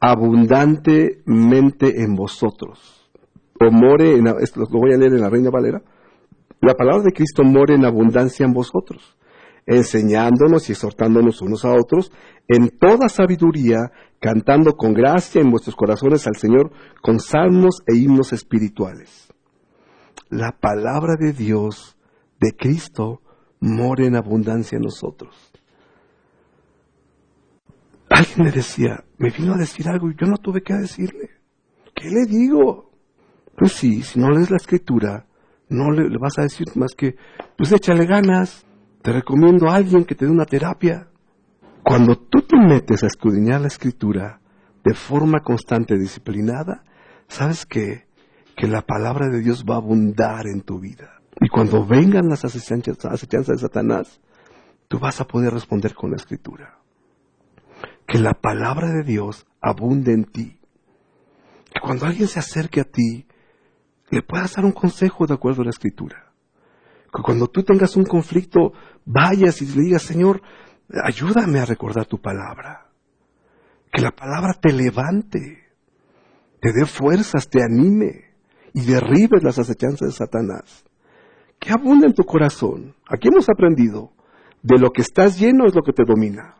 abundantemente 0.00 2.02
en 2.02 2.14
vosotros. 2.14 3.10
O 3.60 3.70
more, 3.70 4.16
en, 4.16 4.26
esto 4.40 4.60
lo 4.60 4.78
voy 4.78 4.92
a 4.92 4.98
leer 4.98 5.14
en 5.14 5.20
la 5.20 5.30
Reina 5.30 5.50
Valera, 5.50 5.82
la 6.60 6.74
palabra 6.74 7.04
de 7.04 7.12
Cristo 7.12 7.44
more 7.44 7.74
en 7.74 7.84
abundancia 7.84 8.44
en 8.44 8.52
vosotros, 8.52 9.16
enseñándonos 9.66 10.68
y 10.68 10.72
exhortándonos 10.72 11.40
unos 11.40 11.64
a 11.64 11.72
otros 11.72 12.10
en 12.48 12.70
toda 12.78 13.08
sabiduría, 13.08 13.92
cantando 14.20 14.72
con 14.72 14.92
gracia 14.92 15.40
en 15.40 15.50
vuestros 15.50 15.76
corazones 15.76 16.26
al 16.26 16.36
Señor 16.36 16.72
con 17.02 17.20
salmos 17.20 17.82
e 17.86 17.96
himnos 17.96 18.32
espirituales. 18.32 19.32
La 20.28 20.52
palabra 20.52 21.14
de 21.18 21.32
Dios, 21.32 21.96
de 22.40 22.52
Cristo, 22.56 23.20
more 23.60 24.06
en 24.06 24.16
abundancia 24.16 24.76
en 24.76 24.82
nosotros. 24.82 25.53
Alguien 28.14 28.44
me 28.44 28.52
decía, 28.52 29.02
me 29.18 29.30
vino 29.30 29.54
a 29.54 29.58
decir 29.58 29.88
algo 29.88 30.08
y 30.08 30.14
yo 30.14 30.28
no 30.28 30.36
tuve 30.36 30.62
que 30.62 30.72
decirle. 30.72 31.30
¿Qué 31.92 32.08
le 32.08 32.26
digo? 32.26 32.92
Pues 33.58 33.72
sí, 33.72 34.02
si 34.02 34.20
no 34.20 34.30
lees 34.30 34.52
la 34.52 34.56
escritura, 34.56 35.26
no 35.68 35.90
le, 35.90 36.16
vas 36.16 36.38
a 36.38 36.42
decir 36.42 36.68
más 36.76 36.94
que, 36.96 37.16
pues 37.58 37.72
échale 37.72 38.06
ganas, 38.06 38.64
te 39.02 39.12
recomiendo 39.12 39.68
a 39.68 39.74
alguien 39.74 40.04
que 40.04 40.14
te 40.14 40.26
dé 40.26 40.30
una 40.30 40.44
terapia. 40.44 41.08
Cuando 41.82 42.14
tú 42.16 42.42
te 42.42 42.56
metes 42.56 43.02
a 43.02 43.08
escudriñar 43.08 43.62
la 43.62 43.66
escritura 43.66 44.38
de 44.84 44.94
forma 44.94 45.40
constante, 45.40 45.98
disciplinada, 45.98 46.84
sabes 47.26 47.66
que, 47.66 48.06
que 48.56 48.68
la 48.68 48.82
palabra 48.82 49.28
de 49.28 49.40
Dios 49.40 49.64
va 49.68 49.74
a 49.74 49.78
abundar 49.78 50.46
en 50.46 50.60
tu 50.60 50.78
vida. 50.78 51.20
Y 51.40 51.48
cuando 51.48 51.84
vengan 51.84 52.28
las 52.28 52.44
acechanzas 52.44 53.18
de 53.20 53.58
Satanás, 53.58 54.20
tú 54.86 55.00
vas 55.00 55.20
a 55.20 55.26
poder 55.26 55.52
responder 55.52 55.96
con 55.96 56.12
la 56.12 56.16
escritura. 56.16 56.78
Que 58.06 58.18
la 58.18 58.34
palabra 58.34 58.90
de 58.90 59.02
Dios 59.02 59.46
abunde 59.60 60.12
en 60.12 60.24
ti. 60.24 60.60
Que 61.72 61.80
cuando 61.80 62.06
alguien 62.06 62.28
se 62.28 62.38
acerque 62.38 62.80
a 62.80 62.84
ti, 62.84 63.26
le 64.10 64.22
puedas 64.22 64.54
dar 64.54 64.64
un 64.64 64.72
consejo 64.72 65.26
de 65.26 65.34
acuerdo 65.34 65.62
a 65.62 65.64
la 65.64 65.70
escritura. 65.70 66.32
Que 67.12 67.22
cuando 67.22 67.48
tú 67.48 67.62
tengas 67.62 67.96
un 67.96 68.04
conflicto, 68.04 68.72
vayas 69.04 69.62
y 69.62 69.66
le 69.66 69.82
digas, 69.82 70.02
Señor, 70.02 70.42
ayúdame 71.02 71.60
a 71.60 71.64
recordar 71.64 72.06
tu 72.06 72.20
palabra. 72.20 72.90
Que 73.92 74.02
la 74.02 74.10
palabra 74.10 74.54
te 74.54 74.72
levante, 74.72 75.70
te 76.60 76.72
dé 76.72 76.86
fuerzas, 76.86 77.48
te 77.48 77.62
anime 77.62 78.34
y 78.72 78.84
derribes 78.84 79.42
las 79.42 79.58
acechanzas 79.58 80.08
de 80.08 80.12
Satanás 80.12 80.84
que 81.64 81.72
abunda 81.72 82.06
en 82.06 82.14
tu 82.14 82.24
corazón. 82.24 82.94
Aquí 83.08 83.28
hemos 83.28 83.48
aprendido, 83.48 84.12
de 84.62 84.78
lo 84.78 84.90
que 84.90 85.00
estás 85.02 85.38
lleno 85.38 85.66
es 85.66 85.74
lo 85.74 85.82
que 85.82 85.92
te 85.92 86.04
domina. 86.04 86.56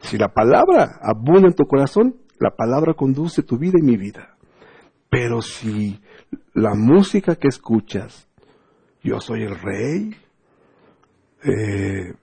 Si 0.00 0.16
la 0.16 0.28
palabra 0.28 0.98
abunda 1.02 1.48
en 1.48 1.54
tu 1.54 1.64
corazón, 1.64 2.16
la 2.38 2.50
palabra 2.50 2.94
conduce 2.94 3.42
tu 3.42 3.58
vida 3.58 3.74
y 3.78 3.82
mi 3.82 3.96
vida. 3.96 4.36
Pero 5.10 5.42
si 5.42 6.00
la 6.54 6.74
música 6.74 7.36
que 7.36 7.48
escuchas, 7.48 8.28
yo 9.02 9.20
soy 9.20 9.42
el 9.42 9.58
rey, 9.58 10.14
eh, 11.44 12.14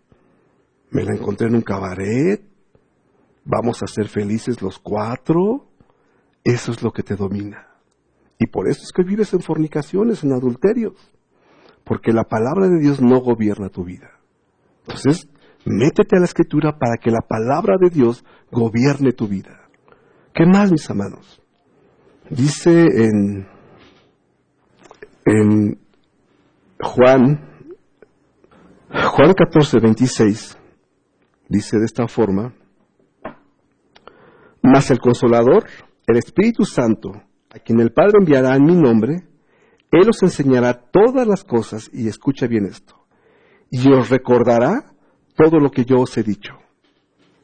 me 0.92 1.04
la 1.04 1.16
encontré 1.16 1.48
en 1.48 1.56
un 1.56 1.62
cabaret, 1.62 2.42
vamos 3.44 3.82
a 3.84 3.88
ser 3.88 4.08
felices 4.08 4.62
los 4.62 4.80
cuatro, 4.80 5.68
eso 6.44 6.72
es 6.72 6.82
lo 6.82 6.92
que 6.92 7.04
te 7.04 7.16
domina. 7.16 7.68
Y 8.38 8.48
por 8.48 8.68
eso 8.68 8.82
es 8.84 8.92
que 8.92 9.04
vives 9.04 9.34
en 9.34 9.42
fornicaciones, 9.42 10.24
en 10.24 10.34
adulterios 10.34 10.94
porque 11.86 12.12
la 12.12 12.24
palabra 12.24 12.68
de 12.68 12.80
Dios 12.80 13.00
no 13.00 13.22
gobierna 13.22 13.70
tu 13.70 13.86
vida. 13.86 14.20
Entonces, 14.88 15.30
métete 15.66 16.16
a 16.16 16.20
la 16.20 16.26
escritura 16.26 16.78
para 16.78 16.98
que 16.98 17.12
la 17.12 17.22
palabra 17.22 17.76
de 17.80 17.90
Dios 17.90 18.24
gobierne 18.52 19.12
tu 19.12 19.28
vida. 19.28 19.62
¿Qué 20.34 20.46
más, 20.46 20.72
mis 20.72 20.90
hermanos? 20.90 21.42
Dice 22.30 22.86
en, 23.06 23.48
en 25.26 25.80
Juan, 26.82 27.40
Juan 28.90 29.34
14, 29.34 29.80
26, 29.80 30.58
dice 31.50 31.78
de 31.78 31.86
esta 31.86 32.08
forma, 32.08 32.54
mas 34.62 34.90
el 34.92 35.00
consolador, 35.00 35.66
el 36.08 36.18
Espíritu 36.18 36.66
Santo, 36.66 37.12
a 37.50 37.60
quien 37.60 37.80
el 37.80 37.92
Padre 37.92 38.18
enviará 38.20 38.56
en 38.56 38.66
mi 38.66 38.76
nombre, 38.76 39.28
él 39.92 40.10
os 40.10 40.22
enseñará 40.24 40.74
todas 40.74 41.28
las 41.28 41.44
cosas, 41.44 41.90
y 41.94 42.08
escucha 42.08 42.48
bien 42.48 42.66
esto, 42.66 42.96
y 43.70 43.92
os 43.94 44.10
recordará 44.10 44.95
todo 45.36 45.60
lo 45.60 45.70
que 45.70 45.86
yo 45.86 46.00
os 46.00 46.18
he 46.18 46.24
dicho. 46.24 46.54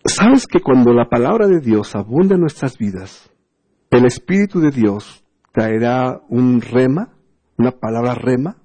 ¿Sabes 0.05 0.47
que 0.47 0.61
cuando 0.61 0.93
la 0.93 1.09
palabra 1.09 1.47
de 1.47 1.59
Dios 1.59 1.95
abunda 1.95 2.35
en 2.35 2.41
nuestras 2.41 2.77
vidas, 2.77 3.29
el 3.91 4.05
Espíritu 4.05 4.59
de 4.59 4.71
Dios 4.71 5.23
traerá 5.51 6.21
un 6.29 6.61
rema, 6.61 7.13
una 7.57 7.71
palabra 7.71 8.15
rema, 8.15 8.57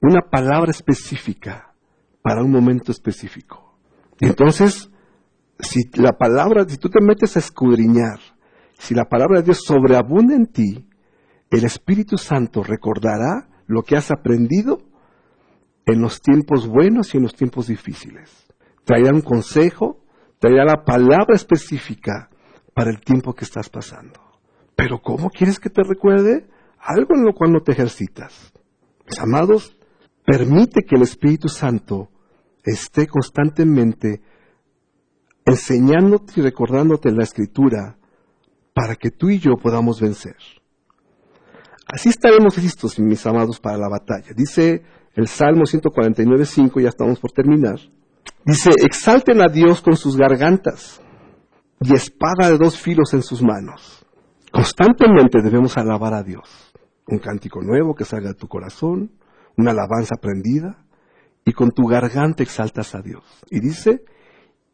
una 0.00 0.20
palabra 0.30 0.70
específica 0.70 1.74
para 2.22 2.42
un 2.42 2.52
momento 2.52 2.92
específico? 2.92 3.78
Y 4.20 4.26
entonces, 4.26 4.90
si 5.58 5.90
la 5.94 6.12
palabra, 6.12 6.64
si 6.68 6.76
tú 6.76 6.88
te 6.88 7.02
metes 7.02 7.36
a 7.36 7.40
escudriñar, 7.40 8.20
si 8.78 8.94
la 8.94 9.06
palabra 9.06 9.40
de 9.40 9.46
Dios 9.46 9.62
sobreabunda 9.64 10.34
en 10.34 10.46
ti, 10.46 10.86
el 11.50 11.64
Espíritu 11.64 12.16
Santo 12.16 12.62
recordará 12.62 13.48
lo 13.66 13.82
que 13.82 13.96
has 13.96 14.10
aprendido 14.10 14.78
en 15.86 16.00
los 16.00 16.20
tiempos 16.20 16.68
buenos 16.68 17.14
y 17.14 17.16
en 17.16 17.24
los 17.24 17.34
tiempos 17.34 17.68
difíciles. 17.68 18.45
Traerá 18.86 19.12
un 19.12 19.20
consejo, 19.20 20.04
traerá 20.38 20.64
la 20.64 20.84
palabra 20.84 21.34
específica 21.34 22.30
para 22.72 22.90
el 22.90 23.00
tiempo 23.00 23.34
que 23.34 23.44
estás 23.44 23.68
pasando. 23.68 24.20
Pero 24.76 25.00
¿cómo 25.02 25.28
quieres 25.28 25.58
que 25.58 25.70
te 25.70 25.82
recuerde? 25.82 26.46
Algo 26.78 27.16
en 27.16 27.24
lo 27.24 27.32
cual 27.34 27.50
no 27.50 27.62
te 27.62 27.72
ejercitas. 27.72 28.52
Mis 29.04 29.18
amados, 29.18 29.76
permite 30.24 30.82
que 30.82 30.94
el 30.94 31.02
Espíritu 31.02 31.48
Santo 31.48 32.10
esté 32.62 33.08
constantemente 33.08 34.22
enseñándote 35.44 36.34
y 36.36 36.42
recordándote 36.42 37.10
la 37.10 37.24
escritura 37.24 37.98
para 38.72 38.94
que 38.94 39.10
tú 39.10 39.30
y 39.30 39.40
yo 39.40 39.56
podamos 39.60 40.00
vencer. 40.00 40.36
Así 41.88 42.08
estaremos 42.08 42.56
listos, 42.56 43.00
mis 43.00 43.26
amados, 43.26 43.58
para 43.58 43.78
la 43.78 43.88
batalla. 43.88 44.32
Dice 44.36 44.84
el 45.14 45.26
Salmo 45.26 45.64
149.5, 45.64 46.80
ya 46.80 46.90
estamos 46.90 47.18
por 47.18 47.32
terminar. 47.32 47.80
Dice, 48.46 48.70
exalten 48.84 49.40
a 49.40 49.52
Dios 49.52 49.82
con 49.82 49.96
sus 49.96 50.16
gargantas 50.16 51.02
y 51.80 51.92
espada 51.92 52.48
de 52.48 52.58
dos 52.58 52.78
filos 52.78 53.12
en 53.12 53.22
sus 53.22 53.42
manos. 53.42 54.06
Constantemente 54.52 55.42
debemos 55.42 55.76
alabar 55.76 56.14
a 56.14 56.22
Dios. 56.22 56.72
Un 57.08 57.18
cántico 57.18 57.60
nuevo 57.60 57.96
que 57.96 58.04
salga 58.04 58.28
de 58.28 58.34
tu 58.36 58.46
corazón, 58.46 59.10
una 59.56 59.72
alabanza 59.72 60.14
aprendida, 60.16 60.86
y 61.44 61.52
con 61.54 61.72
tu 61.72 61.88
garganta 61.88 62.44
exaltas 62.44 62.94
a 62.94 63.02
Dios. 63.02 63.24
Y 63.50 63.58
dice, 63.58 64.04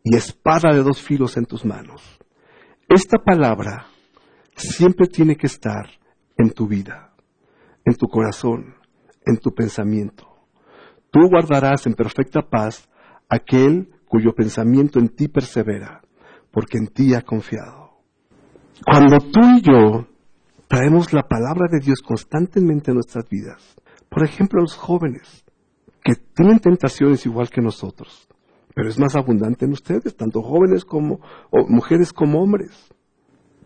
y 0.05 0.17
espada 0.17 0.75
de 0.75 0.83
dos 0.83 1.01
filos 1.01 1.39
en 1.39 1.47
tus 1.47 1.65
manos. 1.65 2.03
Esta 2.91 3.17
palabra 3.25 3.87
siempre 4.55 5.07
tiene 5.07 5.37
que 5.37 5.47
estar 5.47 5.89
en 6.37 6.51
tu 6.51 6.69
vida, 6.69 7.15
en 7.87 7.95
tu 7.95 8.07
corazón, 8.07 8.75
en 9.25 9.39
tu 9.39 9.55
pensamiento. 9.55 10.29
Tú 11.11 11.21
guardarás 11.31 11.87
en 11.87 11.95
perfecta 11.95 12.43
paz 12.43 12.87
aquel 13.33 13.89
cuyo 14.07 14.35
pensamiento 14.35 14.99
en 14.99 15.09
ti 15.09 15.29
persevera, 15.29 16.03
porque 16.51 16.77
en 16.77 16.89
ti 16.89 17.15
ha 17.15 17.23
confiado. 17.23 17.93
Cuando 18.85 19.19
tú 19.19 19.41
y 19.57 19.63
yo 19.63 20.07
traemos 20.69 21.13
la 21.15 21.23
palabra 21.23 21.67
de 21.71 21.81
Dios 21.81 22.01
constantemente 22.03 22.91
en 22.91 22.97
nuestras 22.97 23.27
vidas, 23.31 23.75
por 24.11 24.23
ejemplo 24.23 24.61
los 24.61 24.77
jóvenes, 24.77 25.45
que 26.05 26.15
tienen 26.35 26.59
tentaciones 26.59 27.25
igual 27.25 27.49
que 27.49 27.63
nosotros, 27.63 28.29
pero 28.75 28.89
es 28.89 28.99
más 28.99 29.17
abundante 29.17 29.65
en 29.65 29.73
ustedes, 29.73 30.15
tanto 30.15 30.43
jóvenes 30.43 30.85
como 30.85 31.21
mujeres 31.69 32.13
como 32.13 32.43
hombres. 32.43 32.93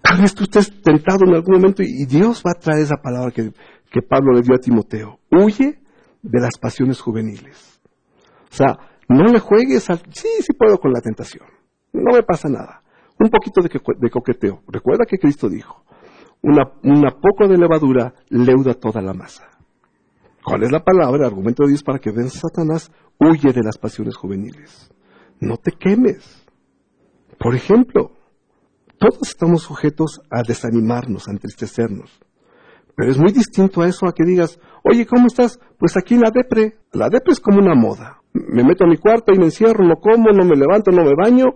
Tal 0.01 0.21
vez 0.21 0.33
tú 0.35 0.45
estés 0.45 0.71
tentado 0.83 1.27
en 1.27 1.35
algún 1.35 1.57
momento 1.57 1.83
y, 1.83 2.05
Dios 2.07 2.43
va 2.47 2.53
a 2.53 2.61
traer 2.61 2.83
esa 2.83 2.97
palabra 3.03 3.33
que, 3.33 3.53
que 3.91 4.03
Pablo 4.03 4.33
le 4.35 4.43
dio 4.43 4.55
a 4.55 4.59
Timoteo. 4.59 5.19
Huye 5.33 5.81
de 6.23 6.41
las 6.41 6.57
pasiones 6.61 7.01
juveniles. 7.01 7.81
O 8.53 8.55
sea, 8.55 8.79
no 9.09 9.25
le 9.25 9.39
juegues 9.39 9.89
al... 9.91 9.99
Sí, 10.11 10.29
sí 10.41 10.53
puedo 10.53 10.79
con 10.79 10.93
la 10.93 11.01
tentación. 11.01 11.47
No 11.93 12.13
me 12.13 12.23
pasa 12.23 12.49
nada. 12.49 12.83
Un 13.19 13.31
poquito 13.31 13.63
de, 13.63 14.11
coqueteo. 14.11 14.63
Recuerda 14.69 15.05
que 15.09 15.19
Cristo 15.19 15.49
dijo, 15.49 15.85
una, 16.43 16.65
poco 17.11 17.49
de 17.49 17.57
levadura 17.57 18.15
leuda 18.29 18.75
toda 18.75 19.01
la 19.01 19.15
masa. 19.15 19.49
¿Cuál 20.45 20.65
es 20.65 20.71
la 20.71 20.85
palabra, 20.85 21.21
el 21.21 21.25
argumento 21.25 21.65
de 21.65 21.71
Dios 21.71 21.83
para 21.83 21.99
que 21.99 22.13
ven 22.13 22.29
Satanás? 22.29 22.93
Huye 23.19 23.53
de 23.53 23.63
las 23.63 23.79
pasiones 23.79 24.17
juveniles. 24.17 24.91
No 25.41 25.57
te 25.57 25.73
quemes. 25.73 26.47
Por 27.39 27.55
ejemplo, 27.55 28.13
todos 28.99 29.29
estamos 29.29 29.63
sujetos 29.63 30.21
a 30.31 30.43
desanimarnos, 30.47 31.29
a 31.29 31.33
entristecernos. 31.33 32.21
Pero 32.95 33.11
es 33.11 33.19
muy 33.19 33.33
distinto 33.33 33.83
a 33.83 33.89
eso, 33.89 34.07
a 34.07 34.13
que 34.13 34.25
digas, 34.25 34.59
oye, 34.85 35.07
¿cómo 35.07 35.27
estás? 35.27 35.59
Pues 35.79 35.97
aquí 35.97 36.17
la 36.17 36.31
depre. 36.31 36.79
La 36.93 37.09
depre 37.09 37.33
es 37.33 37.41
como 37.41 37.59
una 37.59 37.75
moda. 37.75 38.23
Me 38.49 38.64
meto 38.64 38.84
a 38.84 38.89
mi 38.89 38.97
cuarto 38.97 39.32
y 39.32 39.39
me 39.39 39.47
encierro, 39.47 39.84
no 39.84 39.97
como, 39.97 40.30
no 40.30 40.45
me 40.45 40.57
levanto, 40.57 40.91
no 40.91 41.05
me 41.05 41.14
baño. 41.14 41.47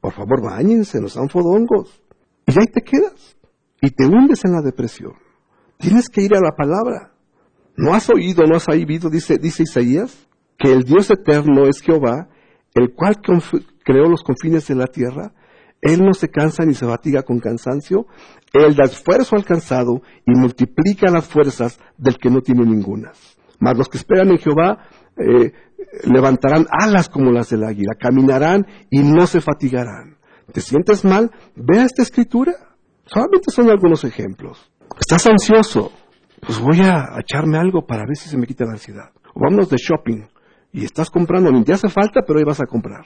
Por 0.00 0.12
favor, 0.12 0.42
bañense, 0.42 1.00
nos 1.00 1.14
dan 1.14 1.28
fodongos. 1.28 2.02
Y 2.46 2.52
ahí 2.52 2.66
te 2.66 2.82
quedas. 2.82 3.36
Y 3.80 3.90
te 3.90 4.06
hundes 4.06 4.44
en 4.44 4.52
la 4.52 4.62
depresión. 4.62 5.12
Tienes 5.78 6.08
que 6.08 6.22
ir 6.22 6.34
a 6.34 6.40
la 6.40 6.52
palabra. 6.56 7.12
¿No 7.76 7.94
has 7.94 8.10
oído, 8.10 8.44
no 8.44 8.56
has 8.56 8.68
oído, 8.68 9.08
dice, 9.08 9.36
dice 9.38 9.62
Isaías, 9.62 10.28
que 10.58 10.72
el 10.72 10.82
Dios 10.84 11.10
eterno 11.10 11.66
es 11.66 11.80
Jehová, 11.80 12.28
el 12.74 12.94
cual 12.94 13.16
creó 13.84 14.08
los 14.08 14.22
confines 14.22 14.66
de 14.68 14.74
la 14.74 14.86
tierra 14.86 15.32
él 15.82 16.04
no 16.04 16.12
se 16.12 16.28
cansa 16.28 16.64
ni 16.64 16.74
se 16.74 16.86
fatiga 16.86 17.22
con 17.22 17.38
cansancio. 17.38 18.06
Él 18.52 18.74
da 18.74 18.84
esfuerzo 18.84 19.36
al 19.36 19.44
cansado 19.44 20.02
y 20.26 20.38
multiplica 20.38 21.10
las 21.10 21.26
fuerzas 21.26 21.78
del 21.96 22.18
que 22.18 22.30
no 22.30 22.40
tiene 22.40 22.64
ningunas. 22.64 23.38
Mas 23.60 23.76
los 23.76 23.88
que 23.88 23.98
esperan 23.98 24.30
en 24.30 24.38
Jehová 24.38 24.78
eh, 25.16 25.52
levantarán 26.04 26.66
alas 26.70 27.08
como 27.08 27.30
las 27.30 27.50
del 27.50 27.64
águila, 27.64 27.94
caminarán 27.98 28.66
y 28.90 29.00
no 29.00 29.26
se 29.26 29.40
fatigarán. 29.40 30.18
¿Te 30.52 30.60
sientes 30.60 31.04
mal? 31.04 31.30
Ve 31.54 31.78
a 31.78 31.84
esta 31.84 32.02
escritura. 32.02 32.52
Solamente 33.06 33.50
son 33.50 33.70
algunos 33.70 34.04
ejemplos. 34.04 34.70
¿Estás 34.98 35.26
ansioso? 35.26 35.92
Pues 36.40 36.58
voy 36.58 36.80
a 36.80 37.20
echarme 37.20 37.58
algo 37.58 37.86
para 37.86 38.04
ver 38.06 38.16
si 38.16 38.28
se 38.28 38.36
me 38.36 38.46
quita 38.46 38.64
la 38.64 38.72
ansiedad. 38.72 39.10
O 39.34 39.40
vámonos 39.40 39.68
de 39.68 39.76
shopping 39.76 40.26
y 40.72 40.84
estás 40.84 41.10
comprando, 41.10 41.50
te 41.62 41.72
hace 41.72 41.88
falta, 41.88 42.22
pero 42.26 42.38
ahí 42.38 42.44
vas 42.44 42.60
a 42.60 42.66
comprar 42.66 43.04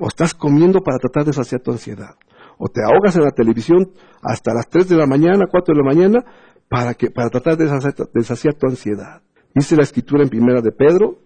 o 0.00 0.08
estás 0.08 0.34
comiendo 0.34 0.80
para 0.80 0.98
tratar 0.98 1.24
de 1.26 1.32
saciar 1.32 1.60
tu 1.60 1.70
ansiedad, 1.70 2.16
o 2.58 2.68
te 2.68 2.82
ahogas 2.82 3.14
en 3.16 3.22
la 3.22 3.30
televisión 3.30 3.92
hasta 4.22 4.54
las 4.54 4.68
3 4.68 4.88
de 4.88 4.96
la 4.96 5.06
mañana, 5.06 5.44
4 5.50 5.74
de 5.74 5.78
la 5.78 5.86
mañana, 5.86 6.24
para, 6.68 6.94
que, 6.94 7.10
para 7.10 7.28
tratar 7.28 7.56
de 7.56 8.24
saciar, 8.24 8.54
tu 8.54 8.66
ansiedad. 8.66 9.22
Dice 9.54 9.76
la 9.76 9.82
escritura 9.82 10.22
en 10.22 10.28
primera 10.28 10.60
de 10.60 10.72
Pedro, 10.72 11.18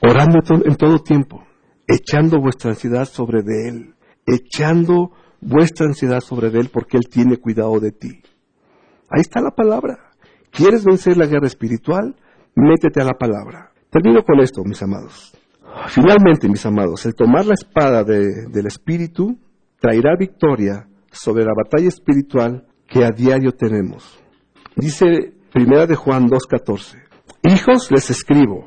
orando 0.00 0.38
en 0.64 0.76
todo 0.76 0.98
tiempo, 0.98 1.44
echando 1.86 2.40
vuestra 2.40 2.70
ansiedad 2.70 3.04
sobre 3.06 3.42
de 3.42 3.68
Él, 3.68 3.94
echando 4.26 5.10
vuestra 5.40 5.86
ansiedad 5.86 6.20
sobre 6.20 6.50
de 6.50 6.60
Él 6.60 6.70
porque 6.72 6.96
Él 6.96 7.08
tiene 7.10 7.38
cuidado 7.38 7.80
de 7.80 7.92
ti. 7.92 8.22
Ahí 9.10 9.20
está 9.20 9.40
la 9.40 9.50
palabra. 9.50 9.98
¿Quieres 10.50 10.84
vencer 10.84 11.16
la 11.16 11.26
guerra 11.26 11.46
espiritual? 11.46 12.16
Métete 12.54 13.00
a 13.00 13.04
la 13.04 13.14
palabra. 13.14 13.72
Termino 13.90 14.22
con 14.22 14.40
esto, 14.40 14.62
mis 14.64 14.82
amados. 14.82 15.32
Finalmente, 15.88 16.48
mis 16.48 16.64
amados, 16.66 17.04
el 17.06 17.14
tomar 17.14 17.46
la 17.46 17.54
espada 17.54 18.04
del 18.04 18.66
Espíritu 18.66 19.38
traerá 19.80 20.16
victoria 20.16 20.86
sobre 21.10 21.44
la 21.44 21.52
batalla 21.54 21.88
espiritual 21.88 22.66
que 22.86 23.04
a 23.04 23.10
diario 23.10 23.52
tenemos. 23.52 24.18
Dice 24.76 25.34
Primera 25.52 25.86
de 25.86 25.96
Juan 25.96 26.28
2.14, 26.28 27.01
Hijos 27.42 27.90
les 27.90 28.10
escribo, 28.10 28.66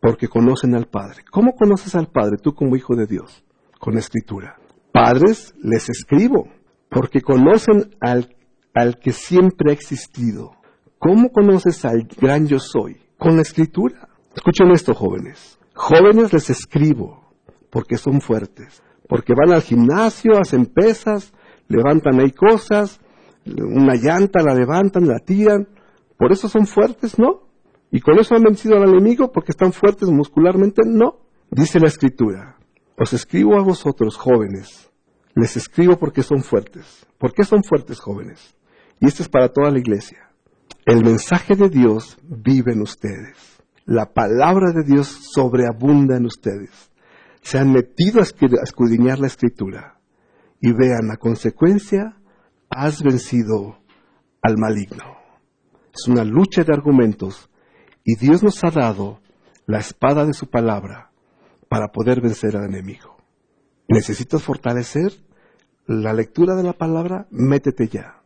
porque 0.00 0.28
conocen 0.28 0.74
al 0.74 0.86
Padre. 0.86 1.24
¿Cómo 1.30 1.54
conoces 1.54 1.94
al 1.94 2.08
Padre 2.08 2.36
tú 2.42 2.54
como 2.54 2.76
hijo 2.76 2.94
de 2.94 3.06
Dios? 3.06 3.44
Con 3.78 3.96
escritura. 3.96 4.56
Padres 4.92 5.54
les 5.62 5.88
escribo, 5.88 6.48
porque 6.88 7.20
conocen 7.22 7.94
al, 8.00 8.36
al 8.74 8.98
que 8.98 9.12
siempre 9.12 9.70
ha 9.70 9.74
existido. 9.74 10.52
¿Cómo 10.98 11.30
conoces 11.30 11.84
al 11.84 12.06
gran 12.20 12.46
yo 12.46 12.58
soy? 12.58 13.00
Con 13.18 13.36
la 13.36 13.42
escritura. 13.42 14.08
Escuchen 14.34 14.70
esto, 14.70 14.94
jóvenes. 14.94 15.58
Jóvenes 15.74 16.32
les 16.32 16.50
escribo 16.50 17.22
porque 17.70 17.96
son 17.96 18.20
fuertes, 18.20 18.82
porque 19.08 19.32
van 19.34 19.54
al 19.54 19.62
gimnasio, 19.62 20.38
hacen 20.38 20.66
pesas, 20.66 21.32
levantan 21.68 22.20
ahí 22.20 22.30
cosas, 22.30 23.00
una 23.46 23.94
llanta 23.94 24.42
la 24.42 24.54
levantan, 24.54 25.06
la 25.06 25.18
tiran, 25.18 25.66
por 26.18 26.32
eso 26.32 26.48
son 26.48 26.66
fuertes, 26.66 27.18
¿no? 27.18 27.48
Y 27.92 28.00
con 28.00 28.18
eso 28.18 28.34
han 28.34 28.42
vencido 28.42 28.76
al 28.76 28.88
enemigo 28.88 29.30
porque 29.30 29.52
están 29.52 29.72
fuertes 29.72 30.08
muscularmente, 30.08 30.82
no. 30.84 31.20
Dice 31.50 31.78
la 31.78 31.86
escritura, 31.86 32.56
os 32.98 33.12
escribo 33.12 33.56
a 33.56 33.62
vosotros 33.62 34.16
jóvenes, 34.16 34.90
les 35.36 35.56
escribo 35.56 35.96
porque 35.96 36.24
son 36.24 36.42
fuertes. 36.42 37.06
¿Por 37.18 37.32
qué 37.32 37.44
son 37.44 37.62
fuertes 37.62 38.00
jóvenes? 38.00 38.56
Y 38.98 39.06
esto 39.06 39.22
es 39.22 39.28
para 39.28 39.50
toda 39.50 39.70
la 39.70 39.78
iglesia. 39.78 40.30
El 40.84 41.04
mensaje 41.04 41.54
de 41.54 41.68
Dios 41.68 42.18
vive 42.24 42.72
en 42.72 42.80
ustedes 42.82 43.52
la 43.84 44.12
palabra 44.12 44.72
de 44.72 44.84
Dios 44.84 45.08
sobreabunda 45.34 46.16
en 46.16 46.26
ustedes. 46.26 46.90
Se 47.42 47.58
han 47.58 47.72
metido 47.72 48.20
a 48.20 48.22
escudriñar 48.22 49.18
la 49.18 49.26
escritura 49.26 49.98
y 50.60 50.72
vean 50.72 51.08
la 51.08 51.16
consecuencia, 51.16 52.16
has 52.70 53.02
vencido 53.02 53.78
al 54.40 54.56
maligno. 54.56 55.04
Es 55.92 56.06
una 56.08 56.24
lucha 56.24 56.62
de 56.62 56.72
argumentos 56.72 57.50
y 58.04 58.16
Dios 58.16 58.42
nos 58.42 58.62
ha 58.64 58.70
dado 58.70 59.20
la 59.66 59.78
espada 59.78 60.24
de 60.26 60.34
su 60.34 60.48
palabra 60.48 61.12
para 61.68 61.88
poder 61.88 62.20
vencer 62.20 62.56
al 62.56 62.64
enemigo. 62.64 63.16
¿Necesitas 63.88 64.42
fortalecer 64.42 65.12
la 65.86 66.12
lectura 66.12 66.54
de 66.54 66.62
la 66.62 66.72
palabra, 66.72 67.26
métete 67.30 67.88
ya. 67.88 68.22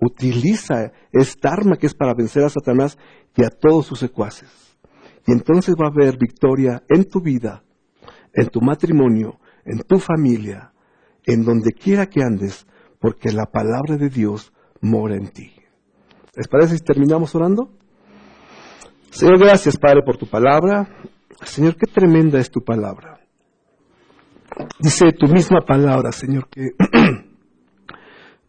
Utiliza 0.00 0.92
esta 1.12 1.50
arma 1.50 1.76
que 1.76 1.86
es 1.86 1.94
para 1.94 2.14
vencer 2.14 2.44
a 2.44 2.48
Satanás 2.48 2.96
y 3.36 3.44
a 3.44 3.50
todos 3.50 3.86
sus 3.86 3.98
secuaces. 3.98 4.48
Y 5.26 5.32
entonces 5.32 5.74
va 5.74 5.86
a 5.86 5.90
haber 5.90 6.16
victoria 6.16 6.82
en 6.88 7.04
tu 7.04 7.20
vida, 7.20 7.62
en 8.32 8.48
tu 8.48 8.60
matrimonio, 8.60 9.38
en 9.64 9.80
tu 9.80 9.98
familia, 9.98 10.72
en 11.24 11.44
donde 11.44 11.72
quiera 11.72 12.06
que 12.06 12.22
andes, 12.22 12.66
porque 12.98 13.30
la 13.32 13.46
palabra 13.46 13.96
de 13.96 14.08
Dios 14.08 14.52
mora 14.80 15.16
en 15.16 15.28
ti. 15.28 15.52
¿Les 16.34 16.48
parece 16.48 16.78
si 16.78 16.84
terminamos 16.84 17.34
orando? 17.34 17.76
Señor, 19.10 19.38
gracias 19.38 19.76
Padre 19.76 20.02
por 20.04 20.16
tu 20.16 20.26
palabra. 20.26 20.88
Señor, 21.44 21.76
qué 21.76 21.86
tremenda 21.86 22.38
es 22.38 22.50
tu 22.50 22.62
palabra. 22.62 23.18
Dice 24.78 25.12
tu 25.12 25.26
misma 25.26 25.60
palabra, 25.66 26.12
Señor, 26.12 26.48
que 26.48 26.70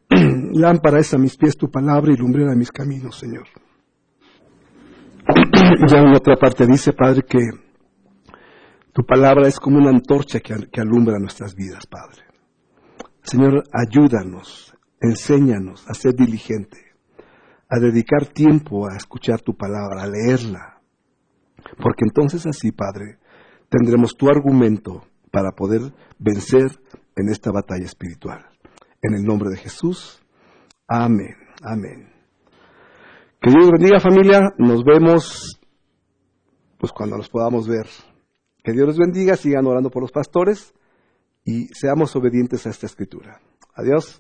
lámpara 0.54 1.00
es 1.00 1.14
a 1.14 1.18
mis 1.18 1.38
pies 1.38 1.58
tu 1.58 1.70
palabra 1.70 2.12
y 2.14 2.18
lumbrera 2.18 2.52
a 2.52 2.56
mis 2.56 2.72
caminos, 2.72 3.18
Señor. 3.18 3.48
ya 5.88 6.00
en 6.00 6.14
otra 6.14 6.36
parte 6.38 6.66
dice, 6.68 6.94
Padre, 6.94 7.24
que 7.24 7.40
tu 8.94 9.04
palabra 9.04 9.48
es 9.48 9.60
como 9.60 9.78
una 9.78 9.90
antorcha 9.90 10.40
que, 10.40 10.54
que 10.72 10.82
alumbra 10.82 11.18
nuestras 11.20 11.56
vidas, 11.56 11.86
Padre. 11.88 12.24
Señor, 13.24 13.64
ayúdanos, 13.72 14.76
enséñanos 15.00 15.88
a 15.88 15.94
ser 15.94 16.14
diligente, 16.14 16.91
a 17.72 17.80
dedicar 17.80 18.28
tiempo 18.28 18.86
a 18.86 18.98
escuchar 18.98 19.40
tu 19.42 19.56
palabra, 19.56 20.04
a 20.04 20.08
leerla. 20.08 20.82
Porque 21.82 22.04
entonces 22.06 22.46
así, 22.46 22.74
Padre, 22.74 23.18
tendremos 23.70 24.16
tu 24.18 24.28
argumento 24.28 25.06
para 25.32 25.52
poder 25.52 25.94
vencer 26.20 26.82
en 27.16 27.30
esta 27.30 27.50
batalla 27.52 27.86
espiritual. 27.86 28.46
En 29.02 29.16
el 29.16 29.24
nombre 29.24 29.50
de 29.50 29.56
Jesús. 29.56 30.22
Amén. 30.86 31.36
Amén. 31.64 32.12
Que 33.42 33.52
Dios 33.52 33.72
bendiga 33.72 34.02
familia. 34.02 34.54
Nos 34.58 34.84
vemos 34.84 35.58
pues 36.78 36.92
cuando 36.92 37.16
los 37.16 37.30
podamos 37.30 37.70
ver. 37.70 37.88
Que 38.64 38.74
Dios 38.74 38.86
los 38.86 38.98
bendiga. 38.98 39.38
Sigan 39.38 39.66
orando 39.66 39.90
por 39.90 40.02
los 40.02 40.12
pastores 40.12 40.74
y 41.46 41.68
seamos 41.68 42.14
obedientes 42.18 42.68
a 42.68 42.70
esta 42.70 42.86
escritura. 42.86 43.40
Adiós. 43.76 44.20